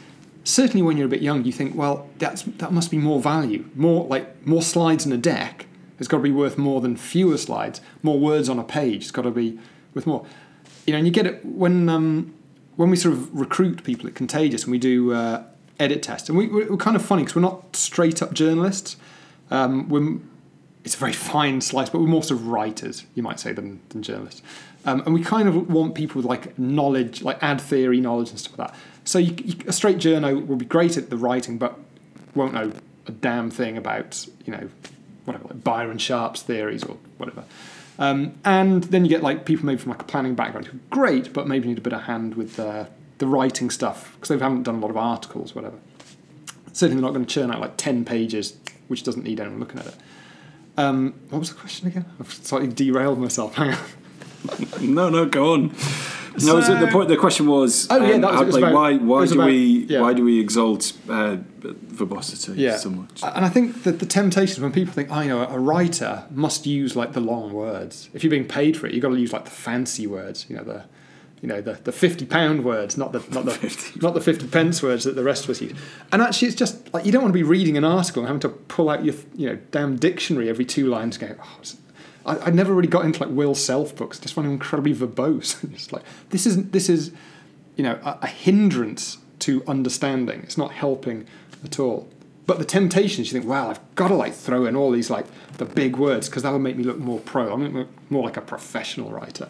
certainly 0.44 0.82
when 0.82 0.98
you're 0.98 1.06
a 1.06 1.10
bit 1.10 1.22
young, 1.22 1.46
you 1.46 1.52
think, 1.52 1.76
well, 1.76 2.10
that's 2.18 2.44
that 2.44 2.72
must 2.72 2.92
be 2.92 2.98
more 2.98 3.22
value, 3.22 3.70
more 3.76 4.06
like 4.08 4.46
more 4.46 4.62
slides 4.62 5.06
in 5.06 5.12
a 5.12 5.18
deck. 5.18 5.68
It's 6.00 6.08
got 6.08 6.18
to 6.18 6.24
be 6.24 6.32
worth 6.32 6.58
more 6.58 6.82
than 6.82 6.98
fewer 6.98 7.38
slides. 7.38 7.80
More 8.02 8.20
words 8.20 8.50
on 8.50 8.60
a 8.60 8.64
page. 8.64 9.04
It's 9.04 9.12
got 9.12 9.22
to 9.22 9.32
be 9.32 9.60
worth 9.94 10.06
more. 10.06 10.26
You 10.86 10.94
know, 10.94 10.98
and 10.98 11.08
you 11.08 11.14
get 11.14 11.26
it 11.26 11.46
when 11.46 11.88
um, 11.90 12.34
when 12.76 12.90
we 12.90 12.98
sort 12.98 13.14
of 13.14 13.34
recruit 13.34 13.84
people 13.84 14.08
at 14.08 14.16
Contagious 14.16 14.64
and 14.64 14.72
we 14.72 14.80
do 14.80 15.14
uh, 15.14 15.44
edit 15.80 16.04
tests, 16.04 16.30
and 16.30 16.38
we, 16.38 16.48
we're 16.48 16.78
kind 16.78 16.96
of 16.96 17.04
funny 17.04 17.24
because 17.24 17.36
we're 17.36 17.42
not 17.42 17.76
straight 17.76 18.22
up 18.22 18.34
journalists. 18.34 18.98
Um, 19.52 19.88
we're 19.90 20.20
it's 20.84 20.96
a 20.96 20.98
very 20.98 21.14
fine 21.14 21.62
slice, 21.62 21.90
but 21.90 22.00
we're 22.00 22.08
more 22.08 22.24
sort 22.24 22.40
of 22.40 22.48
writers, 22.48 23.06
you 23.16 23.24
might 23.24 23.40
say, 23.40 23.54
than, 23.54 23.80
than 23.90 24.04
journalists. 24.04 24.42
Um, 24.86 25.02
and 25.06 25.14
we 25.14 25.24
kind 25.24 25.48
of 25.48 25.72
want 25.72 25.96
people 25.96 26.18
with 26.18 26.26
like 26.26 26.58
knowledge, 26.60 27.22
like 27.22 27.42
ad 27.42 27.62
theory 27.62 28.02
knowledge 28.02 28.32
and 28.32 28.40
stuff 28.40 28.58
like 28.60 28.68
that. 28.68 28.80
So 29.06 29.18
you, 29.18 29.34
you, 29.44 29.56
a 29.66 29.74
straight 29.74 29.98
journo 29.98 30.46
will 30.46 30.58
be 30.58 30.66
great 30.66 30.98
at 30.98 31.10
the 31.10 31.18
writing, 31.18 31.58
but 31.58 31.80
won't 32.36 32.54
know 32.54 32.74
a 33.08 33.12
damn 33.12 33.50
thing 33.50 33.78
about, 33.78 34.26
you 34.46 34.52
know, 34.52 34.70
whatever, 35.26 35.48
like 35.50 35.64
Byron 35.64 35.98
Sharp's 35.98 36.42
theories 36.42 36.84
or 36.84 36.98
whatever. 37.18 37.46
Um, 38.00 38.34
and 38.44 38.84
then 38.86 39.06
you 39.06 39.10
get 39.10 39.24
like 39.24 39.46
people 39.46 39.66
maybe 39.66 39.80
from 39.80 39.92
like 39.92 40.02
a 40.02 40.06
planning 40.06 40.36
background 40.36 40.68
who 40.68 40.78
are 40.78 40.82
great, 40.90 41.32
but 41.32 41.48
maybe 41.48 41.68
need 41.68 41.78
a 41.78 41.82
bit 41.82 41.94
of 41.94 42.04
hand 42.04 42.36
with 42.36 42.60
uh, 42.60 42.86
the 43.20 43.28
writing 43.28 43.70
stuff 43.70 44.14
because 44.16 44.30
they 44.30 44.38
haven't 44.38 44.64
done 44.64 44.76
a 44.76 44.80
lot 44.80 44.90
of 44.90 44.98
articles, 44.98 45.56
whatever. 45.56 45.78
Certainly 46.74 47.02
they're 47.02 47.08
not 47.10 47.14
going 47.14 47.26
to 47.26 47.34
churn 47.34 47.52
out 47.52 47.62
like 47.62 47.78
10 47.78 48.04
pages, 48.04 48.58
which 48.88 49.04
doesn't 49.04 49.24
need 49.24 49.40
anyone 49.40 49.60
looking 49.60 49.80
at 49.80 49.88
it. 49.88 49.96
Um, 50.78 51.14
what 51.30 51.40
was 51.40 51.50
the 51.50 51.56
question 51.56 51.88
again? 51.88 52.06
I've 52.20 52.32
slightly 52.34 52.68
derailed 52.68 53.20
myself. 53.20 53.56
Hang 53.56 53.74
on. 53.74 54.94
No, 54.94 55.10
no, 55.10 55.26
go 55.26 55.54
on. 55.54 55.72
No, 56.44 56.56
was 56.56 56.68
it 56.68 56.80
the 56.80 56.88
point? 56.88 57.10
The 57.10 57.16
question 57.18 57.46
was, 57.46 57.88
Oh, 57.92 58.04
yeah, 58.04 58.16
um, 58.16 58.22
that 58.22 58.32
was- 58.34 58.46
was 58.48 58.56
like, 58.56 58.64
about- 58.64 58.74
why 58.74 58.98
why 58.98 59.20
was 59.22 59.30
do 59.32 59.36
about- 59.36 59.46
we 59.48 59.86
yeah. 59.88 60.02
why 60.02 60.14
do 60.14 60.24
we 60.24 60.40
exalt 60.40 60.92
uh, 61.08 61.38
verbosity 61.62 62.54
Yeah. 62.60 62.78
so 62.78 62.90
much? 62.90 63.22
And 63.24 63.46
I 63.46 63.50
think 63.50 63.84
that 63.84 64.00
the 64.00 64.06
temptation 64.08 64.64
when 64.64 64.72
people 64.72 64.94
think, 64.94 65.10
oh, 65.12 65.22
you 65.22 65.30
know, 65.30 65.48
a 65.48 65.60
writer 65.60 66.24
must 66.32 66.66
use 66.66 66.96
like 66.96 67.14
the 67.14 67.22
long 67.22 67.54
words. 67.54 68.10
If 68.16 68.24
you're 68.24 68.32
being 68.32 68.48
paid 68.48 68.76
for 68.76 68.88
it, 68.88 68.94
you've 68.94 69.04
got 69.04 69.10
to 69.10 69.20
use 69.20 69.32
like 69.32 69.46
the 69.46 69.52
fancy 69.52 70.08
words. 70.08 70.48
You 70.50 70.56
know, 70.58 70.64
the 70.64 70.84
you 71.44 71.50
know 71.50 71.60
the, 71.60 71.74
the 71.74 71.92
fifty 71.92 72.26
pound 72.26 72.64
words, 72.64 72.98
not 72.98 73.12
the 73.12 73.20
not 73.32 73.44
the 73.44 73.52
50. 73.68 74.00
not 74.00 74.14
the 74.14 74.22
fifty 74.22 74.48
pence 74.48 74.82
words 74.82 75.04
that 75.04 75.16
the 75.16 75.24
rest 75.24 75.44
of 75.44 75.50
us 75.50 75.62
use. 75.62 75.78
And 76.14 76.22
actually, 76.22 76.48
it's 76.48 76.58
just 76.58 76.92
like 76.94 77.06
you 77.06 77.12
don't 77.12 77.22
want 77.22 77.34
to 77.34 77.38
be 77.38 77.44
reading 77.44 77.76
an 77.76 77.84
article 77.84 78.24
and 78.24 78.28
having 78.28 78.40
to 78.40 78.50
pull 78.50 78.90
out 78.90 79.04
your 79.04 79.14
you 79.36 79.50
know 79.50 79.60
damn 79.72 79.98
dictionary 79.98 80.48
every 80.50 80.64
two 80.64 80.88
lines. 80.88 81.18
Going, 81.18 81.36
oh, 81.44 81.62
I, 82.26 82.38
I 82.38 82.50
never 82.50 82.74
really 82.74 82.88
got 82.88 83.04
into 83.04 83.20
like 83.20 83.30
Will 83.30 83.56
Self 83.56 83.94
books. 83.94 84.20
Just 84.20 84.34
find 84.34 84.46
them 84.46 84.54
incredibly 84.54 84.96
verbose. 84.96 85.62
it's 85.74 85.92
like 85.92 86.04
this 86.30 86.48
isn't 86.48 86.72
this 86.72 86.88
is 86.88 87.12
you 87.76 87.84
know 87.84 88.00
a, 88.06 88.20
a 88.22 88.28
hindrance 88.28 89.18
to 89.40 89.66
understanding. 89.68 90.40
It's 90.44 90.58
not 90.58 90.72
helping 90.72 91.28
at 91.66 91.78
all. 91.78 92.08
But 92.46 92.60
the 92.60 92.66
temptation 92.66 93.22
is 93.22 93.32
you 93.32 93.40
think, 93.40 93.50
wow, 93.50 93.70
I've 93.70 93.96
got 93.96 94.10
to 94.10 94.16
like 94.16 94.34
throw 94.34 94.66
in 94.66 94.78
all 94.78 94.92
these 94.92 95.10
like 95.10 95.26
the 95.58 95.66
big 95.66 95.98
words 95.98 96.30
because 96.30 96.44
that'll 96.44 96.60
make 96.60 96.78
me 96.78 96.86
look 96.86 97.00
more 97.00 97.20
pro. 97.20 97.52
I'm 97.52 97.74
look 97.74 97.90
more 98.10 98.24
like 98.24 98.38
a 98.38 98.42
professional 98.42 99.12
writer. 99.12 99.50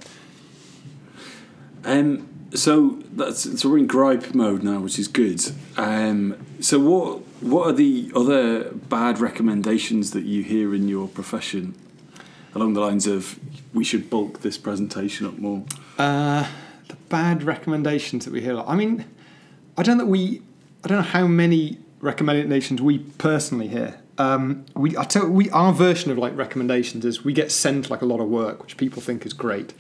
Um, 1.86 2.30
so 2.54 3.02
that's 3.14 3.60
so 3.60 3.70
we're 3.70 3.80
in 3.80 3.88
gripe 3.88 4.34
mode 4.34 4.64
now, 4.64 4.80
which 4.80 5.00
is 5.00 5.08
good. 5.08 5.42
Um, 5.78 6.38
so 6.60 6.80
what 6.80 7.20
what 7.42 7.68
are 7.68 7.74
the 7.74 8.12
other 8.16 8.72
bad 8.72 9.20
recommendations 9.20 10.12
that 10.12 10.24
you 10.24 10.44
hear 10.44 10.74
in 10.74 10.88
your 10.88 11.08
profession, 11.08 11.76
along 12.54 12.74
the 12.74 12.82
lines 12.82 13.08
of 13.08 13.40
we 13.74 13.84
should 13.84 14.10
bulk 14.10 14.42
this 14.42 14.58
presentation 14.58 15.26
up 15.26 15.38
more? 15.38 15.64
Uh, 15.98 16.48
the 16.88 16.96
bad 17.10 17.44
recommendations 17.44 18.26
that 18.26 18.32
we 18.32 18.42
hear. 18.42 18.60
I 18.60 18.76
mean, 18.76 19.06
I 19.78 19.84
don't 19.84 19.98
know 19.98 20.06
we. 20.06 20.42
I 20.84 20.88
don't 20.90 20.98
know 20.98 21.04
how 21.04 21.28
many 21.28 21.80
recommendations 22.02 22.82
we 22.82 23.00
personally 23.00 23.70
hear. 23.70 24.00
Um, 24.18 24.66
we, 24.76 24.96
I 24.96 25.06
tell 25.06 25.28
we 25.28 25.50
our 25.50 25.74
version 25.74 26.12
of 26.12 26.18
like 26.18 26.38
recommendations 26.38 27.04
is 27.04 27.24
we 27.24 27.34
get 27.34 27.52
sent 27.52 27.90
like 27.90 28.02
a 28.02 28.06
lot 28.06 28.20
of 28.20 28.28
work, 28.28 28.62
which 28.62 28.78
people 28.78 29.02
think 29.02 29.26
is 29.26 29.34
great. 29.34 29.74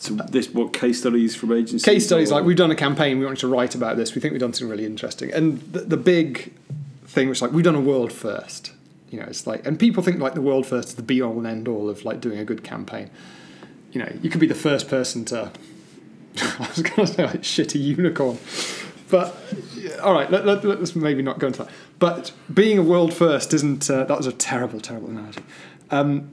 So 0.00 0.14
this 0.14 0.48
what 0.48 0.72
case 0.72 0.98
studies 0.98 1.36
from 1.36 1.52
agencies? 1.52 1.84
Case 1.84 2.06
studies 2.06 2.32
or- 2.32 2.36
like 2.36 2.44
we've 2.44 2.56
done 2.56 2.70
a 2.70 2.74
campaign, 2.76 3.18
we 3.18 3.26
want 3.26 3.36
you 3.42 3.48
to 3.48 3.54
write 3.54 3.74
about 3.74 3.98
this. 3.98 4.14
We 4.14 4.20
think 4.20 4.32
we've 4.32 4.40
done 4.40 4.54
something 4.54 4.70
really 4.70 4.86
interesting, 4.86 5.30
and 5.30 5.60
the, 5.72 5.80
the 5.80 5.96
big 5.98 6.54
thing 7.04 7.28
was 7.28 7.42
like 7.42 7.52
we've 7.52 7.64
done 7.64 7.74
a 7.74 7.80
world 7.80 8.10
first. 8.10 8.72
You 9.10 9.20
know, 9.20 9.26
it's 9.26 9.46
like, 9.46 9.66
and 9.66 9.78
people 9.78 10.02
think 10.02 10.18
like 10.18 10.34
the 10.34 10.40
world 10.40 10.66
first 10.66 10.90
is 10.90 10.94
the 10.94 11.02
be 11.02 11.20
all 11.20 11.36
and 11.36 11.46
end 11.46 11.68
all 11.68 11.90
of 11.90 12.04
like 12.04 12.20
doing 12.20 12.38
a 12.38 12.44
good 12.44 12.64
campaign. 12.64 13.10
You 13.92 14.00
know, 14.02 14.12
you 14.22 14.30
could 14.30 14.40
be 14.40 14.46
the 14.46 14.54
first 14.54 14.88
person 14.88 15.24
to. 15.26 15.50
I 16.38 16.68
was 16.68 16.80
going 16.80 17.06
to 17.06 17.12
say 17.12 17.26
like 17.26 17.42
shitty 17.42 17.82
unicorn, 17.82 18.38
but 19.10 19.36
all 20.02 20.14
right, 20.14 20.30
let, 20.30 20.46
let, 20.46 20.64
let's 20.64 20.96
maybe 20.96 21.20
not 21.22 21.40
go 21.40 21.48
into 21.48 21.64
that. 21.64 21.72
But 21.98 22.32
being 22.52 22.78
a 22.78 22.82
world 22.82 23.12
first 23.12 23.52
isn't. 23.52 23.90
Uh, 23.90 24.04
that 24.04 24.16
was 24.16 24.26
a 24.26 24.32
terrible, 24.32 24.80
terrible 24.80 25.10
analogy. 25.10 25.42
Um, 25.90 26.30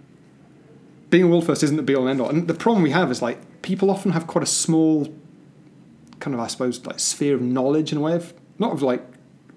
being 1.09 1.23
a 1.23 1.27
world 1.27 1.45
first 1.45 1.63
isn't 1.63 1.77
the 1.77 1.83
be 1.83 1.95
all 1.95 2.03
and 2.03 2.11
end 2.11 2.21
all. 2.21 2.29
And 2.29 2.47
the 2.47 2.53
problem 2.53 2.83
we 2.83 2.91
have 2.91 3.11
is 3.11 3.21
like 3.21 3.39
people 3.67 3.91
often 3.91 4.11
have 4.11 4.25
quite 4.27 4.43
a 4.43 4.47
small 4.47 5.13
kind 6.21 6.33
of 6.33 6.39
I 6.39 6.47
suppose 6.47 6.83
like 6.85 6.99
sphere 6.99 7.35
of 7.35 7.41
knowledge 7.41 7.91
in 7.91 7.97
a 7.97 8.01
way 8.01 8.13
of 8.13 8.33
not 8.57 8.71
of 8.71 8.81
like 8.81 9.03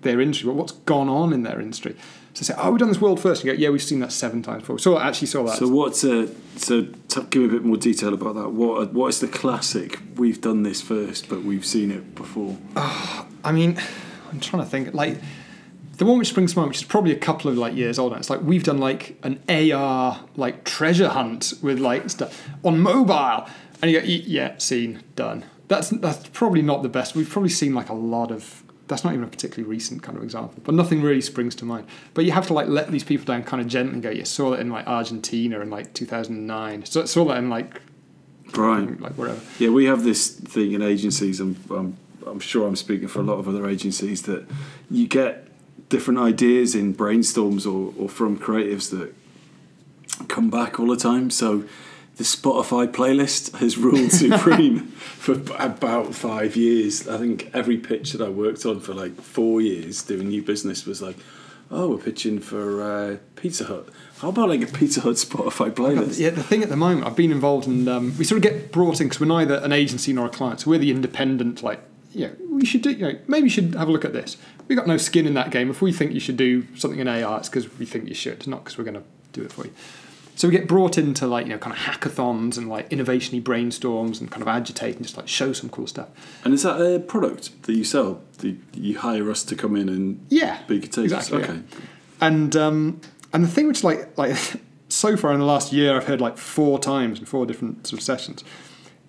their 0.03 0.21
industry, 0.21 0.47
but 0.49 0.57
what's 0.57 0.73
gone 0.73 1.09
on 1.09 1.33
in 1.33 1.45
their 1.45 1.61
industry. 1.61 1.95
So 2.35 2.41
they 2.41 2.47
say, 2.47 2.55
oh, 2.61 2.71
we've 2.71 2.79
done 2.81 2.89
this 2.89 3.01
world 3.01 3.21
first. 3.21 3.43
And 3.43 3.51
you 3.51 3.57
go, 3.57 3.61
yeah, 3.61 3.69
we've 3.71 3.83
seen 3.83 4.01
that 4.01 4.13
seven 4.13 4.43
times 4.43 4.63
before. 4.63 4.79
So 4.79 4.97
I 4.97 5.09
actually 5.09 5.29
saw 5.29 5.45
that. 5.45 5.59
So 5.59 5.69
what's 5.69 6.03
uh, 6.05 6.27
so 6.57 6.83
t- 7.09 7.23
give 7.31 7.43
me 7.43 7.49
a 7.49 7.53
bit 7.53 7.65
more 7.65 7.77
detail 7.77 8.13
about 8.13 8.35
that. 8.35 8.49
What 8.51 8.93
what 8.93 9.09
is 9.09 9.21
the 9.21 9.29
classic? 9.29 10.01
We've 10.17 10.41
done 10.41 10.65
this 10.65 10.83
first, 10.83 11.29
but 11.29 11.43
we've 11.45 11.65
seen 11.65 11.93
it 11.93 12.17
before. 12.17 12.57
I 13.45 13.53
mean, 13.53 13.79
I'm 14.33 14.41
trying 14.41 14.65
to 14.65 14.69
think. 14.69 14.93
Like 14.93 15.19
the 15.99 16.05
one 16.07 16.19
which 16.19 16.31
springs 16.31 16.55
to 16.55 16.59
mind, 16.59 16.69
which 16.71 16.79
is 16.79 16.85
probably 16.85 17.13
a 17.13 17.19
couple 17.19 17.51
of 17.51 17.59
like 17.59 17.75
years 17.77 17.99
old. 17.99 18.13
now, 18.13 18.19
It's 18.19 18.31
like 18.31 18.43
we've 18.43 18.65
done 18.65 18.79
like 18.79 19.17
an 19.23 19.39
AR 19.49 20.21
like 20.35 20.65
treasure 20.65 21.09
hunt 21.09 21.53
with 21.63 21.79
like 21.79 22.11
stuff 22.11 22.49
on 22.65 22.81
mobile, 22.81 23.47
and 23.83 23.91
you 23.91 24.01
go, 24.01 24.07
yeah, 24.07 24.59
seen, 24.59 25.03
done. 25.17 25.45
That's 25.69 25.91
that's 25.91 26.29
probably 26.31 26.63
not 26.63 26.83
the 26.83 26.89
best. 26.89 27.15
We've 27.15 27.29
probably 27.29 27.51
seen 27.51 27.75
like 27.75 27.89
a 27.89 27.95
lot 27.95 28.31
of. 28.31 28.63
That's 28.89 29.05
not 29.05 29.13
even 29.13 29.25
a 29.25 29.29
particularly 29.29 29.71
recent 29.71 30.03
kind 30.03 30.19
of 30.19 30.25
example, 30.25 30.61
but 30.65 30.75
nothing 30.75 31.01
really 31.01 31.21
springs 31.21 31.55
to 31.57 31.65
mind. 31.65 31.87
But 32.13 32.25
you 32.25 32.33
have 32.33 32.49
to 32.49 32.55
like 32.55 32.67
let 32.67 32.91
these 32.91 33.05
people 33.05 33.25
down 33.25 33.45
kind 33.45 33.61
of 33.61 33.69
gently. 33.69 33.93
and 33.95 34.03
Go, 34.03 34.11
yeah, 34.11 34.25
saw 34.25 34.51
that 34.51 34.59
in 34.59 34.69
like 34.69 34.85
Argentina 34.89 35.61
in 35.61 35.71
like 35.71 35.95
2009. 35.95 36.87
So 36.87 37.05
saw 37.05 37.25
that 37.27 37.39
in 37.39 37.49
like 37.49 37.81
Right. 38.57 39.01
like 39.01 39.13
wherever. 39.13 39.41
Yeah, 39.61 39.69
we 39.71 39.85
have 39.85 40.03
this 40.03 40.29
thing 40.29 40.73
in 40.73 40.83
agencies, 40.83 41.39
and 41.39 41.57
I'm, 41.71 41.97
I'm 42.27 42.41
sure 42.41 42.67
I'm 42.67 42.75
speaking 42.75 43.07
for 43.07 43.21
a 43.21 43.23
lot 43.23 43.35
of 43.39 43.47
other 43.47 43.69
agencies 43.69 44.23
that 44.23 44.45
you 44.91 45.07
get 45.07 45.47
different 45.89 46.19
ideas 46.19 46.75
in 46.75 46.93
brainstorms 46.95 47.65
or, 47.65 47.95
or 47.97 48.09
from 48.09 48.37
creatives 48.39 48.91
that 48.91 49.15
come 50.29 50.51
back 50.51 50.81
all 50.81 50.87
the 50.89 50.97
time. 50.97 51.31
So 51.31 51.65
the 52.21 52.27
Spotify 52.27 52.87
playlist 52.87 53.57
has 53.61 53.79
ruled 53.79 54.13
supreme 54.13 54.89
for 54.89 55.41
about 55.59 56.15
five 56.15 56.55
years. 56.55 57.09
I 57.09 57.17
think 57.17 57.49
every 57.55 57.79
pitch 57.79 58.13
that 58.13 58.21
I 58.21 58.29
worked 58.29 58.67
on 58.67 58.81
for 58.81 58.93
like 58.93 59.19
four 59.19 59.63
years 59.63 60.03
doing 60.03 60.29
new 60.29 60.43
business 60.43 60.85
was 60.85 61.01
like, 61.01 61.17
oh, 61.71 61.89
we're 61.89 61.97
pitching 61.97 62.39
for 62.39 62.83
uh, 62.83 63.17
Pizza 63.37 63.65
Hut. 63.65 63.89
How 64.19 64.29
about 64.29 64.51
like 64.51 64.61
a 64.61 64.67
Pizza 64.67 65.01
Hut 65.01 65.15
Spotify 65.15 65.71
playlist? 65.71 66.19
Yeah, 66.19 66.29
the 66.29 66.43
thing 66.43 66.63
at 66.63 66.69
the 66.69 66.77
moment, 66.77 67.07
I've 67.07 67.17
been 67.17 67.33
involved 67.33 67.67
in. 67.67 67.89
Um, 67.89 68.15
we 68.19 68.27
sort 68.27 68.37
of 68.37 68.43
get 68.43 68.71
brought 68.71 69.01
in 69.01 69.07
because 69.07 69.19
we're 69.19 69.27
neither 69.27 69.55
an 69.55 69.73
agency 69.73 70.13
nor 70.13 70.27
a 70.27 70.29
client, 70.29 70.61
so 70.61 70.69
we're 70.69 70.79
the 70.79 70.91
independent. 70.91 71.63
Like, 71.63 71.81
you 72.13 72.27
know, 72.27 72.37
we 72.51 72.67
should 72.67 72.83
do. 72.83 72.91
You 72.91 73.13
know, 73.13 73.19
maybe 73.29 73.45
you 73.45 73.51
should 73.51 73.75
have 73.77 73.89
a 73.89 73.93
look 73.93 74.05
at 74.05 74.13
this. 74.13 74.37
We've 74.69 74.77
got 74.77 74.87
no 74.87 74.99
skin 74.99 75.27
in 75.27 75.33
that 75.35 75.53
game. 75.53 75.71
If 75.71 75.81
we 75.81 75.91
think 75.91 76.13
you 76.13 76.21
should 76.21 76.37
do 76.37 76.67
something 76.77 77.01
in 77.01 77.09
AR, 77.09 77.39
it's 77.39 77.49
because 77.49 77.79
we 77.79 77.87
think 77.87 78.09
you 78.09 78.15
should, 78.15 78.47
not 78.47 78.63
because 78.65 78.77
we're 78.77 78.85
going 78.85 78.99
to 78.99 79.05
do 79.33 79.43
it 79.43 79.53
for 79.53 79.65
you. 79.65 79.73
So 80.41 80.49
we 80.49 80.53
get 80.53 80.67
brought 80.67 80.97
into 80.97 81.27
like 81.27 81.45
you 81.45 81.53
know 81.53 81.59
kind 81.59 81.77
of 81.77 81.83
hackathons 81.83 82.57
and 82.57 82.67
like 82.67 82.89
innovationy 82.89 83.43
brainstorms 83.43 84.21
and 84.21 84.31
kind 84.31 84.41
of 84.41 84.49
agitate 84.49 84.97
and 84.97 85.05
just 85.05 85.19
like 85.19 85.29
show 85.29 85.53
some 85.53 85.69
cool 85.69 85.87
stuff. 85.87 86.09
And 86.45 86.55
is 86.55 86.63
that 86.63 86.81
a 86.81 86.99
product 86.99 87.63
that 87.65 87.75
you 87.75 87.85
sell? 87.85 88.23
Do 88.39 88.57
you 88.73 88.99
hire 88.99 89.31
us 89.31 89.43
to 89.45 89.55
come 89.55 89.77
in 89.77 89.91
and 89.91 90.25
Yeah, 90.31 90.63
be 90.67 90.81
contagious? 90.81 91.13
exactly, 91.29 91.43
Okay. 91.45 91.53
yeah. 91.57 91.79
And 92.23 92.57
um, 92.57 93.01
and 93.35 93.45
the 93.45 93.49
thing 93.49 93.69
which 93.69 93.85
like 93.85 94.17
like 94.17 94.35
so 94.89 95.15
far 95.15 95.35
in 95.35 95.41
the 95.41 95.45
last 95.45 95.75
year 95.75 95.95
I've 95.95 96.07
heard 96.07 96.23
like 96.23 96.39
four 96.39 96.79
times 96.79 97.19
in 97.19 97.27
four 97.27 97.45
different 97.45 97.87
sort 97.87 98.01
of 98.01 98.05
sessions 98.05 98.43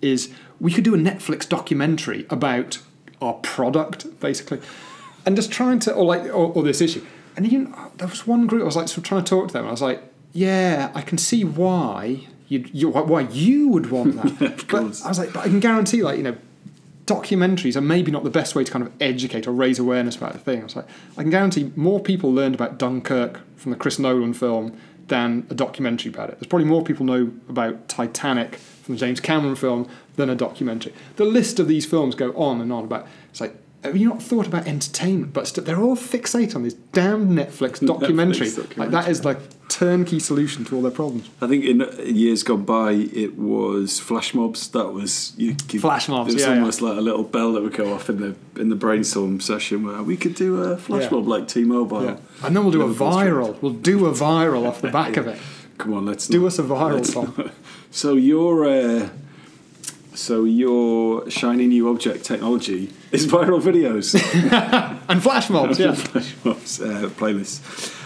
is 0.02 0.30
we 0.60 0.70
could 0.70 0.84
do 0.84 0.94
a 0.94 0.98
Netflix 0.98 1.48
documentary 1.48 2.26
about 2.28 2.78
our 3.22 3.32
product 3.34 4.20
basically, 4.20 4.60
and 5.24 5.34
just 5.34 5.50
trying 5.50 5.78
to 5.78 5.94
or 5.94 6.04
like 6.04 6.24
or, 6.24 6.52
or 6.52 6.62
this 6.62 6.82
issue. 6.82 7.02
and 7.36 7.46
even 7.46 7.74
there 7.96 8.06
was 8.08 8.26
one 8.26 8.46
group 8.46 8.60
I 8.60 8.64
was 8.66 8.76
like 8.76 8.88
sort 8.88 8.98
of 8.98 9.04
trying 9.04 9.24
to 9.24 9.30
talk 9.30 9.48
to 9.48 9.54
them. 9.54 9.66
I 9.66 9.70
was 9.70 9.80
like, 9.80 10.02
yeah, 10.32 10.90
I 10.94 11.02
can 11.02 11.18
see 11.18 11.44
why 11.44 12.26
you, 12.48 12.64
you 12.72 12.90
why 12.90 13.22
you 13.22 13.68
would 13.68 13.90
want 13.90 14.22
that. 14.22 14.64
But. 14.68 15.02
I 15.04 15.08
was 15.08 15.18
like, 15.18 15.32
but 15.32 15.40
I 15.40 15.48
can 15.48 15.60
guarantee, 15.60 16.02
like 16.02 16.16
you 16.16 16.22
know, 16.22 16.36
documentaries 17.06 17.76
are 17.76 17.82
maybe 17.82 18.10
not 18.10 18.24
the 18.24 18.30
best 18.30 18.54
way 18.54 18.64
to 18.64 18.70
kind 18.70 18.86
of 18.86 18.92
educate 19.00 19.46
or 19.46 19.52
raise 19.52 19.78
awareness 19.78 20.16
about 20.16 20.32
the 20.32 20.38
thing. 20.38 20.60
I 20.60 20.64
was 20.64 20.76
like, 20.76 20.86
I 21.16 21.22
can 21.22 21.30
guarantee 21.30 21.72
more 21.76 22.00
people 22.00 22.32
learned 22.32 22.54
about 22.54 22.78
Dunkirk 22.78 23.40
from 23.56 23.72
the 23.72 23.78
Chris 23.78 23.98
Nolan 23.98 24.34
film 24.34 24.78
than 25.08 25.46
a 25.50 25.54
documentary 25.54 26.10
about 26.10 26.30
it. 26.30 26.38
There's 26.38 26.48
probably 26.48 26.68
more 26.68 26.82
people 26.82 27.04
know 27.04 27.32
about 27.48 27.88
Titanic 27.88 28.56
from 28.56 28.94
the 28.94 29.00
James 29.00 29.20
Cameron 29.20 29.56
film 29.56 29.88
than 30.16 30.30
a 30.30 30.34
documentary. 30.34 30.94
The 31.16 31.24
list 31.24 31.58
of 31.58 31.68
these 31.68 31.86
films 31.86 32.14
go 32.14 32.32
on 32.32 32.60
and 32.60 32.72
on 32.72 32.84
about. 32.84 33.06
It's 33.30 33.40
like. 33.40 33.56
Have 33.84 33.96
you 33.96 34.08
not 34.08 34.22
thought 34.22 34.46
about 34.46 34.66
entertainment? 34.68 35.32
But 35.32 35.48
st- 35.48 35.66
they're 35.66 35.80
all 35.80 35.96
fixated 35.96 36.54
on 36.54 36.62
this 36.62 36.74
damn 36.92 37.30
Netflix 37.30 37.84
documentary. 37.84 38.46
Netflix 38.46 38.76
Like 38.76 38.90
that 38.90 39.08
is 39.08 39.24
like 39.24 39.38
turnkey 39.68 40.20
solution 40.20 40.64
to 40.66 40.76
all 40.76 40.82
their 40.82 40.92
problems. 40.92 41.28
I 41.40 41.48
think 41.48 41.64
in 41.64 41.80
years 42.14 42.42
gone 42.44 42.64
by, 42.64 42.92
it 42.92 43.36
was 43.36 43.98
flash 43.98 44.34
mobs. 44.34 44.68
That 44.68 44.90
was 44.92 45.32
you, 45.36 45.56
you, 45.72 45.80
Flash 45.80 46.08
mobs, 46.08 46.30
It 46.32 46.34
was 46.36 46.42
yeah, 46.44 46.50
almost 46.54 46.80
like 46.80 46.96
a 46.96 47.00
little 47.00 47.24
bell 47.24 47.54
that 47.54 47.62
would 47.62 47.74
go 47.74 47.92
off 47.92 48.08
in 48.08 48.20
the 48.20 48.36
in 48.60 48.68
the 48.68 48.76
brainstorm 48.76 49.40
session 49.40 49.84
where 49.84 50.02
we 50.02 50.16
could 50.16 50.34
do 50.36 50.62
a 50.62 50.76
flash 50.76 51.04
Yeah. 51.04 51.10
mob 51.10 51.26
like 51.26 51.48
T-Mobile. 51.48 52.04
Yeah. 52.04 52.16
And 52.44 52.54
then 52.54 52.62
we'll 52.62 52.72
do 52.72 52.82
a 52.82 52.94
viral. 52.94 53.60
We'll 53.60 53.72
do 53.72 54.06
a 54.06 54.12
viral 54.12 54.66
off 54.68 54.80
the 54.80 54.90
back 54.92 55.16
of 55.16 55.26
it. 55.26 55.38
Come 55.78 55.94
on, 55.94 56.06
let's 56.06 56.28
Do 56.28 56.40
not- 56.42 56.46
us 56.48 56.58
a 56.60 56.62
viral, 56.62 56.94
let's 56.94 57.12
Tom. 57.14 57.34
not- 57.36 57.50
So 57.90 58.14
your 58.14 58.64
uh, 58.64 59.08
so 60.14 60.44
your 60.44 61.28
shiny 61.30 61.66
new 61.66 61.88
object 61.88 62.24
technology 62.24 62.90
is 63.12 63.26
viral 63.26 63.60
videos. 63.60 64.14
And 65.08 65.22
flash 65.22 65.50
mobs, 65.50 65.78
yeah. 65.78 65.94
Flash 65.94 66.34
mobs 66.44 66.80
uh, 66.80 67.10
playlists. 67.16 67.60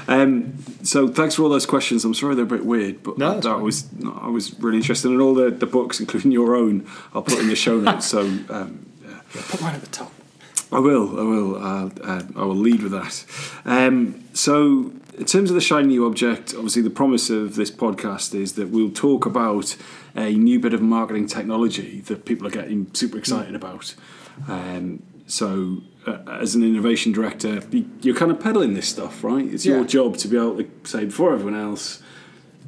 Um, 0.08 0.54
so 0.82 1.06
thanks 1.08 1.34
for 1.36 1.42
all 1.42 1.48
those 1.48 1.66
questions. 1.66 2.04
I'm 2.04 2.14
sorry 2.14 2.34
they're 2.34 2.44
a 2.44 2.48
bit 2.48 2.64
weird, 2.64 3.02
but 3.02 3.18
No, 3.18 3.26
that, 3.28 3.42
that's 3.42 3.46
that 3.46 3.52
fine. 3.54 3.62
was 3.62 4.24
I 4.24 4.28
was 4.28 4.58
really 4.60 4.78
interested 4.78 5.10
in 5.10 5.20
all 5.20 5.34
the, 5.34 5.50
the 5.50 5.66
books, 5.66 6.00
including 6.00 6.32
your 6.32 6.56
own. 6.56 6.86
I'll 7.14 7.22
put 7.22 7.38
in 7.38 7.48
the 7.48 7.54
show 7.56 7.78
notes. 7.88 8.06
So 8.06 8.20
um, 8.20 8.86
yeah. 9.04 9.20
Put 9.32 9.60
mine 9.60 9.74
at 9.74 9.82
the 9.82 9.88
top. 9.88 10.12
I 10.72 10.80
will. 10.80 11.20
I 11.20 11.22
will. 11.22 11.56
Uh, 11.56 11.90
uh, 12.02 12.22
I 12.34 12.44
will 12.44 12.56
lead 12.56 12.82
with 12.82 12.92
that. 12.92 13.24
Um, 13.64 14.24
so, 14.32 14.90
in 15.16 15.24
terms 15.24 15.48
of 15.50 15.54
the 15.54 15.60
shiny 15.60 15.88
new 15.88 16.06
object, 16.06 16.54
obviously 16.54 16.82
the 16.82 16.90
promise 16.90 17.30
of 17.30 17.54
this 17.54 17.70
podcast 17.70 18.34
is 18.34 18.54
that 18.54 18.68
we'll 18.70 18.90
talk 18.90 19.26
about 19.26 19.76
a 20.16 20.32
new 20.34 20.58
bit 20.58 20.74
of 20.74 20.82
marketing 20.82 21.28
technology 21.28 22.00
that 22.06 22.24
people 22.24 22.46
are 22.48 22.50
getting 22.50 22.92
super 22.94 23.16
excited 23.16 23.54
about. 23.54 23.94
Um, 24.48 25.02
so, 25.26 25.78
uh, 26.06 26.18
as 26.40 26.54
an 26.54 26.62
innovation 26.62 27.12
director, 27.12 27.60
you- 27.70 27.86
you're 28.02 28.14
kind 28.14 28.30
of 28.30 28.38
peddling 28.40 28.74
this 28.74 28.86
stuff, 28.88 29.24
right? 29.24 29.44
It's 29.52 29.66
your 29.66 29.78
Yeah. 29.78 29.84
job 29.84 30.16
to 30.18 30.28
be 30.28 30.36
able 30.36 30.56
to 30.56 30.66
say 30.84 31.04
before 31.04 31.32
everyone 31.32 31.58
else, 31.60 32.00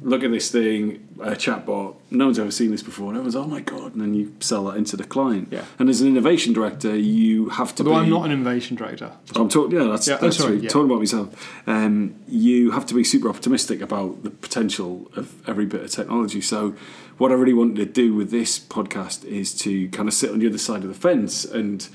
look 0.01 0.23
at 0.23 0.31
this 0.31 0.49
thing, 0.49 0.99
a 1.21 1.31
chatbot. 1.31 1.95
No 2.11 2.25
one's 2.25 2.39
ever 2.39 2.51
seen 2.51 2.71
this 2.71 2.81
before. 2.81 3.07
And 3.09 3.17
everyone's, 3.17 3.35
oh 3.35 3.45
my 3.45 3.59
god! 3.59 3.93
And 3.93 4.01
then 4.01 4.13
you 4.13 4.31
sell 4.39 4.63
that 4.65 4.77
into 4.77 4.95
the 4.97 5.03
client. 5.03 5.49
Yeah. 5.51 5.63
And 5.77 5.89
as 5.89 5.99
an 6.01 6.07
innovation 6.07 6.53
director, 6.53 6.95
you 6.97 7.49
have 7.49 7.75
to 7.75 7.83
Although 7.83 7.95
be. 7.99 8.03
I'm 8.05 8.09
not 8.09 8.25
an 8.25 8.31
innovation 8.31 8.77
director. 8.77 9.11
I'm 9.35 9.49
talking. 9.49 9.77
Yeah, 9.77 9.85
that's, 9.85 10.07
Yeah, 10.07 10.17
oh, 10.21 10.29
sorry, 10.29 10.59
yeah. 10.59 10.69
Talking 10.69 10.89
about 10.89 10.99
myself, 10.99 11.29
um, 11.67 12.13
you 12.29 12.71
have 12.71 12.85
to 12.87 12.93
be 12.93 13.03
super 13.03 13.29
optimistic 13.29 13.81
about 13.81 14.23
the 14.23 14.29
potential 14.29 15.11
of 15.17 15.33
every 15.47 15.65
bit 15.65 15.81
of 15.81 15.91
technology. 15.91 16.39
So, 16.41 16.73
what 17.19 17.31
I 17.31 17.35
really 17.35 17.53
wanted 17.53 17.75
to 17.75 17.85
do 17.85 18.13
with 18.15 18.31
this 18.31 18.57
podcast 18.57 19.23
is 19.25 19.53
to 19.59 19.87
kind 19.89 20.07
of 20.09 20.13
sit 20.15 20.31
on 20.31 20.39
the 20.39 20.47
other 20.47 20.57
side 20.57 20.81
of 20.83 20.87
the 20.89 20.99
fence 20.99 21.45
and 21.45 21.87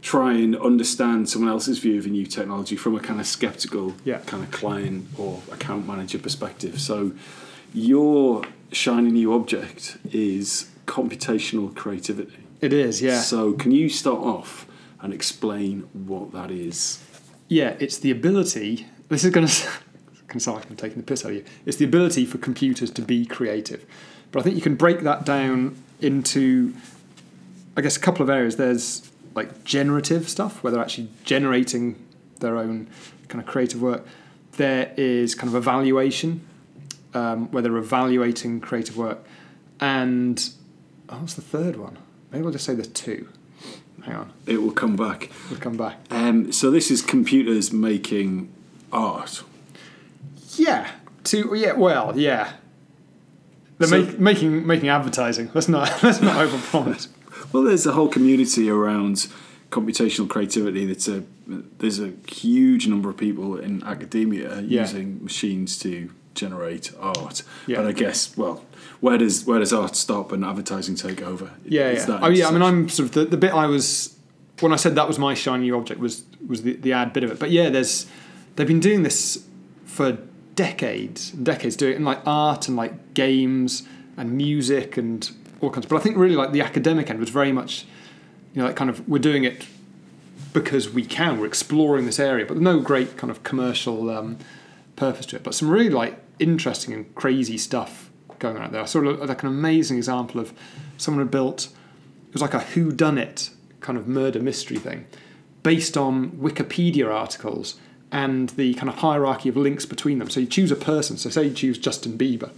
try 0.00 0.32
and 0.34 0.54
understand 0.56 1.28
someone 1.28 1.50
else's 1.50 1.78
view 1.78 1.98
of 1.98 2.06
a 2.06 2.08
new 2.08 2.26
technology 2.26 2.76
from 2.76 2.94
a 2.94 3.00
kind 3.00 3.20
of 3.20 3.26
skeptical, 3.26 3.94
Yeah. 4.04 4.18
kind 4.26 4.42
of 4.44 4.50
client 4.50 5.06
or 5.18 5.42
account 5.52 5.86
manager 5.86 6.18
perspective. 6.18 6.80
So, 6.80 7.12
your 7.72 8.44
shiny 8.70 9.10
new 9.10 9.32
object 9.32 9.96
is 10.12 10.70
computational 10.86 11.74
creativity. 11.74 12.36
It 12.60 12.72
is, 12.72 13.02
yeah. 13.02 13.20
So, 13.20 13.52
can 13.54 13.72
you 13.72 13.88
start 13.88 14.20
off 14.20 14.66
and 15.00 15.12
explain 15.12 15.80
what 15.92 16.32
that 16.32 16.50
is? 16.50 17.02
Yeah, 17.48 17.74
it's 17.80 17.98
the 17.98 18.10
ability. 18.10 18.86
This 19.08 19.24
is 19.24 19.30
going 19.30 19.46
to 20.28 20.40
sound 20.40 20.58
like 20.58 20.68
I'm 20.70 20.76
taking 20.76 20.98
the 20.98 21.02
piss 21.04 21.24
out 21.24 21.30
of 21.30 21.36
you. 21.38 21.44
It's 21.66 21.76
the 21.78 21.84
ability 21.84 22.26
for 22.26 22.38
computers 22.38 22.90
to 22.92 23.02
be 23.02 23.24
creative, 23.24 23.84
but 24.34 24.40
I 24.40 24.42
think 24.42 24.56
you 24.56 24.62
can 24.62 24.74
break 24.74 25.02
that 25.02 25.24
down 25.24 25.76
into, 26.00 26.74
I 27.76 27.82
guess, 27.82 27.96
a 27.96 28.00
couple 28.00 28.24
of 28.24 28.28
areas. 28.28 28.56
There's 28.56 29.08
like 29.36 29.62
generative 29.62 30.28
stuff, 30.28 30.60
where 30.64 30.72
they're 30.72 30.82
actually 30.82 31.08
generating 31.22 31.94
their 32.40 32.56
own 32.56 32.88
kind 33.28 33.40
of 33.40 33.46
creative 33.48 33.80
work. 33.80 34.04
There 34.56 34.92
is 34.96 35.36
kind 35.36 35.48
of 35.48 35.54
evaluation, 35.54 36.40
um, 37.14 37.48
where 37.52 37.62
they're 37.62 37.76
evaluating 37.76 38.60
creative 38.60 38.96
work, 38.96 39.24
and 39.78 40.50
oh, 41.08 41.18
what's 41.18 41.34
the 41.34 41.40
third 41.42 41.76
one? 41.76 41.96
Maybe 42.32 42.44
I'll 42.44 42.50
just 42.50 42.64
say 42.64 42.74
the 42.74 42.84
two. 42.84 43.28
Hang 44.04 44.16
on, 44.16 44.32
It 44.46 44.60
will 44.60 44.72
come 44.72 44.96
back. 44.96 45.30
we'll 45.48 45.60
come 45.60 45.76
back. 45.76 45.96
Um, 46.10 46.50
so 46.52 46.72
this 46.72 46.90
is 46.90 47.02
computers 47.02 47.72
making 47.72 48.52
art. 48.92 49.44
Yeah. 50.56 50.90
To 51.24 51.54
yeah. 51.54 51.72
Well, 51.72 52.18
yeah. 52.18 52.52
They're 53.78 53.88
So- 53.88 54.02
make, 54.02 54.18
making 54.18 54.66
making 54.66 54.88
advertising. 54.88 55.50
Let's 55.54 55.68
not 55.68 55.90
let's 56.02 56.20
not 56.20 56.36
overpromise. 56.46 57.08
Well, 57.52 57.62
there's 57.62 57.86
a 57.86 57.92
whole 57.92 58.08
community 58.08 58.68
around 58.70 59.28
computational 59.70 60.28
creativity. 60.28 60.86
That's 60.86 61.08
a 61.08 61.18
uh, 61.18 61.58
there's 61.78 61.98
a 62.00 62.12
huge 62.28 62.86
number 62.88 63.10
of 63.10 63.16
people 63.16 63.56
in 63.58 63.82
academia 63.84 64.60
Yeah. 64.60 64.82
using 64.82 65.22
machines 65.22 65.78
to 65.80 66.10
generate 66.34 66.92
art. 66.98 67.42
Yeah. 67.66 67.76
But 67.76 67.86
I 67.86 67.92
guess, 67.92 68.36
well, 68.36 68.64
where 69.00 69.18
does 69.18 69.44
where 69.44 69.58
does 69.58 69.72
art 69.72 69.94
stop 69.96 70.32
and 70.32 70.44
advertising 70.44 70.96
take 70.96 71.22
over? 71.22 71.50
Yeah, 71.64 71.90
yeah. 71.92 72.18
Oh, 72.22 72.28
yeah. 72.28 72.48
I 72.48 72.50
mean. 72.50 72.62
I'm 72.62 72.88
sort 72.88 73.08
of 73.08 73.12
the, 73.14 73.24
the 73.26 73.36
bit 73.36 73.52
I 73.52 73.66
was 73.66 74.16
when 74.60 74.72
I 74.72 74.76
said 74.76 74.94
that 74.94 75.08
was 75.08 75.18
my 75.18 75.34
shiny 75.34 75.70
object 75.70 76.00
was 76.00 76.24
was 76.46 76.62
the, 76.62 76.74
the 76.74 76.92
ad 76.92 77.12
bit 77.12 77.24
of 77.24 77.30
it. 77.30 77.38
But 77.38 77.50
yeah, 77.50 77.70
there's 77.70 78.06
they've 78.56 78.66
been 78.66 78.80
doing 78.80 79.02
this 79.02 79.44
for 79.84 80.18
decades, 80.54 81.32
and 81.32 81.44
decades 81.44 81.76
doing 81.76 81.92
it 81.92 81.96
in 81.96 82.04
like 82.04 82.20
art 82.26 82.68
and 82.68 82.76
like 82.76 83.14
games 83.14 83.82
and 84.16 84.32
music 84.32 84.96
and 84.96 85.30
all 85.60 85.70
kinds. 85.70 85.86
But 85.86 85.96
I 85.96 86.00
think 86.00 86.16
really 86.16 86.36
like 86.36 86.52
the 86.52 86.60
academic 86.60 87.10
end 87.10 87.18
was 87.18 87.30
very 87.30 87.52
much, 87.52 87.86
you 88.54 88.60
know, 88.60 88.68
like 88.68 88.76
kind 88.76 88.90
of 88.90 89.06
we're 89.08 89.18
doing 89.18 89.44
it 89.44 89.66
because 90.52 90.90
we 90.90 91.04
can. 91.04 91.38
We're 91.38 91.46
exploring 91.46 92.06
this 92.06 92.18
area, 92.18 92.46
but 92.46 92.56
no 92.56 92.80
great 92.80 93.16
kind 93.16 93.30
of 93.30 93.42
commercial 93.42 94.10
um, 94.10 94.38
purpose 94.96 95.26
to 95.26 95.36
it. 95.36 95.42
But 95.42 95.54
some 95.54 95.68
really 95.68 95.90
like 95.90 96.18
interesting 96.38 96.94
and 96.94 97.14
crazy 97.14 97.58
stuff 97.58 98.10
going 98.38 98.56
on 98.56 98.62
out 98.62 98.72
there. 98.72 98.82
I 98.82 98.86
saw 98.86 99.00
like 99.00 99.42
an 99.42 99.48
amazing 99.48 99.96
example 99.96 100.40
of 100.40 100.52
someone 100.96 101.24
had 101.24 101.30
built. 101.30 101.68
It 102.28 102.32
was 102.32 102.42
like 102.42 102.54
a 102.54 102.60
who 102.60 102.92
done 102.92 103.18
it 103.18 103.50
kind 103.80 103.98
of 103.98 104.08
murder 104.08 104.40
mystery 104.40 104.78
thing, 104.78 105.06
based 105.62 105.96
on 105.96 106.30
Wikipedia 106.32 107.12
articles 107.12 107.76
and 108.14 108.50
the 108.50 108.74
kind 108.74 108.88
of 108.88 108.94
hierarchy 108.94 109.48
of 109.48 109.56
links 109.56 109.84
between 109.84 110.20
them. 110.20 110.30
So 110.30 110.38
you 110.38 110.46
choose 110.46 110.70
a 110.70 110.76
person. 110.76 111.18
So 111.18 111.30
say 111.30 111.48
you 111.48 111.52
choose 111.52 111.76
Justin 111.76 112.16
Bieber. 112.16 112.50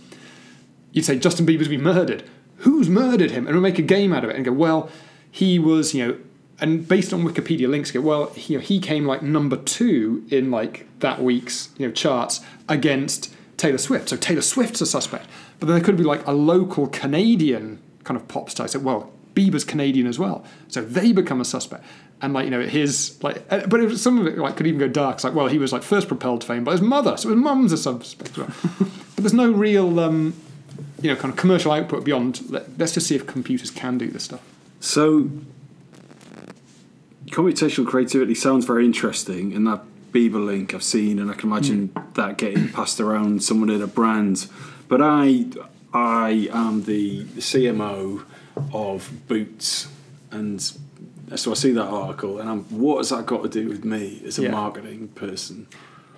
You'd 0.92 1.06
say 1.06 1.18
Justin 1.18 1.46
Bieber's 1.46 1.68
been 1.68 1.82
murdered. 1.82 2.24
Who's 2.58 2.90
murdered 2.90 3.30
him? 3.30 3.46
And 3.46 3.56
we 3.56 3.62
make 3.62 3.78
a 3.78 3.82
game 3.82 4.12
out 4.12 4.22
of 4.22 4.28
it 4.28 4.36
and 4.36 4.44
go, 4.44 4.52
well, 4.52 4.90
he 5.30 5.58
was, 5.58 5.94
you 5.94 6.06
know, 6.06 6.18
and 6.60 6.86
based 6.86 7.12
on 7.12 7.22
Wikipedia 7.22 7.70
links, 7.70 7.90
go, 7.90 8.02
well, 8.02 8.26
he, 8.34 8.52
you 8.52 8.58
know, 8.58 8.64
he 8.64 8.78
came 8.80 9.06
like 9.06 9.22
number 9.22 9.56
two 9.56 10.26
in 10.30 10.50
like 10.50 10.86
that 11.00 11.22
week's 11.22 11.70
you 11.78 11.86
know 11.86 11.92
charts 11.92 12.40
against 12.68 13.34
Taylor 13.56 13.78
Swift. 13.78 14.10
So 14.10 14.16
Taylor 14.16 14.42
Swift's 14.42 14.82
a 14.82 14.86
suspect. 14.86 15.26
But 15.58 15.68
then 15.68 15.76
there 15.76 15.84
could 15.84 15.96
be 15.96 16.04
like 16.04 16.26
a 16.26 16.32
local 16.32 16.86
Canadian 16.86 17.80
kind 18.04 18.20
of 18.20 18.28
pop 18.28 18.50
star. 18.50 18.68
So 18.68 18.78
well, 18.78 19.10
Bieber's 19.36 19.64
Canadian 19.64 20.06
as 20.06 20.18
well, 20.18 20.44
so 20.68 20.80
they 20.80 21.12
become 21.12 21.40
a 21.40 21.44
suspect. 21.44 21.84
And 22.22 22.32
like 22.32 22.46
you 22.46 22.50
know, 22.50 22.62
his 22.62 23.22
like, 23.22 23.44
uh, 23.50 23.66
but 23.66 23.80
it 23.80 23.86
was, 23.86 24.02
some 24.02 24.18
of 24.18 24.26
it 24.26 24.38
like 24.38 24.56
could 24.56 24.66
even 24.66 24.80
go 24.80 24.88
dark. 24.88 25.16
It's 25.16 25.24
like, 25.24 25.34
well, 25.34 25.48
he 25.48 25.58
was 25.58 25.72
like 25.72 25.82
first 25.82 26.08
propelled 26.08 26.40
to 26.40 26.46
fame 26.46 26.64
by 26.64 26.72
his 26.72 26.80
mother, 26.80 27.16
so 27.18 27.28
his 27.28 27.38
mum's 27.38 27.72
a 27.72 27.76
suspect. 27.76 28.30
as 28.30 28.38
well. 28.38 28.48
but 28.78 29.16
there's 29.16 29.34
no 29.34 29.52
real, 29.52 30.00
um, 30.00 30.34
you 31.02 31.10
know, 31.10 31.16
kind 31.16 31.30
of 31.30 31.38
commercial 31.38 31.70
output 31.70 32.04
beyond. 32.04 32.50
Let, 32.50 32.78
let's 32.78 32.94
just 32.94 33.06
see 33.06 33.14
if 33.14 33.26
computers 33.26 33.70
can 33.70 33.98
do 33.98 34.08
this 34.08 34.24
stuff. 34.24 34.42
So, 34.80 35.28
computational 37.26 37.86
creativity 37.86 38.34
sounds 38.34 38.64
very 38.64 38.86
interesting, 38.86 39.52
and 39.52 39.66
that 39.66 39.82
Bieber 40.12 40.44
link 40.44 40.72
I've 40.72 40.82
seen, 40.82 41.18
and 41.18 41.30
I 41.30 41.34
can 41.34 41.50
imagine 41.50 41.92
that 42.14 42.38
getting 42.38 42.68
passed 42.72 42.98
around 42.98 43.44
someone 43.44 43.68
in 43.68 43.82
a 43.82 43.86
brand. 43.86 44.48
But 44.88 45.02
I, 45.02 45.44
I 45.92 46.48
am 46.50 46.84
the 46.84 47.24
CMO 47.24 48.24
of 48.72 49.10
Boots, 49.28 49.88
and 50.30 50.60
so 50.62 51.50
I 51.50 51.54
see 51.54 51.72
that 51.72 51.84
article, 51.86 52.38
and 52.38 52.48
I'm, 52.48 52.60
what 52.64 52.98
has 52.98 53.10
that 53.10 53.26
got 53.26 53.42
to 53.42 53.48
do 53.48 53.68
with 53.68 53.84
me 53.84 54.22
as 54.26 54.38
a 54.38 54.42
Yeah. 54.42 54.50
marketing 54.52 55.08
person? 55.08 55.66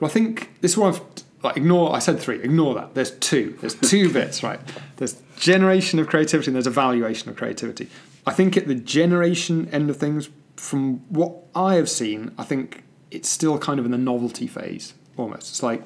Well, 0.01 0.11
I 0.11 0.12
think 0.14 0.51
this 0.61 0.76
one 0.76 0.93
I've 0.95 1.01
like 1.43 1.57
ignore. 1.57 1.95
I 1.95 1.99
said 2.01 2.18
three. 2.18 2.41
Ignore 2.43 2.74
that. 2.74 2.95
There's 2.95 3.12
two. 3.12 3.57
There's 3.61 3.74
two 3.74 4.12
bits, 4.18 4.43
right? 4.43 4.61
There's 4.97 5.16
generation 5.36 5.99
of 6.01 6.09
creativity 6.09 6.49
and 6.49 6.57
there's 6.57 6.66
evaluation 6.66 7.28
of 7.30 7.36
creativity. 7.36 7.89
I 8.26 8.32
think 8.32 8.57
at 8.57 8.66
the 8.66 8.74
generation 8.74 9.68
end 9.70 9.89
of 9.89 9.97
things, 9.97 10.28
from 10.57 10.99
what 11.09 11.32
I 11.55 11.74
have 11.76 11.89
seen, 11.89 12.32
I 12.36 12.43
think 12.45 12.82
it's 13.12 13.28
still 13.28 13.57
kind 13.59 13.78
of 13.78 13.84
in 13.86 13.93
the 13.93 13.99
novelty 13.99 14.47
phase. 14.49 14.95
almost. 15.16 15.51
It's 15.51 15.62
like 15.62 15.82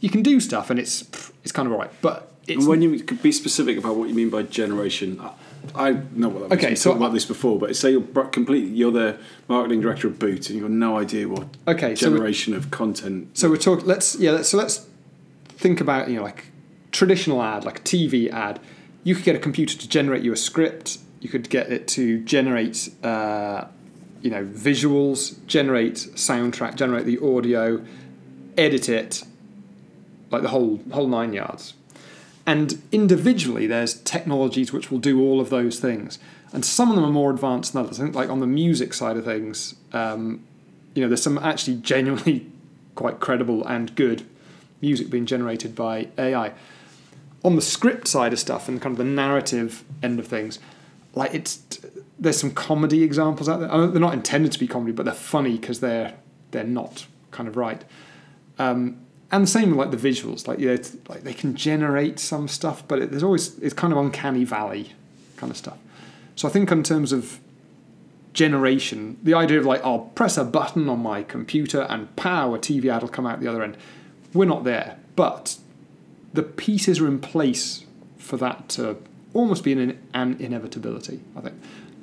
you 0.00 0.10
can 0.10 0.22
do 0.22 0.40
stuff 0.40 0.68
and 0.70 0.78
it's 0.80 1.04
it's 1.42 1.52
kind 1.52 1.66
of 1.66 1.72
alright, 1.72 1.90
but 2.02 2.32
it's 2.48 2.66
when 2.66 2.82
you 2.82 2.98
could 3.00 3.22
be 3.22 3.30
specific 3.32 3.78
about 3.78 3.96
what 3.96 4.08
you 4.08 4.14
mean 4.14 4.30
by 4.30 4.42
generation, 4.42 5.20
I, 5.74 5.92
know 6.12 6.28
what 6.28 6.48
that 6.48 6.50
means. 6.50 6.64
Okay, 6.64 6.74
so 6.74 6.90
talked 6.90 7.00
about 7.00 7.12
this 7.12 7.24
before, 7.24 7.58
but 7.58 7.74
say 7.76 7.92
you're 7.92 8.02
completely 8.26 8.70
you're 8.70 8.92
the 8.92 9.18
marketing 9.48 9.80
director 9.80 10.08
of 10.08 10.18
Boot 10.18 10.48
and 10.48 10.58
you've 10.58 10.62
got 10.62 10.70
no 10.70 10.98
idea 10.98 11.28
what 11.28 11.48
Okay, 11.66 11.94
so 11.94 12.10
generation 12.10 12.54
of 12.54 12.70
content. 12.70 13.36
So 13.36 13.50
we're 13.50 13.56
talking. 13.56 13.86
Let's 13.86 14.16
yeah. 14.16 14.32
Let's, 14.32 14.48
so 14.48 14.58
let's 14.58 14.86
think 15.48 15.80
about 15.80 16.08
you 16.08 16.16
know 16.16 16.22
like 16.22 16.46
traditional 16.92 17.42
ad, 17.42 17.64
like 17.64 17.80
a 17.80 17.82
TV 17.82 18.30
ad. 18.30 18.60
You 19.04 19.14
could 19.14 19.24
get 19.24 19.36
a 19.36 19.38
computer 19.38 19.76
to 19.76 19.88
generate 19.88 20.22
you 20.22 20.32
a 20.32 20.36
script. 20.36 20.98
You 21.20 21.28
could 21.28 21.48
get 21.48 21.70
it 21.70 21.88
to 21.88 22.20
generate 22.24 22.90
uh, 23.02 23.66
you 24.22 24.30
know 24.30 24.44
visuals, 24.44 25.44
generate 25.46 25.94
soundtrack, 25.94 26.76
generate 26.76 27.06
the 27.06 27.18
audio, 27.18 27.84
edit 28.56 28.88
it, 28.88 29.24
like 30.30 30.42
the 30.42 30.48
whole 30.48 30.80
whole 30.92 31.08
nine 31.08 31.32
yards. 31.32 31.74
And 32.48 32.80
individually, 32.92 33.66
there's 33.66 34.00
technologies 34.00 34.72
which 34.72 34.90
will 34.90 35.00
do 35.00 35.20
all 35.20 35.38
of 35.38 35.50
those 35.50 35.80
things, 35.80 36.18
and 36.50 36.64
some 36.64 36.88
of 36.88 36.96
them 36.96 37.04
are 37.04 37.12
more 37.12 37.30
advanced 37.30 37.74
than 37.74 37.84
others. 37.84 38.00
I 38.00 38.04
think, 38.04 38.14
like 38.14 38.30
on 38.30 38.40
the 38.40 38.46
music 38.46 38.94
side 38.94 39.18
of 39.18 39.26
things, 39.26 39.74
um, 39.92 40.42
you 40.94 41.02
know, 41.02 41.08
there's 41.08 41.20
some 41.22 41.36
actually 41.36 41.76
genuinely 41.82 42.46
quite 42.94 43.20
credible 43.20 43.66
and 43.66 43.94
good 43.94 44.24
music 44.80 45.10
being 45.10 45.26
generated 45.26 45.74
by 45.74 46.08
AI. 46.16 46.54
On 47.44 47.54
the 47.54 47.60
script 47.60 48.08
side 48.08 48.32
of 48.32 48.38
stuff 48.38 48.66
and 48.66 48.80
kind 48.80 48.94
of 48.94 48.98
the 48.98 49.04
narrative 49.04 49.84
end 50.02 50.18
of 50.18 50.26
things, 50.26 50.58
like 51.14 51.34
it's 51.34 51.58
there's 52.18 52.40
some 52.40 52.52
comedy 52.52 53.02
examples 53.02 53.46
out 53.50 53.60
there. 53.60 53.70
I 53.70 53.76
mean, 53.76 53.90
they're 53.90 54.00
not 54.00 54.14
intended 54.14 54.52
to 54.52 54.58
be 54.58 54.66
comedy, 54.66 54.92
but 54.92 55.04
they're 55.04 55.12
funny 55.12 55.58
because 55.58 55.80
they're 55.80 56.14
they're 56.52 56.64
not 56.64 57.08
kind 57.30 57.46
of 57.46 57.58
right. 57.58 57.84
Um, 58.58 59.02
and 59.30 59.44
the 59.44 59.48
same 59.48 59.70
with 59.70 59.78
like 59.78 59.90
the 59.90 60.08
visuals, 60.08 60.46
like 60.48 60.58
it's, 60.58 60.96
like 61.08 61.22
they 61.22 61.34
can 61.34 61.54
generate 61.54 62.18
some 62.18 62.48
stuff, 62.48 62.86
but 62.88 62.98
it, 63.00 63.10
there's 63.10 63.22
always 63.22 63.58
it's 63.58 63.74
kind 63.74 63.92
of 63.92 63.98
uncanny 63.98 64.44
valley 64.44 64.92
kind 65.36 65.50
of 65.50 65.56
stuff. 65.56 65.78
So 66.36 66.48
I 66.48 66.50
think 66.50 66.70
in 66.70 66.82
terms 66.82 67.12
of 67.12 67.40
generation, 68.32 69.18
the 69.22 69.34
idea 69.34 69.58
of 69.58 69.66
like 69.66 69.84
I'll 69.84 69.98
press 69.98 70.38
a 70.38 70.44
button 70.44 70.88
on 70.88 71.00
my 71.00 71.22
computer 71.22 71.82
and 71.82 72.14
pow, 72.16 72.54
a 72.54 72.58
TV 72.58 72.90
ad 72.90 73.02
will 73.02 73.08
come 73.08 73.26
out 73.26 73.40
the 73.40 73.48
other 73.48 73.62
end. 73.62 73.76
We're 74.32 74.46
not 74.46 74.64
there, 74.64 74.98
but 75.16 75.58
the 76.32 76.42
pieces 76.42 77.00
are 77.00 77.06
in 77.06 77.18
place 77.18 77.84
for 78.16 78.36
that 78.36 78.68
to 78.70 78.96
almost 79.34 79.64
be 79.64 79.72
an, 79.72 79.98
an 80.14 80.36
inevitability. 80.38 81.20
I 81.36 81.40
think 81.40 81.54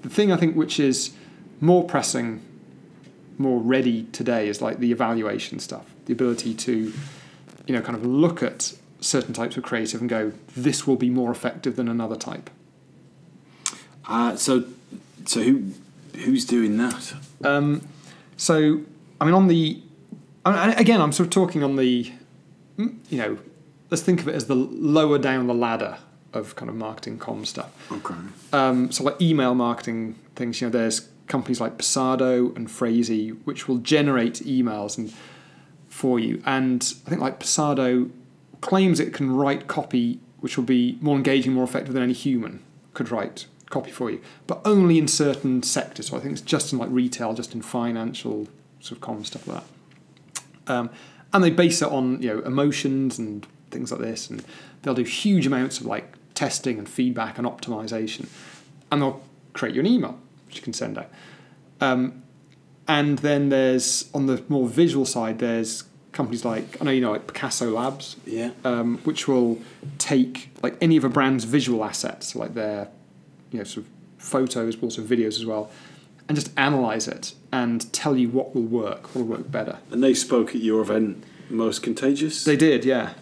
the 0.01 0.09
thing 0.09 0.31
I 0.31 0.37
think 0.37 0.55
which 0.55 0.79
is 0.79 1.13
more 1.61 1.83
pressing, 1.83 2.41
more 3.37 3.59
ready 3.61 4.03
today 4.11 4.47
is 4.47 4.61
like 4.61 4.79
the 4.79 4.91
evaluation 4.91 5.59
stuff, 5.59 5.94
the 6.05 6.13
ability 6.13 6.53
to, 6.53 6.93
you 7.67 7.75
know, 7.75 7.81
kind 7.81 7.95
of 7.95 8.05
look 8.05 8.41
at 8.43 8.73
certain 8.99 9.33
types 9.33 9.57
of 9.57 9.63
creative 9.63 10.01
and 10.01 10.09
go, 10.09 10.33
this 10.55 10.87
will 10.87 10.95
be 10.95 11.09
more 11.09 11.31
effective 11.31 11.75
than 11.75 11.87
another 11.87 12.15
type. 12.15 12.49
Uh, 14.07 14.35
so, 14.35 14.65
so 15.25 15.41
who 15.41 15.71
who's 16.23 16.45
doing 16.45 16.77
that? 16.77 17.13
Um, 17.43 17.87
so, 18.37 18.81
I 19.19 19.25
mean, 19.25 19.33
on 19.33 19.47
the 19.47 19.81
I 20.45 20.67
mean, 20.67 20.77
again, 20.77 21.01
I'm 21.01 21.11
sort 21.11 21.27
of 21.27 21.31
talking 21.31 21.63
on 21.63 21.75
the, 21.75 22.11
mm, 22.77 22.95
you 23.09 23.17
know, 23.17 23.37
let's 23.89 24.03
think 24.03 24.21
of 24.21 24.27
it 24.27 24.35
as 24.35 24.45
the 24.45 24.55
lower 24.55 25.17
down 25.17 25.47
the 25.47 25.55
ladder 25.55 25.97
of 26.33 26.55
kind 26.55 26.69
of 26.69 26.75
marketing 26.75 27.17
com 27.17 27.45
stuff. 27.45 27.71
Okay. 27.91 28.15
Um, 28.53 28.91
so, 28.91 29.03
like 29.03 29.19
email 29.19 29.55
marketing 29.55 30.15
things, 30.35 30.61
you 30.61 30.67
know, 30.67 30.71
there's 30.71 31.09
companies 31.27 31.59
like 31.59 31.77
Persado 31.77 32.55
and 32.55 32.69
Phrasee 32.69 33.29
which 33.29 33.67
will 33.67 33.77
generate 33.77 34.35
emails 34.35 34.97
and 34.97 35.11
for 35.95 36.19
you, 36.19 36.43
and 36.45 36.93
I 37.05 37.09
think 37.09 37.21
like 37.21 37.39
Persado 37.39 38.11
claims 38.59 38.99
it 38.99 39.13
can 39.13 39.31
write 39.31 39.67
copy 39.67 40.19
which 40.41 40.57
will 40.57 40.65
be 40.65 40.97
more 41.01 41.15
engaging, 41.15 41.53
more 41.53 41.63
effective 41.63 41.93
than 41.93 42.03
any 42.03 42.13
human 42.13 42.59
could 42.93 43.09
write 43.09 43.47
copy 43.69 43.89
for 43.89 44.11
you, 44.11 44.21
but 44.45 44.61
only 44.63 44.99
in 44.99 45.07
certain 45.07 45.63
sectors. 45.63 46.09
So 46.09 46.17
I 46.17 46.19
think 46.19 46.33
it's 46.33 46.41
just 46.41 46.71
in 46.71 46.77
like 46.77 46.89
retail, 46.91 47.33
just 47.33 47.55
in 47.55 47.61
financial 47.61 48.47
sort 48.79 48.97
of 48.97 49.01
common 49.01 49.23
stuff 49.23 49.47
like 49.47 49.63
that. 49.63 50.71
Um, 50.71 50.89
and 51.33 51.43
they 51.43 51.49
base 51.49 51.81
it 51.81 51.87
on 51.87 52.21
you 52.21 52.27
know 52.33 52.39
emotions 52.41 53.17
and 53.17 53.47
things 53.71 53.89
like 53.89 54.01
this, 54.01 54.29
and 54.29 54.43
they'll 54.81 54.93
do 54.93 55.03
huge 55.03 55.47
amounts 55.47 55.79
of 55.79 55.85
like 55.85 56.13
testing 56.33 56.77
and 56.77 56.89
feedback 56.89 57.37
and 57.37 57.47
optimization, 57.47 58.27
and 58.91 59.01
they'll 59.01 59.23
create 59.53 59.73
you 59.73 59.79
an 59.79 59.87
email 59.87 60.19
which 60.45 60.57
you 60.57 60.61
can 60.61 60.73
send 60.73 60.97
out. 60.97 61.09
Um, 61.79 62.23
and 62.87 63.19
then 63.19 63.49
there's 63.49 64.09
on 64.13 64.25
the 64.27 64.43
more 64.49 64.67
visual 64.67 65.05
side, 65.05 65.39
there's 65.39 65.83
companies 66.11 66.45
like 66.45 66.81
I 66.81 66.85
know 66.85 66.91
you 66.91 67.01
know 67.01 67.11
like 67.11 67.27
Picasso 67.27 67.71
Labs, 67.71 68.15
Yeah. 68.25 68.51
um, 68.63 68.99
which 68.99 69.27
will 69.27 69.59
take 69.97 70.49
like 70.63 70.77
any 70.81 70.97
of 70.97 71.03
a 71.03 71.09
brand's 71.09 71.43
visual 71.43 71.83
assets, 71.83 72.33
so 72.33 72.39
like 72.39 72.53
their 72.53 72.89
you 73.51 73.57
know 73.59 73.63
sort 73.65 73.85
of 73.85 73.91
photos, 74.17 74.75
but 74.75 74.85
also 74.85 75.01
videos 75.01 75.35
as 75.39 75.45
well, 75.45 75.69
and 76.27 76.35
just 76.37 76.51
analyze 76.57 77.07
it 77.07 77.33
and 77.51 77.91
tell 77.93 78.15
you 78.17 78.29
what 78.29 78.55
will 78.55 78.63
work, 78.63 79.13
what 79.15 79.25
will 79.25 79.37
work 79.37 79.51
better. 79.51 79.77
And 79.91 80.03
they 80.03 80.13
spoke 80.13 80.49
at 80.55 80.61
your 80.61 80.81
event, 80.81 81.23
Most 81.49 81.83
Contagious. 81.83 82.43
They 82.43 82.55
did, 82.57 82.83
yeah. 82.85 83.13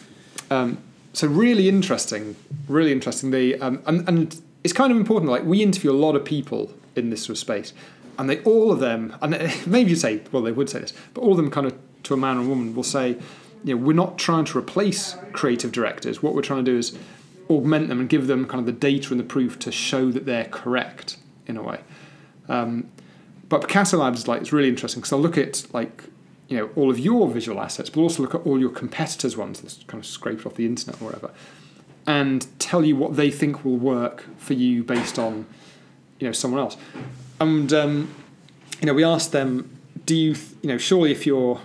Um, 0.50 0.78
so 1.14 1.28
really 1.28 1.68
interesting, 1.70 2.36
really 2.68 2.92
interesting. 2.92 3.32
They 3.32 3.56
um, 3.60 3.82
and, 3.86 4.08
and 4.08 4.42
it's 4.64 4.74
kind 4.74 4.92
of 4.92 4.98
important. 4.98 5.32
Like 5.32 5.44
we 5.44 5.62
interview 5.64 5.92
a 5.92 5.94
lot 6.06 6.16
of 6.16 6.24
people 6.26 6.74
in 6.96 7.10
this 7.10 7.22
sort 7.24 7.32
of 7.32 7.38
space, 7.40 7.74
and 8.18 8.30
they 8.30 8.42
all 8.44 8.72
of 8.72 8.80
them, 8.80 9.16
and 9.22 9.32
maybe 9.66 9.92
you 9.92 9.96
say, 9.96 10.22
well, 10.32 10.44
they 10.44 10.52
would 10.52 10.70
say 10.70 10.80
this, 10.80 10.94
but 11.14 11.22
all 11.22 11.32
of 11.32 11.38
them 11.38 11.52
kind 11.52 11.68
of 11.68 11.78
to 12.04 12.14
a 12.14 12.18
man 12.18 12.38
and 12.38 12.50
woman 12.50 12.76
will 12.76 12.84
say, 12.84 13.18
you 13.64 13.76
know, 13.76 13.78
we're 13.78 13.94
not 13.94 14.18
trying 14.18 14.46
to 14.46 14.58
replace 14.58 15.16
creative 15.32 15.72
directors. 15.72 16.22
What 16.22 16.36
we're 16.36 16.42
trying 16.42 16.66
to 16.66 16.72
do 16.72 16.78
is 16.78 16.98
augment 17.50 17.88
them 17.88 18.00
and 18.00 18.10
give 18.10 18.28
them 18.28 18.46
kind 18.46 18.60
of 18.60 18.66
the 18.66 18.72
data 18.72 19.12
and 19.12 19.20
the 19.20 19.24
proof 19.24 19.58
to 19.60 19.72
show 19.72 20.12
that 20.12 20.26
they're 20.26 20.46
correct 20.46 21.18
in 21.48 21.58
a 21.58 21.64
way. 21.64 21.80
Um, 22.50 22.90
but 23.50 23.62
Picasso 23.62 23.98
Labs 23.98 24.22
is 24.22 24.28
like 24.28 24.42
it's 24.42 24.52
really 24.52 24.70
interesting 24.70 25.02
because 25.02 25.12
they'll 25.12 25.20
look 25.20 25.38
at 25.38 25.66
like 25.74 26.06
you 26.48 26.58
know 26.58 26.70
all 26.76 26.90
of 26.90 27.00
your 27.00 27.30
visual 27.30 27.62
assets, 27.62 27.90
but 27.90 28.02
also 28.02 28.22
look 28.24 28.36
at 28.36 28.42
all 28.42 28.60
your 28.60 28.70
competitors' 28.70 29.38
ones, 29.38 29.62
that's 29.62 29.84
kind 29.84 30.02
of 30.04 30.08
scraped 30.08 30.46
off 30.46 30.56
the 30.56 30.66
internet 30.66 31.02
or 31.02 31.06
whatever, 31.06 31.32
and 32.06 32.48
tell 32.60 32.84
you 32.84 32.96
what 32.96 33.16
they 33.16 33.32
think 33.32 33.64
will 33.64 33.78
work 33.78 34.26
for 34.38 34.54
you 34.54 34.84
based 34.84 35.18
on 35.18 35.46
you 36.20 36.28
know 36.28 36.32
someone 36.32 36.60
else. 36.60 36.78
And 37.40 37.72
um, 37.74 38.14
you 38.80 38.88
know 38.88 38.94
we 38.94 39.04
asked 39.04 39.32
them, 39.32 39.78
do 40.06 40.16
you 40.16 40.34
th- 40.36 40.52
you 40.62 40.70
know 40.70 40.78
surely 40.78 41.12
if 41.12 41.26
you're 41.26 41.62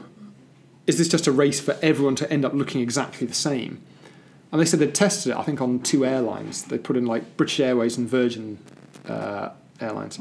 is 0.86 0.96
this 0.96 1.08
just 1.08 1.26
a 1.26 1.32
race 1.32 1.60
for 1.60 1.76
everyone 1.82 2.16
to 2.16 2.32
end 2.32 2.44
up 2.44 2.54
looking 2.54 2.80
exactly 2.80 3.26
the 3.26 3.34
same? 3.34 3.80
And 4.50 4.60
they 4.60 4.64
said 4.64 4.80
they'd 4.80 4.94
tested 4.94 5.32
it, 5.32 5.36
I 5.36 5.42
think, 5.42 5.60
on 5.60 5.80
two 5.80 6.06
airlines. 6.06 6.64
They 6.64 6.78
put 6.78 6.96
in 6.96 7.04
like 7.04 7.36
British 7.36 7.60
Airways 7.60 7.98
and 7.98 8.08
Virgin 8.08 8.58
uh, 9.06 9.50
Airlines. 9.80 10.18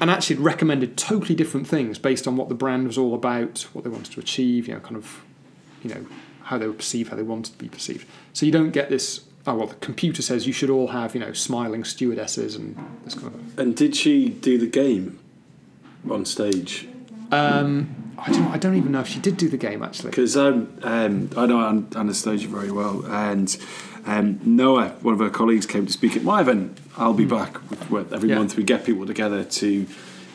And 0.00 0.10
actually 0.10 0.36
recommended 0.36 0.96
totally 0.96 1.36
different 1.36 1.68
things 1.68 1.98
based 1.98 2.26
on 2.26 2.36
what 2.36 2.48
the 2.48 2.56
brand 2.56 2.88
was 2.88 2.98
all 2.98 3.14
about, 3.14 3.68
what 3.72 3.84
they 3.84 3.90
wanted 3.90 4.12
to 4.12 4.20
achieve, 4.20 4.66
you 4.66 4.74
know, 4.74 4.80
kind 4.80 4.96
of, 4.96 5.22
you 5.84 5.94
know, 5.94 6.04
how 6.42 6.58
they 6.58 6.66
were 6.66 6.72
perceived, 6.72 7.10
how 7.10 7.16
they 7.16 7.22
wanted 7.22 7.52
to 7.52 7.58
be 7.58 7.68
perceived. 7.68 8.06
So 8.32 8.44
you 8.44 8.50
don't 8.50 8.70
get 8.70 8.90
this, 8.90 9.24
oh, 9.48 9.54
well, 9.54 9.66
the 9.66 9.74
computer 9.76 10.22
says 10.22 10.46
you 10.46 10.52
should 10.52 10.70
all 10.70 10.88
have, 10.88 11.14
you 11.14 11.20
know, 11.20 11.32
smiling 11.32 11.84
stewardesses 11.84 12.54
and 12.54 12.76
this 13.04 13.14
kind 13.14 13.34
of 13.34 13.58
And 13.58 13.76
did 13.76 13.96
she 13.96 14.28
do 14.28 14.58
the 14.58 14.66
game 14.66 15.18
on 16.08 16.24
stage? 16.24 16.88
Um, 17.32 18.14
I 18.18 18.32
don't, 18.32 18.46
I 18.48 18.58
don't 18.58 18.76
even 18.76 18.92
know 18.92 19.00
if 19.00 19.08
she 19.08 19.20
did 19.20 19.36
do 19.36 19.48
the 19.48 19.56
game 19.56 19.82
actually. 19.82 20.10
Because 20.10 20.36
um, 20.36 20.76
um, 20.82 21.30
I 21.36 21.46
know 21.46 21.66
An- 21.66 21.88
Anastasia 21.94 22.48
very 22.48 22.70
well, 22.70 23.04
and 23.06 23.56
um, 24.06 24.40
Noah, 24.44 24.90
one 25.02 25.14
of 25.14 25.20
her 25.20 25.30
colleagues, 25.30 25.66
came 25.66 25.86
to 25.86 25.92
speak 25.92 26.16
at 26.16 26.22
my 26.22 26.40
event. 26.40 26.78
I'll 26.96 27.14
be 27.14 27.26
back. 27.26 27.56
Where 27.90 28.04
every. 28.12 28.30
Yeah. 28.30 28.36
month 28.36 28.56
we 28.56 28.64
get 28.64 28.84
people 28.84 29.06
together 29.06 29.44
to 29.44 29.86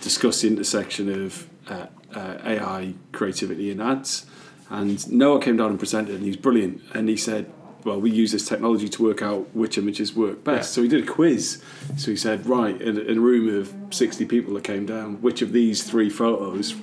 discuss 0.02 0.42
the 0.42 0.48
intersection 0.48 1.26
of 1.26 1.48
uh, 1.68 1.88
uh, 2.14 2.38
AI, 2.46 2.94
creativity, 3.12 3.72
and 3.72 3.82
ads. 3.82 4.26
And 4.70 5.12
Noah 5.12 5.42
came 5.42 5.58
down 5.58 5.72
and 5.72 5.80
presented, 5.80 6.16
and 6.16 6.24
he 6.24 6.30
was 6.30 6.38
brilliant. 6.38 6.82
And 6.94 7.10
he 7.10 7.18
said, 7.18 7.52
"Well, 7.86 8.00
we 8.00 8.12
use 8.12 8.32
this 8.32 8.48
technology 8.48 8.90
to 8.90 9.04
work 9.04 9.22
out 9.22 9.48
which 9.54 9.78
images 9.78 10.16
work 10.16 10.44
best." 10.44 10.72
Yeah. 10.72 10.76
So 10.76 10.82
he 10.84 10.88
did 10.88 11.04
a 11.04 11.12
quiz. 11.12 11.62
So 11.98 12.12
he 12.12 12.18
said, 12.18 12.46
"Right, 12.46 12.80
in, 12.82 12.98
in 13.00 13.18
a 13.18 13.22
room 13.22 13.56
of 13.60 13.74
sixty 13.92 14.26
people 14.26 14.54
that 14.56 14.64
came 14.64 14.86
down, 14.86 15.22
which 15.22 15.42
of 15.42 15.52
these 15.54 15.84
three 15.84 16.10
photos 16.10 16.76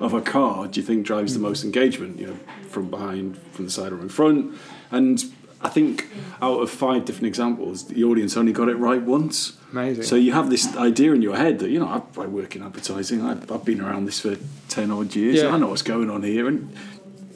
of 0.00 0.14
a 0.14 0.20
car 0.22 0.66
do 0.66 0.80
you 0.80 0.86
think 0.86 1.06
drives 1.06 1.34
the 1.34 1.40
mm. 1.40 1.44
most 1.44 1.64
engagement? 1.64 2.18
You 2.18 2.26
know, 2.28 2.36
from 2.68 2.90
behind, 2.90 3.36
from 3.52 3.66
the 3.66 3.70
side, 3.70 3.92
or 3.92 4.00
in 4.00 4.08
front?" 4.08 4.54
And 4.90 5.22
I 5.62 5.68
think 5.68 6.08
out 6.40 6.60
of 6.60 6.70
five 6.70 7.04
different 7.04 7.26
examples, 7.26 7.88
the 7.88 8.02
audience 8.04 8.36
only 8.36 8.52
got 8.52 8.68
it 8.68 8.76
right 8.76 9.02
once. 9.02 9.58
Amazing. 9.72 10.04
So 10.04 10.16
you 10.16 10.32
have 10.32 10.48
this 10.48 10.74
idea 10.76 11.12
in 11.12 11.22
your 11.22 11.36
head 11.36 11.58
that 11.58 11.70
you 11.70 11.78
know 11.78 11.86
I, 11.86 12.20
I 12.20 12.26
work 12.26 12.56
in 12.56 12.62
advertising. 12.62 13.22
I, 13.22 13.32
I've 13.32 13.64
been 13.64 13.80
around 13.80 14.06
this 14.06 14.20
for 14.20 14.36
ten 14.68 14.90
odd 14.90 15.14
years. 15.14 15.36
Yeah. 15.36 15.48
I 15.48 15.58
know 15.58 15.68
what's 15.68 15.82
going 15.82 16.08
on 16.08 16.22
here, 16.22 16.48
and 16.48 16.74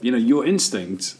you 0.00 0.10
know 0.10 0.18
your 0.18 0.46
instinct 0.46 1.16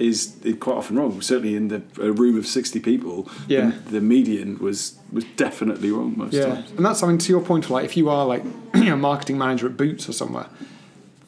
is 0.00 0.36
quite 0.60 0.76
often 0.76 0.96
wrong. 0.96 1.20
Certainly 1.22 1.54
in 1.56 1.68
the 1.68 1.82
a 2.00 2.12
room 2.12 2.36
of 2.38 2.46
sixty 2.46 2.80
people, 2.80 3.28
Yeah. 3.48 3.72
the, 3.86 3.92
the 3.92 4.00
median 4.00 4.58
was 4.58 4.98
was 5.12 5.24
definitely 5.36 5.90
wrong 5.90 6.14
most 6.16 6.32
Yeah, 6.32 6.46
times. 6.46 6.70
and 6.76 6.84
that's 6.84 7.02
I 7.02 7.08
mean 7.08 7.18
to 7.18 7.32
your 7.32 7.40
point. 7.42 7.68
Like 7.70 7.84
if 7.84 7.96
you 7.96 8.08
are 8.08 8.24
like 8.26 8.44
you 8.74 8.84
know 8.84 8.96
marketing 8.96 9.38
manager 9.38 9.66
at 9.66 9.76
Boots 9.76 10.08
or 10.08 10.12
somewhere, 10.12 10.46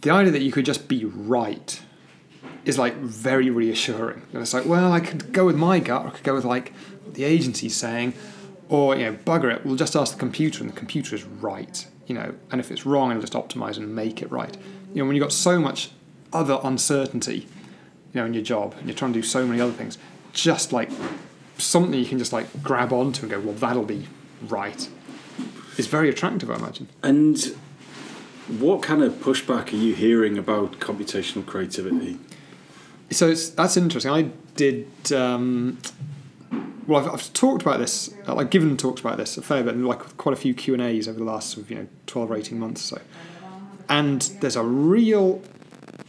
the 0.00 0.10
idea 0.10 0.32
that 0.32 0.42
you 0.42 0.52
could 0.52 0.64
just 0.66 0.88
be 0.88 1.04
right 1.04 1.80
is 2.64 2.78
like 2.78 2.94
very 2.96 3.50
reassuring. 3.50 4.22
And 4.32 4.40
it's 4.42 4.54
like, 4.54 4.66
well, 4.66 4.92
I 4.92 5.00
could 5.00 5.32
go 5.32 5.44
with 5.46 5.56
my 5.56 5.78
gut, 5.80 6.04
or 6.04 6.08
I 6.08 6.10
could 6.12 6.24
go 6.24 6.34
with 6.34 6.44
like 6.44 6.72
the 7.12 7.24
agency's 7.24 7.74
saying, 7.76 8.14
or 8.68 8.96
you 8.96 9.04
know, 9.04 9.14
bugger 9.24 9.52
it, 9.54 9.66
we'll 9.66 9.76
just 9.76 9.96
ask 9.96 10.12
the 10.14 10.18
computer, 10.18 10.62
and 10.62 10.72
the 10.72 10.76
computer 10.76 11.14
is 11.16 11.24
right. 11.24 11.86
You 12.06 12.14
know, 12.16 12.34
and 12.50 12.60
if 12.60 12.70
it's 12.70 12.84
wrong, 12.86 13.10
it'll 13.10 13.20
just 13.22 13.32
optimize 13.34 13.76
and 13.76 13.94
make 13.94 14.22
it 14.22 14.30
right. 14.30 14.56
You 14.92 15.02
know, 15.02 15.06
when 15.06 15.16
you've 15.16 15.22
got 15.22 15.32
so 15.32 15.58
much 15.60 15.90
other 16.32 16.58
uncertainty, 16.62 17.46
you 18.12 18.20
know, 18.20 18.26
in 18.26 18.34
your 18.34 18.42
job, 18.42 18.74
and 18.78 18.86
you're 18.86 18.96
trying 18.96 19.12
to 19.12 19.18
do 19.18 19.26
so 19.26 19.46
many 19.46 19.60
other 19.60 19.72
things, 19.72 19.98
just 20.32 20.72
like 20.72 20.90
something 21.58 21.98
you 21.98 22.06
can 22.06 22.18
just 22.18 22.32
like 22.32 22.62
grab 22.62 22.92
onto 22.92 23.22
and 23.22 23.30
go, 23.30 23.40
well, 23.40 23.54
that'll 23.54 23.84
be 23.84 24.06
right. 24.48 24.88
Is 25.78 25.86
very 25.86 26.10
attractive, 26.10 26.50
I 26.50 26.56
imagine. 26.56 26.88
And 27.02 27.38
what 28.58 28.82
kind 28.82 29.02
of 29.02 29.14
pushback 29.14 29.72
are 29.72 29.76
you 29.76 29.94
hearing 29.94 30.36
about 30.36 30.80
computational 30.80 31.46
creativity? 31.46 32.18
So 33.10 33.28
it's, 33.28 33.50
that's 33.50 33.76
interesting. 33.76 34.12
I 34.12 34.30
did. 34.56 35.12
Um, 35.12 35.78
well, 36.86 37.04
I've, 37.04 37.14
I've 37.14 37.32
talked 37.32 37.62
about 37.62 37.78
this. 37.78 38.12
I've 38.26 38.50
given 38.50 38.76
talks 38.76 39.00
about 39.00 39.16
this 39.16 39.36
a 39.38 39.42
fair 39.42 39.62
bit, 39.62 39.74
and 39.74 39.86
like 39.86 40.16
quite 40.16 40.32
a 40.32 40.36
few 40.36 40.52
Q 40.52 40.74
and 40.74 40.82
A's 40.82 41.08
over 41.08 41.18
the 41.18 41.24
last 41.24 41.50
sort 41.50 41.64
of, 41.64 41.70
you 41.70 41.76
know 41.76 41.86
twelve 42.06 42.30
or 42.30 42.36
eighteen 42.36 42.58
months 42.58 42.92
or 42.92 42.96
so. 42.96 43.02
And 43.88 44.22
there's 44.40 44.56
a 44.56 44.62
real 44.62 45.42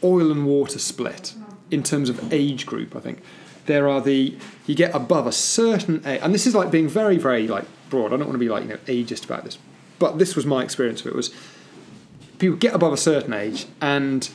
oil 0.03 0.31
and 0.31 0.45
water 0.45 0.79
split 0.79 1.33
in 1.73 1.83
terms 1.83 2.09
of 2.09 2.31
age 2.31 2.65
group. 2.65 2.95
I 2.95 2.99
think 2.99 3.21
there 3.65 3.89
are 3.89 4.01
the 4.01 4.37
you 4.67 4.75
get 4.75 4.93
above 4.95 5.27
a 5.27 5.31
certain 5.31 6.05
age, 6.05 6.19
and 6.21 6.33
this 6.33 6.47
is 6.47 6.55
like 6.55 6.71
being 6.71 6.87
very 6.87 7.17
very 7.17 7.47
like 7.47 7.65
broad. 7.89 8.07
I 8.13 8.17
don't 8.17 8.27
want 8.27 8.33
to 8.33 8.37
be 8.39 8.49
like 8.49 8.63
you 8.63 8.69
know 8.69 8.77
ageist 8.87 9.25
about 9.25 9.43
this, 9.43 9.57
but 9.99 10.19
this 10.19 10.35
was 10.35 10.45
my 10.45 10.63
experience 10.63 11.01
of 11.01 11.07
it. 11.07 11.15
Was 11.15 11.31
people 12.43 12.57
get 12.57 12.73
above 12.73 12.91
a 12.91 12.97
certain 12.97 13.33
age 13.33 13.65
and 13.79 14.29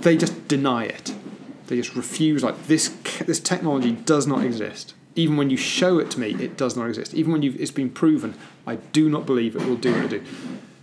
they 0.00 0.16
just 0.16 0.48
deny 0.48 0.84
it. 0.84 1.14
They 1.68 1.76
just 1.76 1.94
refuse. 1.94 2.42
Like 2.42 2.66
this, 2.66 2.88
this 3.24 3.40
technology 3.40 3.92
does 3.92 4.26
not 4.26 4.44
exist. 4.44 4.94
Even 5.14 5.36
when 5.36 5.48
you 5.48 5.56
show 5.56 5.98
it 5.98 6.10
to 6.10 6.20
me, 6.20 6.34
it 6.34 6.56
does 6.56 6.76
not 6.76 6.88
exist. 6.88 7.14
Even 7.14 7.32
when 7.32 7.42
you've, 7.42 7.60
it's 7.60 7.70
been 7.70 7.88
proven, 7.88 8.34
I 8.66 8.76
do 8.76 9.08
not 9.08 9.26
believe 9.26 9.54
it 9.56 9.64
will 9.64 9.76
do 9.76 9.92
what 9.92 10.12
it 10.12 10.24
do. 10.24 10.24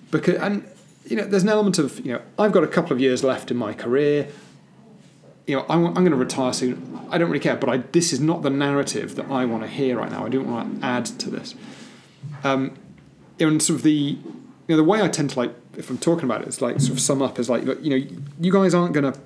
Because 0.10 0.36
and 0.36 0.66
you 1.06 1.18
know, 1.18 1.26
there's 1.26 1.44
an 1.44 1.50
element 1.50 1.80
of 1.80 2.04
you 2.06 2.14
know, 2.14 2.22
I've 2.40 2.54
got 2.54 2.64
a 2.64 2.68
couple 2.68 2.94
of 2.94 3.02
years 3.02 3.24
left 3.24 3.52
in 3.52 3.58
my 3.58 3.74
career. 3.74 4.30
You 5.48 5.58
know, 5.58 5.66
I'm, 5.70 5.86
I'm 5.88 5.94
going 5.94 6.12
to 6.12 6.16
retire 6.16 6.54
soon. 6.54 7.00
I 7.10 7.18
don't 7.18 7.30
really 7.30 7.44
care, 7.44 7.56
but 7.56 7.70
I, 7.70 7.78
this 7.78 8.14
is 8.14 8.20
not 8.20 8.44
the 8.44 8.50
narrative 8.50 9.16
that 9.16 9.30
I 9.30 9.46
want 9.46 9.64
to 9.64 9.70
hear 9.70 9.98
right 9.98 10.10
now. 10.10 10.26
I 10.26 10.30
don't 10.30 10.50
want 10.50 10.80
to 10.80 10.86
add 10.86 11.06
to 11.06 11.30
this. 11.30 11.56
Um, 12.44 12.78
and 13.40 13.62
sort 13.62 13.78
of 13.78 13.84
the 13.84 13.92
you 13.92 14.18
know 14.70 14.78
the 14.78 14.84
way 14.84 15.02
I 15.02 15.08
tend 15.10 15.32
to 15.32 15.40
like 15.40 15.54
if 15.78 15.90
I'm 15.90 15.98
talking 15.98 16.26
about 16.26 16.42
it, 16.42 16.48
it's 16.48 16.62
like 16.62 16.80
sort 16.80 16.94
of 16.94 17.00
sum 17.00 17.22
up 17.22 17.40
as 17.40 17.50
like 17.50 17.64
you 17.82 17.90
know, 17.90 18.18
you 18.40 18.52
guys 18.52 18.74
aren't 18.74 18.94
going 18.94 19.12
to 19.12 19.20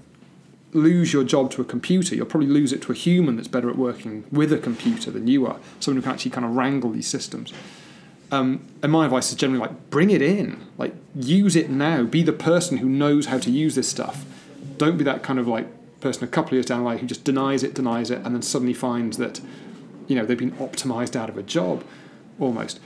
lose 0.73 1.13
your 1.13 1.23
job 1.23 1.51
to 1.51 1.61
a 1.61 1.65
computer. 1.65 2.15
You'll 2.15 2.25
probably 2.25 2.47
lose 2.47 2.71
it 2.71 2.81
to 2.83 2.91
a 2.91 2.95
human 2.95 3.35
that's 3.35 3.47
better 3.47 3.69
at 3.69 3.77
working 3.77 4.25
with 4.31 4.51
a 4.51 4.57
computer 4.57 5.11
than 5.11 5.27
you 5.27 5.45
are. 5.45 5.59
Someone 5.79 5.97
who 5.97 6.03
can 6.03 6.11
actually 6.11 6.31
kind 6.31 6.45
of 6.45 6.55
wrangle 6.55 6.91
these 6.91 7.07
systems. 7.07 7.53
Um, 8.29 8.65
and 8.83 8.91
my 8.91 9.05
advice 9.05 9.29
is 9.29 9.35
generally 9.35 9.61
like 9.61 9.89
bring 9.89 10.09
it 10.09 10.21
in, 10.21 10.65
like 10.77 10.93
use 11.15 11.55
it 11.55 11.69
now. 11.69 12.03
Be 12.03 12.23
the 12.23 12.33
person 12.33 12.77
who 12.77 12.89
knows 12.89 13.27
how 13.27 13.37
to 13.39 13.49
use 13.49 13.75
this 13.75 13.87
stuff. 13.87 14.25
Don't 14.77 14.97
be 14.97 15.03
that 15.05 15.23
kind 15.23 15.39
of 15.39 15.47
like 15.47 15.67
person 16.07 16.23
a 16.23 16.27
couple 16.27 16.49
of 16.49 16.53
years 16.53 16.65
down 16.65 16.79
the 16.79 16.85
line 16.85 16.97
who 16.99 17.07
just 17.07 17.23
denies 17.23 17.63
it, 17.63 17.73
denies 17.73 18.11
it, 18.11 18.21
and 18.23 18.33
then 18.33 18.41
suddenly 18.41 18.73
finds 18.73 19.17
that 19.17 19.41
you 20.07 20.15
know 20.15 20.25
they've 20.25 20.37
been 20.37 20.51
optimized 20.53 21.15
out 21.15 21.29
of 21.29 21.37
a 21.37 21.43
job 21.43 21.83
almost. 22.39 22.79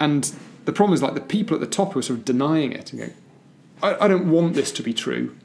And 0.00 0.32
the 0.64 0.72
problem 0.72 0.94
is 0.94 1.02
like 1.02 1.14
the 1.14 1.20
people 1.20 1.54
at 1.54 1.60
the 1.60 1.66
top 1.66 1.92
who 1.92 1.98
are 1.98 2.02
sort 2.02 2.20
of 2.20 2.24
denying 2.24 2.72
it 2.72 2.92
and 2.92 3.00
going, 3.00 3.14
I, 3.82 4.04
I 4.04 4.08
don't 4.08 4.30
want 4.30 4.54
this 4.54 4.70
to 4.72 4.82
be 4.82 4.92
true, 4.92 5.36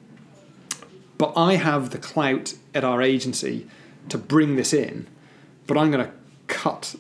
but 1.18 1.34
I 1.36 1.56
have 1.56 1.90
the 1.90 1.98
clout 1.98 2.54
at 2.74 2.84
our 2.84 3.02
agency 3.02 3.68
to 4.10 4.18
bring 4.18 4.56
this 4.56 4.74
in, 4.74 5.08
but 5.66 5.78
I'm 5.78 5.92
going 5.92 6.06
to 6.06 6.12
cut 6.48 6.96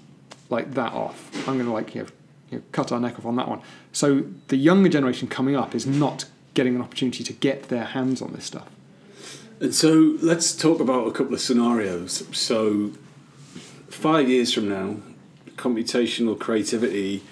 like 0.50 0.74
that 0.74 0.94
off. 0.94 1.30
I'm 1.48 1.56
going 1.56 1.66
to 1.66 1.74
like 1.74 1.96
you 1.96 2.04
know, 2.04 2.08
you 2.50 2.58
know 2.58 2.64
cut 2.72 2.92
our 2.92 3.00
neck 3.00 3.20
off 3.20 3.26
on 3.26 3.36
that 3.36 3.48
one. 3.48 3.62
So 3.92 4.26
the 4.48 4.58
younger 4.58 4.90
generation 4.90 5.28
coming 5.28 5.56
up 5.56 5.76
is 5.76 5.86
not 5.86 6.26
getting 6.54 6.76
an 6.76 6.82
opportunity 6.82 7.24
to 7.24 7.34
get 7.34 7.70
their 7.70 7.86
hands 7.86 8.22
on 8.22 8.34
this 8.34 8.46
stuff. 8.46 8.70
And 9.64 9.74
so 9.74 10.18
let's 10.22 10.54
talk 10.54 10.82
about 10.82 11.08
a 11.08 11.12
couple 11.12 11.34
of 11.34 11.40
scenarios. 11.40 12.28
So 12.38 12.92
five 13.88 14.28
years 14.28 14.54
from 14.54 14.68
now, 14.68 14.98
computational 15.56 16.38
creativity 16.38 17.24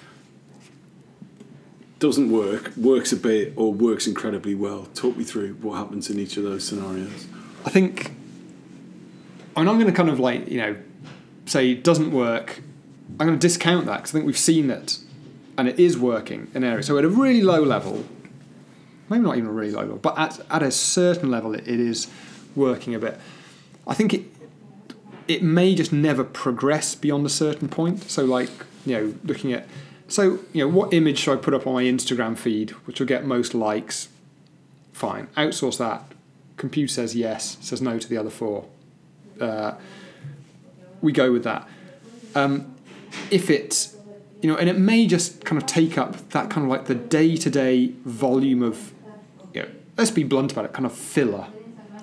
doesn't 1.99 2.31
work, 2.31 2.71
works 2.77 3.11
a 3.11 3.17
bit, 3.17 3.51
or 3.57 3.73
works 3.73 4.07
incredibly 4.07 4.55
well. 4.55 4.87
Talk 4.95 5.17
me 5.17 5.25
through 5.25 5.55
what 5.55 5.75
happens 5.75 6.09
in 6.09 6.21
each 6.21 6.37
of 6.37 6.43
those 6.43 6.65
scenarios. 6.65 7.27
I 7.65 7.69
think. 7.69 8.13
I 9.57 9.59
mean, 9.59 9.67
I'm 9.67 9.75
going 9.75 9.87
to 9.87 9.91
kind 9.91 10.09
of 10.09 10.17
like 10.17 10.47
you 10.47 10.59
know, 10.59 10.77
say 11.47 11.71
it 11.71 11.83
doesn't 11.83 12.13
work. 12.13 12.61
I'm 13.19 13.27
going 13.27 13.37
to 13.37 13.45
discount 13.45 13.87
that 13.87 13.97
because 13.97 14.11
I 14.11 14.13
think 14.13 14.25
we've 14.25 14.37
seen 14.37 14.69
it, 14.69 14.99
and 15.57 15.67
it 15.67 15.77
is 15.77 15.97
working 15.97 16.49
in 16.55 16.63
areas. 16.63 16.85
So 16.85 16.97
at 16.97 17.03
a 17.03 17.09
really 17.09 17.41
low 17.41 17.61
level, 17.61 18.05
maybe 19.11 19.23
not 19.23 19.37
even 19.37 19.49
a 19.49 19.53
really 19.53 19.71
low 19.71 19.81
level, 19.81 19.97
but 19.97 20.17
at 20.17 20.39
at 20.49 20.63
a 20.63 20.71
certain 20.71 21.29
level, 21.29 21.53
it, 21.53 21.67
it 21.67 21.79
is 21.79 22.07
working 22.55 22.95
a 22.95 22.99
bit. 22.99 23.19
I 23.87 23.93
think 23.93 24.13
it 24.13 24.23
it 25.27 25.43
may 25.43 25.75
just 25.75 25.93
never 25.93 26.23
progress 26.23 26.95
beyond 26.95 27.25
a 27.25 27.29
certain 27.29 27.69
point. 27.69 28.09
So 28.09 28.25
like 28.25 28.49
you 28.85 28.95
know, 28.95 29.13
looking 29.23 29.53
at 29.53 29.67
so, 30.11 30.39
you 30.51 30.61
know, 30.61 30.67
what 30.67 30.93
image 30.93 31.19
should 31.19 31.39
I 31.39 31.41
put 31.41 31.53
up 31.53 31.65
on 31.65 31.73
my 31.73 31.83
Instagram 31.83 32.37
feed, 32.37 32.71
which 32.85 32.99
will 32.99 33.07
get 33.07 33.23
most 33.25 33.53
likes? 33.53 34.09
Fine, 34.91 35.27
outsource 35.37 35.77
that. 35.77 36.03
Computer 36.57 36.91
says 36.91 37.15
yes, 37.15 37.57
says 37.61 37.81
no 37.81 37.97
to 37.97 38.09
the 38.09 38.17
other 38.17 38.29
four. 38.29 38.65
Uh, 39.39 39.75
we 41.01 41.13
go 41.13 41.31
with 41.31 41.45
that. 41.45 41.65
Um, 42.35 42.75
if 43.31 43.49
it's, 43.49 43.95
you 44.41 44.51
know, 44.51 44.57
and 44.57 44.67
it 44.67 44.77
may 44.77 45.07
just 45.07 45.45
kind 45.45 45.61
of 45.61 45.65
take 45.65 45.97
up 45.97 46.29
that 46.31 46.49
kind 46.49 46.65
of 46.65 46.69
like 46.69 46.87
the 46.87 46.95
day 46.95 47.37
to 47.37 47.49
day 47.49 47.93
volume 48.03 48.61
of, 48.61 48.91
let's 50.01 50.09
be 50.09 50.23
blunt 50.23 50.51
about 50.51 50.65
it, 50.65 50.73
kind 50.73 50.87
of 50.87 50.91
filler 50.91 51.45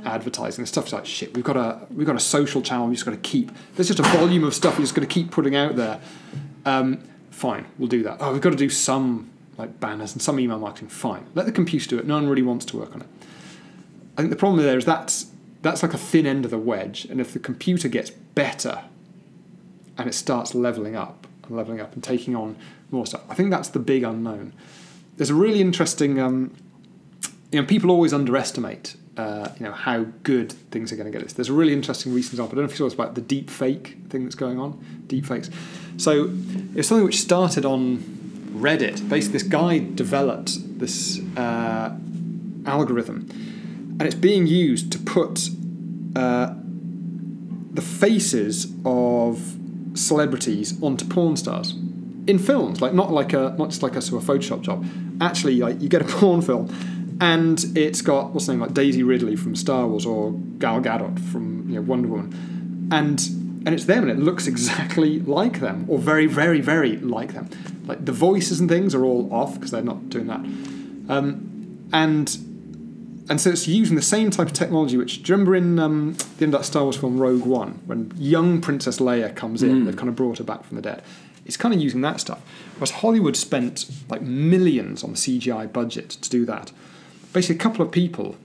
advertising. 0.04 0.64
Stuff's 0.66 0.92
like 0.92 1.04
shit. 1.04 1.34
We've 1.34 1.44
got 1.44 1.56
a 1.56 1.84
we've 1.90 2.06
got 2.06 2.14
a 2.14 2.20
social 2.20 2.62
channel. 2.62 2.86
We've 2.86 2.94
just 2.94 3.04
got 3.04 3.10
to 3.10 3.16
keep. 3.16 3.50
There's 3.74 3.88
just 3.88 3.98
a 3.98 4.04
volume 4.04 4.44
of 4.44 4.54
stuff 4.54 4.78
we've 4.78 4.84
just 4.84 4.94
got 4.94 5.00
to 5.00 5.08
keep 5.08 5.32
putting 5.32 5.56
out 5.56 5.74
there. 5.74 6.00
Um, 6.64 7.02
fine, 7.30 7.66
we'll 7.76 7.88
do 7.88 8.04
that. 8.04 8.18
Oh, 8.20 8.32
we've 8.32 8.40
got 8.40 8.50
to 8.50 8.56
do 8.56 8.70
some 8.70 9.30
like 9.56 9.80
banners 9.80 10.12
and 10.12 10.22
some 10.22 10.38
email 10.38 10.60
marketing. 10.60 10.88
Fine, 10.88 11.26
let 11.34 11.46
the 11.46 11.52
computer 11.52 11.88
do 11.88 11.98
it. 11.98 12.06
No 12.06 12.14
one 12.14 12.28
really 12.28 12.42
wants 12.42 12.64
to 12.66 12.76
work 12.76 12.94
on 12.94 13.00
it. 13.00 13.08
I 14.16 14.22
think 14.22 14.30
the 14.30 14.36
problem 14.36 14.62
there 14.62 14.78
is 14.78 14.84
that's 14.84 15.32
that's 15.62 15.82
like 15.82 15.92
a 15.92 15.98
thin 15.98 16.24
end 16.24 16.44
of 16.44 16.52
the 16.52 16.58
wedge, 16.58 17.04
and 17.04 17.20
if 17.20 17.32
the 17.32 17.40
computer 17.40 17.88
gets 17.88 18.10
better 18.10 18.84
and 19.96 20.08
it 20.08 20.14
starts 20.14 20.54
leveling 20.54 20.94
up 20.94 21.26
and 21.42 21.56
leveling 21.56 21.80
up 21.80 21.94
and 21.94 22.04
taking 22.04 22.36
on 22.36 22.54
more 22.92 23.06
stuff, 23.06 23.22
I 23.28 23.34
think 23.34 23.50
that's 23.50 23.70
the 23.70 23.80
big 23.80 24.04
unknown. 24.04 24.52
There's 25.16 25.30
a 25.30 25.34
really 25.34 25.60
interesting, 25.60 26.20
um, 26.20 26.54
you 27.50 27.60
know, 27.60 27.66
people 27.66 27.90
always 27.90 28.12
underestimate 28.12 28.96
uh, 29.18 29.48
you 29.58 29.66
know 29.66 29.72
how 29.72 30.04
good 30.22 30.52
things 30.70 30.92
are 30.92 30.96
going 30.96 31.10
to 31.10 31.18
get. 31.18 31.28
There's 31.30 31.48
a 31.48 31.52
really 31.52 31.72
interesting 31.72 32.14
recent 32.14 32.34
example. 32.34 32.52
I 32.52 32.56
don't 32.56 32.64
know 32.64 32.66
if 32.66 32.70
you 32.72 32.76
saw 32.76 32.84
this 32.84 32.94
about 32.94 33.16
the 33.16 33.20
deep 33.20 33.50
fake 33.50 33.96
thing 34.08 34.22
that's 34.22 34.36
going 34.36 34.60
on. 34.60 35.04
Deep 35.08 35.26
fakes. 35.26 35.50
So 35.96 36.30
it's 36.76 36.88
something 36.88 37.04
which 37.04 37.20
started 37.20 37.64
on 37.64 37.98
Reddit. 38.52 39.08
Basically, 39.08 39.32
this 39.32 39.42
guy 39.42 39.78
developed 39.78 40.78
this 40.78 41.20
uh, 41.36 41.96
algorithm, 42.64 43.28
and 43.98 44.02
it's 44.02 44.14
being 44.14 44.46
used 44.46 44.92
to 44.92 44.98
put 45.00 45.48
uh, 46.14 46.54
the 47.72 47.82
faces 47.82 48.72
of 48.84 49.56
celebrities 49.94 50.80
onto 50.80 51.04
porn 51.04 51.36
stars 51.36 51.72
in 52.28 52.38
films. 52.38 52.80
Like 52.80 52.94
not 52.94 53.10
like 53.10 53.32
a 53.32 53.56
not 53.58 53.70
just 53.70 53.82
like 53.82 53.96
a 53.96 54.00
sort 54.00 54.22
of 54.22 54.28
Photoshop 54.28 54.60
job. 54.60 54.86
Actually, 55.20 55.56
like 55.56 55.82
you 55.82 55.88
get 55.88 56.02
a 56.02 56.04
porn 56.18 56.40
film 56.40 56.68
and 57.20 57.64
it's 57.76 58.00
got 58.02 58.32
what's 58.32 58.46
the 58.46 58.52
name 58.52 58.60
like 58.60 58.74
Daisy 58.74 59.02
Ridley 59.02 59.36
from 59.36 59.56
Star 59.56 59.86
Wars 59.86 60.06
or 60.06 60.32
Gal 60.58 60.80
Gadot 60.80 61.18
from 61.18 61.68
you 61.68 61.76
know, 61.76 61.82
Wonder 61.82 62.08
Woman, 62.08 62.88
and 62.92 63.20
and 63.66 63.68
it's 63.74 63.84
them 63.86 64.02
and 64.08 64.10
it 64.10 64.18
looks 64.22 64.46
exactly 64.52 65.20
like 65.20 65.60
them 65.60 65.84
or 65.88 65.98
very 65.98 66.26
very 66.26 66.60
very 66.60 66.96
like 66.98 67.34
them. 67.34 67.48
Like 67.86 68.04
the 68.04 68.12
voices 68.12 68.60
and 68.60 68.68
things 68.68 68.94
are 68.94 69.04
all 69.04 69.32
off 69.32 69.54
because 69.54 69.70
they're 69.70 69.82
not 69.82 70.10
doing 70.10 70.26
that, 70.26 70.40
um, 71.12 71.88
and 71.92 72.36
and 73.30 73.40
so 73.40 73.50
it's 73.50 73.66
using 73.68 73.96
the 73.96 74.02
same 74.02 74.30
type 74.30 74.46
of 74.48 74.52
technology. 74.52 74.96
Which 74.96 75.22
do 75.22 75.32
you 75.32 75.34
remember 75.36 75.56
in 75.56 75.78
um, 75.78 76.12
the 76.38 76.44
end 76.44 76.54
of 76.54 76.60
that 76.60 76.64
Star 76.64 76.82
Wars 76.84 76.96
film 76.96 77.18
Rogue 77.18 77.44
One 77.44 77.80
when 77.86 78.12
young 78.16 78.60
Princess 78.60 78.98
Leia 78.98 79.34
comes 79.34 79.62
in, 79.62 79.82
Mm. 79.82 79.84
they've 79.86 79.96
kind 79.96 80.08
of 80.08 80.16
brought 80.16 80.38
her 80.38 80.44
back 80.44 80.64
from 80.64 80.76
the 80.76 80.82
dead. 80.82 81.02
It's 81.46 81.56
kind 81.56 81.72
of 81.74 81.80
using 81.80 82.02
that 82.02 82.20
stuff. 82.20 82.40
Whereas 82.76 82.90
Hollywood 82.90 83.34
spent 83.36 83.86
like 84.10 84.20
millions 84.22 85.02
on 85.02 85.12
the 85.12 85.16
CGI 85.16 85.72
budget 85.72 86.10
to 86.10 86.28
do 86.28 86.44
that 86.44 86.72
basically 87.32 87.56
a 87.56 87.58
couple 87.58 87.84
of 87.84 87.90
people 87.90 88.36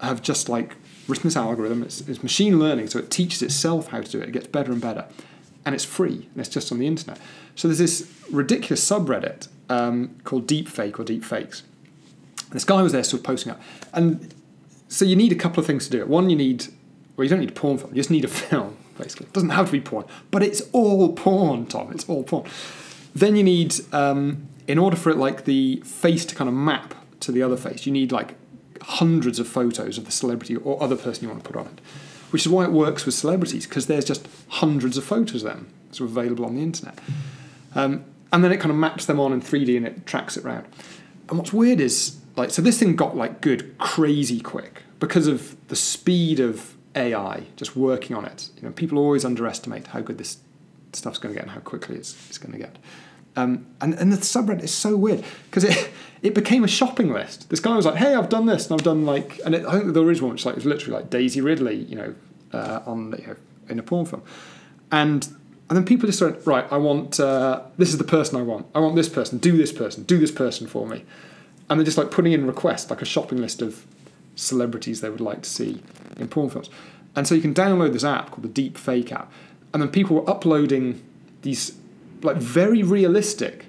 have 0.00 0.22
just 0.22 0.48
like 0.48 0.76
written 1.08 1.24
this 1.24 1.36
algorithm. 1.36 1.82
It's, 1.82 2.00
it's 2.02 2.22
machine 2.22 2.58
learning, 2.58 2.88
so 2.88 2.98
it 2.98 3.10
teaches 3.10 3.42
itself 3.42 3.88
how 3.88 4.00
to 4.00 4.10
do 4.10 4.20
it. 4.20 4.28
It 4.28 4.32
gets 4.32 4.46
better 4.46 4.72
and 4.72 4.80
better, 4.80 5.06
and 5.64 5.74
it's 5.74 5.84
free 5.84 6.28
and 6.32 6.40
it's 6.40 6.48
just 6.48 6.72
on 6.72 6.78
the 6.78 6.86
internet. 6.86 7.18
So 7.54 7.68
there's 7.68 7.78
this 7.78 8.12
ridiculous 8.30 8.88
subreddit 8.88 9.48
um, 9.68 10.16
called 10.24 10.46
Deepfake 10.46 10.98
or 10.98 11.04
Deepfakes. 11.04 11.62
This 12.50 12.64
guy 12.64 12.82
was 12.82 12.92
there 12.92 13.04
sort 13.04 13.20
of 13.20 13.24
posting 13.24 13.52
up, 13.52 13.60
and 13.92 14.34
so 14.88 15.04
you 15.04 15.16
need 15.16 15.32
a 15.32 15.36
couple 15.36 15.60
of 15.60 15.66
things 15.66 15.86
to 15.86 15.90
do 15.90 16.00
it. 16.00 16.08
One, 16.08 16.28
you 16.28 16.36
need 16.36 16.66
well, 17.16 17.24
you 17.24 17.30
don't 17.30 17.40
need 17.40 17.54
porn 17.54 17.78
film. 17.78 17.90
You 17.90 17.96
just 17.96 18.10
need 18.10 18.24
a 18.24 18.28
film, 18.28 18.76
basically. 18.98 19.26
It 19.26 19.32
doesn't 19.32 19.50
have 19.50 19.66
to 19.66 19.72
be 19.72 19.80
porn, 19.80 20.06
but 20.30 20.42
it's 20.42 20.62
all 20.72 21.12
porn, 21.12 21.66
Tom. 21.66 21.92
It's 21.92 22.08
all 22.08 22.24
porn. 22.24 22.48
Then 23.14 23.36
you 23.36 23.42
need, 23.42 23.74
um, 23.92 24.48
in 24.66 24.78
order 24.78 24.96
for 24.96 25.10
it, 25.10 25.18
like 25.18 25.44
the 25.44 25.82
face 25.84 26.24
to 26.26 26.34
kind 26.34 26.48
of 26.48 26.54
map 26.54 26.94
to 27.22 27.32
the 27.32 27.42
other 27.42 27.56
face, 27.56 27.86
you 27.86 27.92
need 27.92 28.12
like 28.12 28.34
hundreds 28.80 29.38
of 29.38 29.48
photos 29.48 29.98
of 29.98 30.04
the 30.04 30.12
celebrity 30.12 30.56
or 30.56 30.82
other 30.82 30.96
person 30.96 31.24
you 31.24 31.28
want 31.30 31.42
to 31.42 31.50
put 31.50 31.58
on 31.58 31.66
it. 31.66 31.80
Which 32.30 32.46
is 32.46 32.48
why 32.48 32.64
it 32.64 32.72
works 32.72 33.04
with 33.04 33.14
celebrities 33.14 33.66
because 33.66 33.86
there's 33.86 34.04
just 34.04 34.26
hundreds 34.48 34.96
of 34.96 35.04
photos 35.04 35.42
of 35.42 35.50
them 35.50 35.68
sort 35.90 36.10
of 36.10 36.16
available 36.16 36.46
on 36.46 36.54
the 36.54 36.62
internet. 36.62 36.98
Um, 37.74 38.04
and 38.32 38.42
then 38.42 38.52
it 38.52 38.58
kind 38.58 38.70
of 38.70 38.76
maps 38.76 39.04
them 39.04 39.20
on 39.20 39.32
in 39.32 39.42
3D 39.42 39.76
and 39.76 39.86
it 39.86 40.06
tracks 40.06 40.36
it 40.36 40.44
round. 40.44 40.66
And 41.28 41.38
what's 41.38 41.52
weird 41.52 41.80
is 41.80 42.16
like 42.36 42.50
so 42.50 42.62
this 42.62 42.78
thing 42.78 42.96
got 42.96 43.16
like 43.16 43.40
good 43.40 43.76
crazy 43.78 44.40
quick 44.40 44.82
because 44.98 45.26
of 45.26 45.56
the 45.68 45.76
speed 45.76 46.40
of 46.40 46.74
AI 46.94 47.44
just 47.56 47.76
working 47.76 48.16
on 48.16 48.24
it. 48.24 48.48
You 48.56 48.62
know, 48.62 48.72
people 48.72 48.98
always 48.98 49.24
underestimate 49.24 49.88
how 49.88 50.00
good 50.00 50.18
this 50.18 50.38
stuff's 50.92 51.18
going 51.18 51.34
to 51.34 51.38
get 51.38 51.44
and 51.44 51.52
how 51.52 51.60
quickly 51.60 51.96
it's, 51.96 52.16
it's 52.28 52.38
going 52.38 52.52
to 52.52 52.58
get. 52.58 52.76
Um, 53.36 53.66
and, 53.80 53.94
and 53.94 54.12
the 54.12 54.16
subreddit 54.18 54.62
is 54.62 54.74
so 54.74 54.96
weird 54.96 55.24
because 55.46 55.64
it, 55.64 55.90
it 56.22 56.34
became 56.34 56.64
a 56.64 56.68
shopping 56.68 57.12
list. 57.12 57.48
This 57.50 57.60
guy 57.60 57.74
was 57.76 57.86
like, 57.86 57.96
"Hey, 57.96 58.14
I've 58.14 58.28
done 58.28 58.46
this, 58.46 58.70
and 58.70 58.78
I've 58.78 58.84
done 58.84 59.06
like," 59.06 59.40
and 59.44 59.54
it, 59.54 59.64
I 59.66 59.78
think 59.78 59.94
there 59.94 60.10
is 60.10 60.20
one 60.20 60.32
which 60.32 60.44
like 60.44 60.54
was 60.54 60.64
literally 60.64 61.00
like 61.00 61.10
Daisy 61.10 61.40
Ridley, 61.40 61.76
you 61.76 61.96
know, 61.96 62.14
uh, 62.52 62.80
on 62.86 63.14
you 63.18 63.26
know, 63.26 63.36
in 63.68 63.78
a 63.78 63.82
porn 63.82 64.06
film, 64.06 64.22
and 64.90 65.26
and 65.68 65.76
then 65.76 65.84
people 65.84 66.06
just 66.06 66.20
went, 66.20 66.46
"Right, 66.46 66.66
I 66.70 66.76
want 66.76 67.18
uh, 67.18 67.62
this 67.78 67.88
is 67.88 67.98
the 67.98 68.04
person 68.04 68.38
I 68.38 68.42
want. 68.42 68.66
I 68.74 68.80
want 68.80 68.96
this 68.96 69.08
person. 69.08 69.38
Do 69.38 69.56
this 69.56 69.72
person. 69.72 70.04
Do 70.04 70.18
this 70.18 70.30
person 70.30 70.66
for 70.66 70.86
me," 70.86 71.04
and 71.70 71.80
they're 71.80 71.84
just 71.84 71.98
like 71.98 72.10
putting 72.10 72.32
in 72.32 72.46
requests 72.46 72.90
like 72.90 73.02
a 73.02 73.06
shopping 73.06 73.38
list 73.38 73.62
of 73.62 73.86
celebrities 74.34 75.00
they 75.00 75.10
would 75.10 75.20
like 75.20 75.42
to 75.42 75.50
see 75.50 75.82
in 76.18 76.28
porn 76.28 76.50
films, 76.50 76.68
and 77.16 77.26
so 77.26 77.34
you 77.34 77.40
can 77.40 77.54
download 77.54 77.94
this 77.94 78.04
app 78.04 78.30
called 78.30 78.42
the 78.42 78.48
Deep 78.48 78.76
Fake 78.76 79.10
app, 79.10 79.32
and 79.72 79.82
then 79.82 79.88
people 79.88 80.16
were 80.16 80.28
uploading 80.28 81.02
these 81.40 81.72
like 82.22 82.36
very 82.36 82.82
realistic 82.82 83.66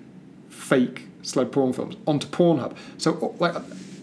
fake 0.49 1.07
celeb 1.23 1.51
porn 1.51 1.73
films 1.73 1.95
onto 2.05 2.27
Pornhub. 2.27 2.75
So 2.97 3.35
like 3.39 3.55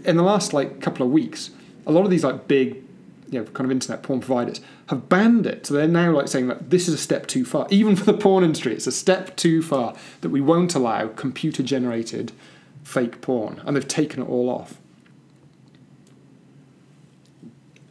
in 0.04 0.16
the 0.16 0.22
last 0.22 0.52
like 0.52 0.80
couple 0.80 1.06
of 1.06 1.12
weeks, 1.12 1.50
a 1.86 1.92
lot 1.92 2.04
of 2.04 2.10
these 2.10 2.24
like 2.24 2.48
big 2.48 2.82
you 3.30 3.38
know 3.38 3.44
kind 3.46 3.64
of 3.64 3.70
internet 3.70 4.02
porn 4.02 4.20
providers 4.20 4.60
have 4.88 5.08
banned 5.08 5.46
it. 5.46 5.66
So 5.66 5.74
they're 5.74 5.88
now 5.88 6.12
like 6.12 6.28
saying 6.28 6.48
that 6.48 6.70
this 6.70 6.88
is 6.88 6.94
a 6.94 6.98
step 6.98 7.26
too 7.26 7.44
far. 7.44 7.66
Even 7.70 7.96
for 7.96 8.04
the 8.04 8.14
porn 8.14 8.44
industry, 8.44 8.74
it's 8.74 8.86
a 8.86 8.92
step 8.92 9.36
too 9.36 9.62
far 9.62 9.94
that 10.20 10.30
we 10.30 10.40
won't 10.40 10.74
allow 10.74 11.08
computer 11.08 11.62
generated 11.62 12.32
fake 12.82 13.20
porn, 13.20 13.62
and 13.64 13.76
they've 13.76 13.86
taken 13.86 14.22
it 14.22 14.28
all 14.28 14.50
off. 14.50 14.76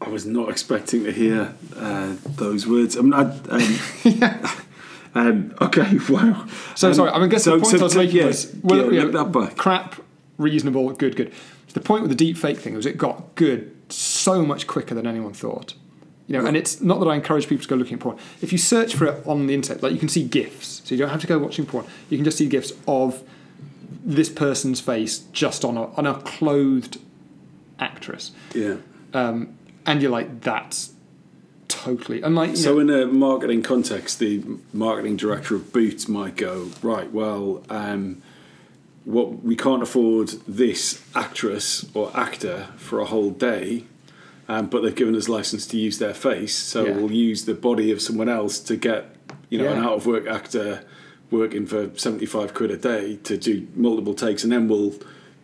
I 0.02 0.08
was 0.08 0.26
not 0.26 0.50
expecting 0.50 1.04
to 1.04 1.12
hear 1.12 1.54
uh, 1.76 2.16
those 2.26 2.66
words. 2.66 2.98
I 2.98 3.02
mean, 3.02 3.14
I, 3.14 3.24
um, 3.50 4.60
um, 5.16 5.54
okay, 5.62 5.98
wow. 6.10 6.46
So 6.76 6.90
Um, 6.90 6.94
sorry, 6.94 7.12
I 7.12 7.20
mean, 7.20 7.30
guess 7.30 7.44
so- 7.44 7.56
the 7.58 7.62
point 7.64 7.72
so 7.72 7.80
I 7.80 7.84
was 7.84 7.94
take- 7.94 8.06
making 8.08 8.18
yeah, 8.22 8.26
was 8.28 8.56
well, 8.64 8.94
yeah, 8.94 9.00
yeah, 9.00 9.04
look 9.08 9.14
that 9.14 9.32
back. 9.40 9.58
crap, 9.58 9.96
reasonable, 10.38 10.90
good, 10.94 11.16
good. 11.16 11.32
The 11.74 11.80
point 11.82 12.02
with 12.02 12.10
the 12.10 12.16
deep 12.16 12.38
fake 12.38 12.58
thing 12.60 12.74
was 12.76 12.86
it 12.86 12.98
got 12.98 13.36
good 13.36 13.76
so 13.90 14.44
much 14.44 14.66
quicker 14.68 14.96
than 14.96 15.06
anyone 15.08 15.34
thought. 15.34 15.74
You 16.28 16.38
know, 16.40 16.46
and 16.46 16.56
it's 16.56 16.80
not 16.82 17.00
that 17.00 17.08
I 17.08 17.16
encourage 17.16 17.48
people 17.48 17.64
to 17.64 17.68
go 17.70 17.76
looking 17.76 17.96
at 17.96 18.00
porn. 18.02 18.18
If 18.42 18.52
you 18.52 18.60
search 18.60 18.94
for 18.96 19.06
it 19.06 19.26
on 19.26 19.48
the 19.48 19.54
internet, 19.56 19.82
like 19.82 19.94
you 19.94 19.98
can 20.00 20.10
see 20.10 20.24
GIFs, 20.24 20.82
so 20.86 20.94
you 20.94 21.00
don't 21.00 21.10
have 21.10 21.22
to 21.22 21.28
go 21.28 21.40
watching 21.40 21.66
porn. 21.66 21.86
You 22.10 22.18
can 22.20 22.24
just 22.26 22.38
see 22.38 22.48
GIFs 22.48 22.72
of 22.88 23.24
this 24.06 24.30
person's 24.30 24.80
face 24.80 25.20
just 25.34 25.66
on 25.66 25.76
a 25.76 25.86
on 25.96 26.06
a 26.06 26.14
clothed 26.22 27.00
actress, 27.80 28.32
Yeah. 28.54 28.76
um, 29.14 29.56
and 29.86 30.02
you're 30.02 30.12
like, 30.12 30.42
that's 30.42 30.92
totally 31.70 32.22
and 32.22 32.36
like 32.36 32.58
So, 32.58 32.80
know, 32.80 32.80
in 32.80 32.90
a 32.90 33.06
marketing 33.12 33.62
context, 33.64 34.20
the 34.20 34.44
marketing 34.74 35.16
director 35.16 35.56
of 35.56 35.72
Boots 35.72 36.08
might 36.10 36.36
go, 36.36 36.72
right, 36.82 37.10
well, 37.12 37.64
um, 37.70 38.22
what 39.06 39.44
we 39.44 39.56
can't 39.56 39.82
afford 39.82 40.30
this 40.48 41.02
actress 41.16 41.86
or 41.94 42.12
actor 42.14 42.68
for 42.76 43.00
a 43.00 43.06
whole 43.06 43.32
day, 43.32 43.86
um, 44.50 44.68
but 44.68 44.82
they've 44.82 44.96
given 44.96 45.16
us 45.16 45.30
license 45.30 45.66
to 45.68 45.78
use 45.78 46.00
their 46.00 46.14
face, 46.14 46.56
so 46.56 46.86
Yeah. 46.86 46.98
we'll 46.98 47.12
use 47.12 47.46
the 47.46 47.54
body 47.54 47.92
of 47.92 48.02
someone 48.02 48.28
else 48.30 48.60
to 48.60 48.76
get, 48.76 49.16
you 49.50 49.58
know, 49.60 49.68
an 49.72 49.80
out 49.80 49.94
of 49.94 50.06
work 50.06 50.28
actor 50.28 50.84
working 51.32 51.66
for 51.68 51.92
75 51.96 52.54
quid 52.56 52.72
a 52.72 52.78
day 52.78 53.20
to 53.24 53.38
do 53.38 53.68
multiple 53.76 54.14
takes, 54.16 54.44
and 54.44 54.52
then 54.52 54.68
we'll 54.68 54.96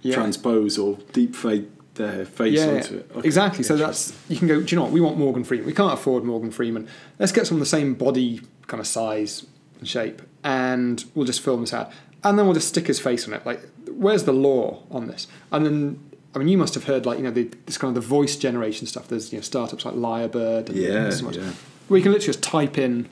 Yeah. 0.01 0.15
transpose 0.15 0.77
or 0.77 0.97
deep 1.13 1.35
fake 1.35 1.65
their 1.95 2.25
face 2.25 2.59
yeah, 2.59 2.67
onto 2.67 2.97
it. 2.97 3.11
Okay, 3.15 3.27
exactly. 3.27 3.63
So 3.63 3.75
that's 3.75 4.17
you 4.29 4.37
can 4.37 4.47
go. 4.47 4.61
Do 4.61 4.67
you 4.67 4.75
know 4.77 4.83
what 4.83 4.91
we 4.91 5.01
want? 5.01 5.17
Morgan 5.17 5.43
Freeman. 5.43 5.65
We 5.65 5.73
can't 5.73 5.93
afford 5.93 6.23
Morgan 6.23 6.51
Freeman. 6.51 6.87
Let's 7.19 7.31
get 7.31 7.47
some 7.47 7.55
of 7.57 7.59
the 7.59 7.65
same 7.65 7.93
body 7.95 8.41
kind 8.67 8.79
of 8.79 8.87
size 8.87 9.45
and 9.79 9.87
shape, 9.87 10.21
and 10.43 11.03
we'll 11.15 11.25
just 11.25 11.41
film 11.41 11.61
this 11.61 11.73
out, 11.73 11.91
and 12.23 12.37
then 12.37 12.45
we'll 12.45 12.55
just 12.55 12.67
stick 12.69 12.87
his 12.87 12.99
face 12.99 13.27
on 13.27 13.33
it. 13.33 13.45
Like, 13.45 13.61
where's 13.89 14.23
the 14.25 14.33
law 14.33 14.83
on 14.91 15.07
this? 15.07 15.27
And 15.51 15.65
then. 15.65 15.99
I 16.33 16.37
mean, 16.37 16.49
you 16.49 16.57
must 16.57 16.73
have 16.73 16.83
heard 16.83 17.05
like 17.05 17.17
you 17.17 17.23
know 17.23 17.31
the, 17.31 17.49
this 17.65 17.77
kind 17.77 17.95
of 17.95 18.03
the 18.03 18.05
voice 18.05 18.35
generation 18.35 18.87
stuff. 18.87 19.07
There's 19.07 19.31
you 19.31 19.37
know 19.37 19.41
startups 19.41 19.85
like 19.85 19.95
Lyrebird 19.95 20.67
and 20.67 20.75
Yeah, 20.77 21.09
so 21.09 21.23
much, 21.23 21.37
yeah. 21.37 21.53
where 21.87 21.97
you 21.97 22.03
can 22.03 22.11
literally 22.11 22.33
just 22.33 22.43
type 22.43 22.77
in 22.77 23.07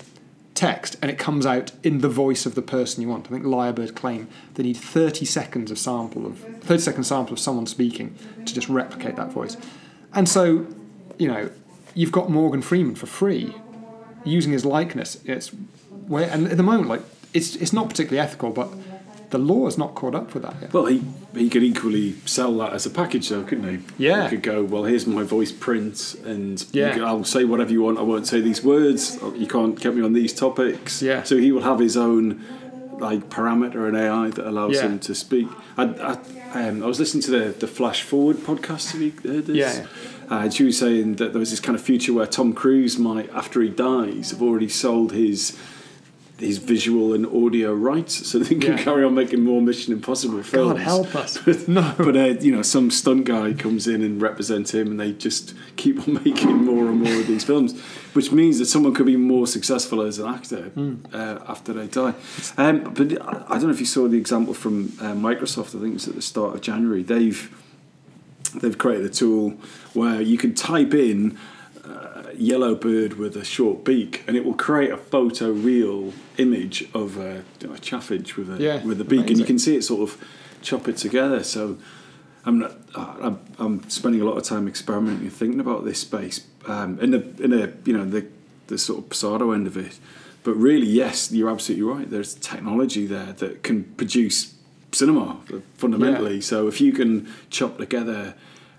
text 0.53 0.95
and 1.01 1.09
it 1.09 1.17
comes 1.17 1.45
out 1.45 1.71
in 1.83 1.99
the 1.99 2.09
voice 2.09 2.45
of 2.45 2.55
the 2.55 2.61
person 2.61 3.01
you 3.01 3.09
want. 3.09 3.27
I 3.27 3.29
think 3.29 3.43
Lyrebird 3.43 3.95
claim 3.95 4.27
they 4.53 4.63
need 4.63 4.77
30 4.77 5.25
seconds 5.25 5.71
of 5.71 5.79
sample 5.79 6.25
of 6.25 6.37
30 6.37 6.79
second 6.79 7.03
sample 7.05 7.33
of 7.33 7.39
someone 7.39 7.65
speaking 7.65 8.15
to 8.45 8.53
just 8.53 8.69
replicate 8.69 9.15
that 9.15 9.31
voice. 9.31 9.57
And 10.13 10.29
so, 10.29 10.67
you 11.17 11.27
know, 11.27 11.49
you've 11.95 12.11
got 12.11 12.29
Morgan 12.29 12.61
Freeman 12.61 12.95
for 12.95 13.07
free 13.07 13.55
using 14.23 14.51
his 14.51 14.65
likeness. 14.65 15.19
It's 15.25 15.49
where 16.07 16.29
and 16.29 16.47
at 16.47 16.57
the 16.57 16.63
moment 16.63 16.89
like 16.89 17.01
it's 17.33 17.55
it's 17.55 17.73
not 17.73 17.89
particularly 17.89 18.19
ethical, 18.19 18.51
but 18.51 18.69
the 19.34 19.39
law 19.39 19.65
has 19.65 19.77
not 19.77 19.95
caught 19.95 20.13
up 20.15 20.34
with 20.34 20.43
that 20.43 20.55
yet. 20.61 20.71
Well, 20.73 20.86
he 20.86 21.01
he 21.36 21.49
could 21.49 21.63
equally 21.63 22.13
sell 22.25 22.53
that 22.59 22.71
as 22.73 22.86
a 22.86 22.89
package, 22.91 23.29
though, 23.29 23.43
couldn't 23.43 23.67
he? 23.67 24.05
Yeah. 24.07 24.23
He 24.29 24.29
could 24.36 24.43
go, 24.43 24.63
well, 24.63 24.84
here's 24.84 25.07
my 25.07 25.23
voice 25.23 25.51
print, 25.51 26.15
and 26.23 26.63
Yeah. 26.71 26.93
can- 26.93 27.03
I'll 27.03 27.23
say 27.23 27.43
whatever 27.43 27.71
you 27.71 27.81
want. 27.81 27.97
I 27.97 28.03
won't 28.03 28.27
say 28.27 28.39
these 28.41 28.63
words. 28.63 29.17
You 29.36 29.47
can't 29.47 29.79
get 29.79 29.95
me 29.95 30.01
on 30.03 30.13
these 30.13 30.34
topics. 30.34 31.01
Yeah. 31.01 31.23
So 31.23 31.38
he 31.38 31.51
will 31.51 31.63
have 31.63 31.79
his 31.79 31.97
own 31.97 32.39
like 32.99 33.27
parameter 33.29 33.88
and 33.88 33.97
AI 33.97 34.29
that 34.29 34.47
allows 34.47 34.75
Yeah. 34.75 34.84
him 34.88 34.99
to 34.99 35.15
speak. 35.15 35.47
I, 35.77 35.84
I, 36.53 36.67
um, 36.67 36.84
I 36.84 36.86
was 36.86 36.99
listening 36.99 37.23
to 37.23 37.31
the 37.31 37.45
the 37.63 37.67
Flash 37.67 38.03
Forward 38.03 38.38
podcast. 38.38 38.91
Have 38.91 39.01
you 39.01 39.13
heard 39.25 39.47
this? 39.47 39.57
Yeah, 39.57 39.86
Uh, 40.31 40.43
and 40.43 40.53
she 40.53 40.63
was 40.63 40.77
saying 40.77 41.15
that 41.15 41.29
there 41.34 41.39
was 41.39 41.49
this 41.49 41.59
kind 41.59 41.75
of 41.75 41.81
future 41.84 42.13
where 42.13 42.27
Tom 42.27 42.53
Cruise 42.53 42.97
might, 42.99 43.29
after 43.34 43.57
he 43.61 43.69
dies, 43.69 44.29
have 44.31 44.41
already 44.47 44.69
sold 44.69 45.11
his 45.11 45.57
his 46.43 46.57
visual 46.57 47.13
and 47.13 47.25
audio 47.25 47.73
rights, 47.73 48.27
so 48.27 48.39
they 48.39 48.55
can 48.55 48.73
Yeah. 48.73 48.77
carry 48.83 49.03
on 49.03 49.13
making 49.13 49.43
more 49.43 49.61
Mission 49.61 49.93
Impossible 49.93 50.43
films. 50.43 50.73
God 50.73 50.81
help 50.81 51.15
us. 51.15 51.37
But, 51.45 51.67
No. 51.67 51.93
but 51.97 52.15
uh, 52.15 52.35
you 52.41 52.51
know, 52.55 52.61
some 52.61 52.91
stunt 52.91 53.25
guy 53.25 53.53
comes 53.53 53.87
in 53.87 54.01
and 54.01 54.21
represents 54.21 54.71
him, 54.73 54.87
and 54.91 54.99
they 54.99 55.11
just 55.13 55.53
keep 55.75 55.99
on 56.07 56.13
making 56.25 56.63
more 56.65 56.87
and 56.89 57.01
more 57.01 57.13
of 57.21 57.27
these 57.27 57.43
films, 57.43 57.73
which 58.13 58.31
means 58.31 58.59
that 58.59 58.65
someone 58.67 58.93
could 58.93 59.05
be 59.05 59.17
more 59.17 59.47
successful 59.47 60.01
as 60.01 60.19
an 60.19 60.27
actor 60.27 60.63
Hmm. 60.75 60.93
uh, 61.13 61.39
after 61.47 61.73
they 61.73 61.87
die. 61.87 62.13
Um, 62.57 62.91
but 62.93 63.07
I 63.21 63.43
I 63.53 63.57
don't 63.57 63.67
know 63.69 63.73
if 63.73 63.79
you 63.79 63.85
saw 63.97 64.07
the 64.07 64.17
example 64.17 64.53
from 64.53 64.75
uh, 64.99 65.13
Microsoft. 65.13 65.69
I 65.75 65.79
think 65.81 65.91
it 65.95 65.99
was 66.01 66.07
at 66.07 66.15
the 66.15 66.21
start 66.21 66.55
of 66.55 66.61
January. 66.61 67.03
They've 67.03 67.41
they've 68.61 68.77
created 68.77 69.05
a 69.05 69.09
tool 69.09 69.53
where 69.93 70.21
you 70.21 70.37
can 70.37 70.53
type 70.53 70.93
in 70.93 71.37
uh, 71.86 72.29
yellow 72.36 72.75
bird 72.75 73.13
with 73.13 73.36
a 73.36 73.43
short 73.43 73.84
beak, 73.84 74.23
and 74.27 74.38
it 74.38 74.45
will 74.45 74.53
create 74.53 74.91
a 74.91 74.97
photo 74.97 75.51
real 75.51 76.13
image 76.38 76.89
of 76.93 77.17
a, 77.17 77.43
you 77.59 77.67
know, 77.67 77.73
a 77.73 77.77
chaffinch 77.77 78.36
with 78.36 78.49
a 78.49 78.61
Yeah, 78.61 78.84
with 78.84 79.01
a 79.01 79.03
beak, 79.03 79.29
and 79.29 79.38
you 79.38 79.45
can 79.45 79.59
see 79.59 79.75
it 79.75 79.84
sort 79.84 80.09
of 80.09 80.23
chop 80.61 80.88
it 80.88 80.97
together. 80.97 81.43
So 81.43 81.77
I'm 82.45 82.59
not, 82.59 82.71
uh, 82.95 83.15
I'm, 83.21 83.39
I'm 83.59 83.89
spending 83.89 84.21
a 84.21 84.25
lot 84.25 84.38
of 84.38 84.43
time 84.43 84.67
experimenting, 84.67 85.23
and 85.23 85.34
thinking 85.34 85.59
about 85.59 85.84
this 85.84 85.99
space 85.99 86.45
um, 86.67 86.99
in 86.99 87.13
a 87.13 87.17
in 87.43 87.53
a 87.53 87.73
you 87.86 87.97
know 87.97 88.05
the 88.05 88.27
the 88.67 88.77
sort 88.77 89.05
of 89.05 89.13
pseudo 89.13 89.51
end 89.51 89.67
of 89.67 89.77
it. 89.77 89.99
But 90.43 90.55
really, 90.55 90.88
yes, 90.88 91.31
you're 91.31 91.49
absolutely 91.49 91.84
right. 91.84 92.09
There's 92.09 92.34
technology 92.34 93.05
there 93.05 93.31
that 93.34 93.63
can 93.63 93.86
produce 93.95 94.53
cinema 94.91 95.39
fundamentally. 95.75 96.41
So 96.41 96.67
if 96.67 96.81
you 96.81 96.91
can 96.91 97.31
chop 97.49 97.77
together 97.77 98.36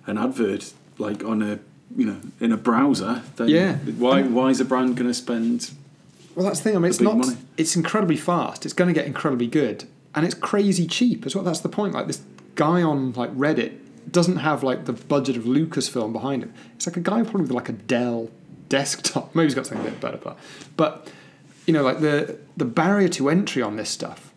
an 0.07 0.19
advert 0.19 0.73
like 0.99 1.25
on 1.25 1.43
a 1.43 1.59
you 1.97 2.07
know 2.07 2.17
in 2.41 2.53
a 2.53 2.57
browser, 2.57 3.23
then 3.37 3.49
Yeah. 3.49 3.77
why 3.77 4.23
why 4.23 4.51
is 4.51 4.61
a 4.61 4.65
brand 4.65 4.97
going 4.97 5.09
to 5.09 5.15
spend? 5.15 5.71
Well, 6.35 6.47
that's 6.47 6.59
the 6.61 6.65
thing. 6.65 6.77
I 6.77 6.81
mean, 6.81 6.91
it's 6.91 7.01
not. 7.01 7.17
money. 7.17 7.37
It's 7.57 7.77
incredibly 7.77 8.17
fast. 8.17 8.65
It's 8.65 8.75
going 8.75 8.89
to 8.89 8.95
get 8.95 9.07
incredibly 9.07 9.47
good, 9.47 9.85
and 10.15 10.25
it's 10.27 10.35
crazy 10.35 10.87
cheap 10.87 11.25
as 11.27 11.35
well. 11.35 11.45
That's 11.45 11.61
the 11.61 11.69
point. 11.69 11.95
Like 11.95 12.07
this 12.09 12.23
guy 12.57 12.83
on 12.83 13.13
like 13.13 13.33
Reddit 13.37 13.79
doesn't 14.11 14.37
have 14.39 14.63
like 14.63 14.85
the 14.87 14.93
budget 14.93 15.37
of 15.37 15.45
Lucasfilm 15.45 16.13
behind 16.13 16.43
him. 16.43 16.53
It's 16.77 16.87
like 16.87 16.97
a 16.97 17.01
guy 17.01 17.23
probably 17.23 17.43
with 17.43 17.53
like 17.53 17.69
a 17.69 17.73
Dell 17.73 18.31
desktop. 18.69 19.35
Maybe 19.35 19.47
he's 19.47 19.55
got 19.55 19.67
something 19.67 19.87
a 19.87 19.91
bit 19.91 20.01
better, 20.01 20.19
but 20.19 20.37
but 20.77 21.09
you 21.67 21.73
know, 21.73 21.83
like 21.83 22.01
the 22.01 22.39
the 22.57 22.65
barrier 22.65 23.09
to 23.11 23.29
entry 23.31 23.63
on 23.63 23.77
this 23.77 23.91
stuff 23.91 24.33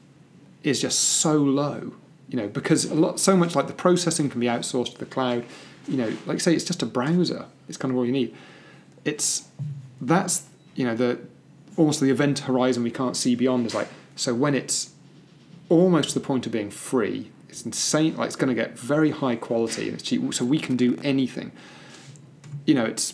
is 0.63 0.79
just 0.81 0.99
so 0.99 1.33
low. 1.37 1.93
You 2.29 2.37
know, 2.37 2.47
because 2.47 2.85
a 2.85 2.93
lot 2.93 3.19
so 3.19 3.35
much 3.37 3.55
like 3.55 3.67
the 3.67 3.73
processing 3.73 4.29
can 4.29 4.39
be 4.39 4.47
outsourced 4.47 4.93
to 4.93 4.97
the 4.99 5.05
cloud. 5.05 5.45
You 5.87 5.97
know, 5.97 6.13
like 6.25 6.41
say 6.41 6.53
it's 6.53 6.65
just 6.65 6.81
a 6.83 6.85
browser. 6.85 7.45
It's 7.69 7.77
kind 7.77 7.91
of 7.91 7.97
all 7.97 8.05
you 8.05 8.11
need 8.11 8.35
it's 9.05 9.47
that's 10.01 10.43
you 10.75 10.85
know 10.85 10.93
the 10.95 11.17
almost 11.77 12.01
the 12.01 12.09
event 12.09 12.39
horizon 12.39 12.83
we 12.83 12.91
can't 12.91 13.15
see 13.15 13.35
beyond 13.35 13.65
is 13.65 13.73
like 13.73 13.87
so 14.15 14.33
when 14.35 14.53
it's 14.53 14.91
almost 15.69 16.09
to 16.09 16.13
the 16.19 16.25
point 16.25 16.45
of 16.45 16.51
being 16.51 16.69
free 16.69 17.31
it's 17.47 17.65
insane 17.65 18.15
like 18.17 18.27
it's 18.27 18.35
going 18.35 18.49
to 18.49 18.53
get 18.53 18.77
very 18.77 19.11
high 19.11 19.35
quality 19.35 19.85
and 19.85 19.93
it's 19.93 20.03
cheap 20.03 20.33
so 20.33 20.43
we 20.43 20.59
can 20.59 20.75
do 20.75 20.99
anything 21.03 21.51
you 22.65 22.73
know 22.73 22.83
it's 22.83 23.13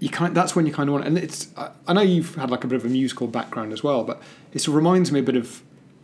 you 0.00 0.08
kind 0.10 0.34
that's 0.36 0.54
when 0.54 0.66
you 0.66 0.72
kind 0.72 0.88
of 0.88 0.92
want 0.94 1.06
and 1.06 1.16
it's 1.16 1.48
I- 1.56 1.70
I 1.88 1.92
know 1.94 2.02
you've 2.02 2.34
had 2.34 2.50
like 2.50 2.64
a 2.64 2.66
bit 2.66 2.76
of 2.76 2.84
a 2.84 2.88
musical 2.88 3.26
background 3.28 3.72
as 3.72 3.82
well 3.82 4.04
but 4.04 4.20
it 4.52 4.66
reminds 4.68 5.10
me 5.10 5.20
a 5.20 5.22
bit 5.22 5.36
of 5.36 5.62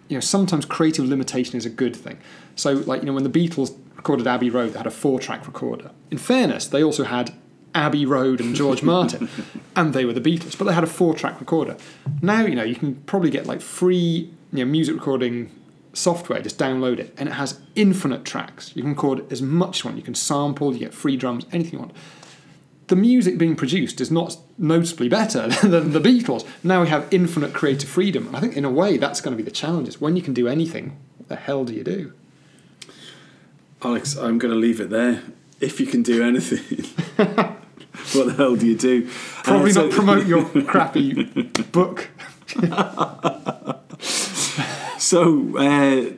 you 0.09 0.17
know 0.17 0.21
sometimes 0.21 0.65
creative 0.65 1.05
limitation 1.07 1.57
is 1.57 1.67
a 1.67 1.71
good 1.71 1.95
thing 1.95 2.19
so 2.57 2.73
like 2.73 3.03
you 3.03 3.07
know 3.07 3.13
when 3.13 3.25
the 3.25 3.31
Beatles 3.31 3.77
recorded 3.99 4.27
Abbey 4.27 4.49
Road 4.49 4.73
they 4.73 4.79
had 4.79 4.87
a 4.87 4.91
four 4.91 5.21
track 5.21 5.47
recorder 5.47 5.91
in 6.11 6.19
fairness 6.19 6.67
they 6.67 6.83
also 6.83 7.05
had 7.05 7.35
Abbey 7.75 8.07
Road 8.07 8.41
and 8.41 8.55
George 8.55 8.83
Martin 8.95 9.29
and 9.77 9.93
they 9.93 10.05
were 10.05 10.15
the 10.15 10.21
Beatles 10.21 10.57
but 10.57 10.65
they 10.65 10.73
had 10.73 10.85
a 10.85 10.89
four 10.89 11.15
track 11.15 11.39
recorder 11.39 11.77
now 12.23 12.41
you 12.41 12.55
know 12.55 12.65
you 12.65 12.77
can 12.77 12.95
probably 12.95 13.31
get 13.31 13.47
like 13.47 13.61
free 13.61 14.31
you 14.53 14.65
know 14.65 14.71
music 14.71 14.95
recording 14.95 15.51
software 15.93 16.41
just 16.41 16.59
download 16.59 16.99
it 16.99 17.13
and 17.19 17.29
it 17.29 17.33
has 17.33 17.61
infinite 17.75 18.25
tracks 18.25 18.73
you 18.75 18.83
can 18.83 18.93
record 18.93 19.31
as 19.33 19.43
much 19.43 19.79
as 19.79 19.85
you 19.85 19.89
want 19.89 19.99
you 19.99 20.05
can 20.05 20.15
sample 20.15 20.73
you 20.73 20.79
get 20.79 20.95
free 20.95 21.17
drums 21.17 21.45
anything 21.53 21.75
you 21.75 21.79
want 21.81 21.93
the 22.89 22.97
music 22.97 23.39
being 23.39 23.55
produced 23.55 24.01
is 24.01 24.11
not 24.11 24.37
noticeably 24.57 25.09
better 25.09 25.49
than 25.63 25.93
the 25.93 26.01
Beatles. 26.01 26.47
Now 26.65 26.83
we 26.83 26.89
have 26.89 27.07
infinite 27.11 27.53
creative 27.55 27.89
freedom. 27.89 28.27
And 28.27 28.37
I 28.37 28.41
think, 28.41 28.57
in 28.57 28.65
a 28.65 28.71
way, 28.71 28.97
that's 28.97 29.21
going 29.21 29.37
to 29.37 29.43
be 29.43 29.43
the 29.43 29.55
challenge. 29.55 29.89
Is 29.89 30.01
when 30.01 30.17
you 30.17 30.23
can 30.23 30.35
do 30.35 30.49
anything, 30.49 30.99
what 31.19 31.29
the 31.29 31.37
hell 31.37 31.65
do 31.65 31.75
you 31.75 31.85
do? 31.85 32.13
Alex, 33.83 34.17
I'm 34.17 34.39
going 34.39 34.53
to 34.53 34.59
leave 34.59 34.81
it 34.81 34.91
there. 34.91 35.23
If 35.61 35.81
you 35.81 35.87
can 35.87 36.03
do 36.03 36.23
anything, 36.23 36.85
what 37.17 38.27
the 38.27 38.35
hell 38.37 38.57
do 38.57 38.67
you 38.67 38.77
do? 38.77 39.09
Probably 39.45 39.71
Uh, 39.71 39.75
so- 39.75 39.83
not 39.87 39.93
promote 39.93 40.27
your 40.27 40.45
crappy 40.65 41.25
book. 41.73 42.09
So, 44.99 45.57
uh, 45.57 46.11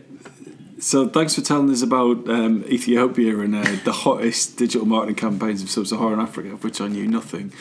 so 0.81 1.07
thanks 1.09 1.35
for 1.35 1.43
telling 1.43 1.71
us 1.71 1.83
about 1.83 2.29
um, 2.29 2.65
Ethiopia 2.67 3.39
and 3.41 3.55
uh, 3.55 3.77
the 3.85 3.93
hottest 3.93 4.57
digital 4.57 4.87
marketing 4.87 5.17
campaigns 5.17 5.63
of 5.63 5.69
sub-Saharan 5.71 6.19
Africa, 6.19 6.53
of 6.55 6.65
which 6.65 6.81
I 6.81 6.89
knew 6.89 7.07
nothing. 7.07 7.53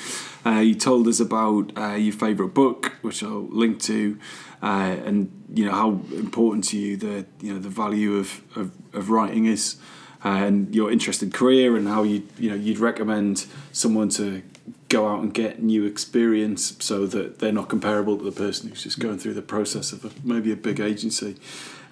Uh, 0.45 0.59
you 0.61 0.75
told 0.75 1.07
us 1.09 1.19
about 1.19 1.77
uh, 1.77 1.95
your 1.95 2.13
favourite 2.13 2.53
book, 2.53 2.93
which 3.01 3.21
I'll 3.21 3.47
link 3.49 3.79
to, 3.81 4.17
uh, 4.61 4.95
and 5.05 5.31
you 5.53 5.65
know 5.65 5.71
how 5.71 5.89
important 6.15 6.63
to 6.65 6.77
you 6.77 6.97
the 6.97 7.25
you 7.41 7.53
know 7.53 7.59
the 7.59 7.69
value 7.69 8.17
of 8.17 8.41
of, 8.55 8.71
of 8.93 9.09
writing 9.09 9.45
is, 9.45 9.77
uh, 10.25 10.29
and 10.29 10.75
your 10.75 10.91
interesting 10.91 11.31
career, 11.31 11.75
and 11.75 11.87
how 11.87 12.03
you 12.03 12.27
you 12.37 12.49
know 12.49 12.55
you'd 12.55 12.79
recommend 12.79 13.45
someone 13.71 14.09
to 14.09 14.41
go 14.89 15.07
out 15.07 15.21
and 15.21 15.33
get 15.33 15.61
new 15.61 15.85
experience 15.85 16.75
so 16.79 17.05
that 17.05 17.39
they're 17.39 17.51
not 17.51 17.69
comparable 17.69 18.17
to 18.17 18.23
the 18.23 18.31
person 18.31 18.69
who's 18.69 18.83
just 18.83 18.99
going 18.99 19.19
through 19.19 19.35
the 19.35 19.41
process 19.41 19.93
of 19.93 20.03
a, 20.03 20.11
maybe 20.23 20.51
a 20.51 20.55
big 20.55 20.79
agency. 20.79 21.37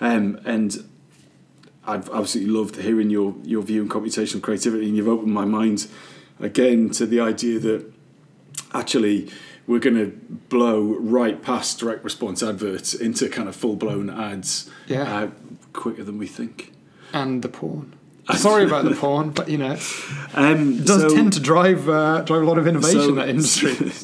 Um, 0.01 0.39
and 0.45 0.83
I've 1.85 2.09
absolutely 2.09 2.53
loved 2.53 2.75
hearing 2.75 3.09
your, 3.09 3.35
your 3.43 3.61
view 3.61 3.83
on 3.83 3.89
computational 3.89 4.41
creativity, 4.41 4.87
and 4.87 4.97
you've 4.97 5.07
opened 5.07 5.31
my 5.31 5.45
mind 5.45 5.87
again 6.39 6.89
to 6.91 7.05
the 7.05 7.19
idea 7.19 7.59
that 7.59 7.85
actually 8.73 9.29
we're 9.67 9.79
going 9.79 9.95
to 9.97 10.07
blow 10.49 10.81
right 10.99 11.41
past 11.41 11.77
direct 11.79 12.03
response 12.03 12.41
adverts 12.41 12.93
into 12.93 13.29
kind 13.29 13.47
of 13.49 13.55
full 13.55 13.75
blown 13.75 14.09
ads 14.09 14.69
Yeah. 14.87 15.03
uh, 15.23 15.29
quicker 15.73 16.03
than 16.03 16.17
we 16.17 16.25
think. 16.27 16.71
And 17.13 17.41
the 17.41 17.49
porn. 17.49 17.93
Sorry 18.35 18.65
about 18.65 18.85
the 18.85 18.95
porn, 18.95 19.29
but 19.31 19.47
you 19.49 19.57
know, 19.57 19.73
it 19.73 19.81
Um, 20.35 20.83
does 20.83 21.01
so- 21.01 21.09
tend 21.09 21.33
to 21.33 21.39
drive 21.39 21.87
uh, 21.87 22.21
drive 22.21 22.41
a 22.41 22.45
lot 22.45 22.57
of 22.57 22.65
innovation 22.67 23.01
So- 23.01 23.09
in 23.09 23.15
that 23.15 23.29
industry. 23.29 23.75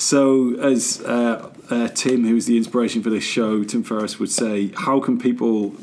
So, 0.00 0.54
as 0.60 1.00
uh, 1.02 1.50
uh, 1.70 1.88
Tim, 1.88 2.24
who's 2.24 2.46
the 2.46 2.56
inspiration 2.56 3.02
for 3.02 3.10
this 3.10 3.24
show, 3.24 3.64
Tim 3.64 3.82
Ferriss 3.82 4.20
would 4.20 4.30
say, 4.30 4.70
how 4.76 5.00
can 5.00 5.18
people 5.18 5.74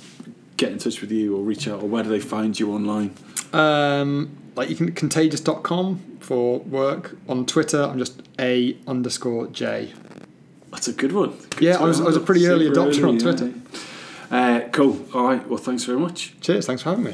get 0.56 0.72
in 0.72 0.78
touch 0.78 1.02
with 1.02 1.12
you 1.12 1.36
or 1.36 1.44
reach 1.44 1.68
out, 1.68 1.84
or 1.84 1.90
where 1.90 2.02
do 2.02 2.08
they 2.08 2.22
find 2.22 2.58
you 2.58 2.72
online? 2.72 3.14
Um, 3.52 4.30
like 4.56 4.70
you 4.70 4.76
can 4.76 4.92
contagious.com 4.94 6.18
for 6.20 6.60
work. 6.60 7.18
On 7.28 7.46
Twitter, 7.46 7.82
I'm 7.84 7.98
just 7.98 8.22
a 8.40 8.78
underscore 8.88 9.48
j. 9.48 9.94
That's 10.72 10.88
a 10.88 10.94
good 10.94 11.12
one. 11.14 11.34
Good 11.52 11.62
Yeah, 11.62 11.78
I 11.80 11.84
was- 11.86 12.02
I 12.02 12.04
was 12.06 12.18
a 12.18 12.20
pretty 12.20 12.46
early 12.48 12.70
adopter 12.70 13.04
on 13.08 13.10
early, 13.16 13.20
Twitter. 13.20 13.54
Uh, 14.32 14.62
cool. 14.72 15.06
All 15.14 15.24
right. 15.24 15.48
Well, 15.48 15.58
thanks 15.60 15.84
very 15.84 16.00
much. 16.00 16.34
Cheers. 16.42 16.66
Thanks 16.66 16.82
for 16.84 16.90
having 16.90 17.06
me. 17.06 17.14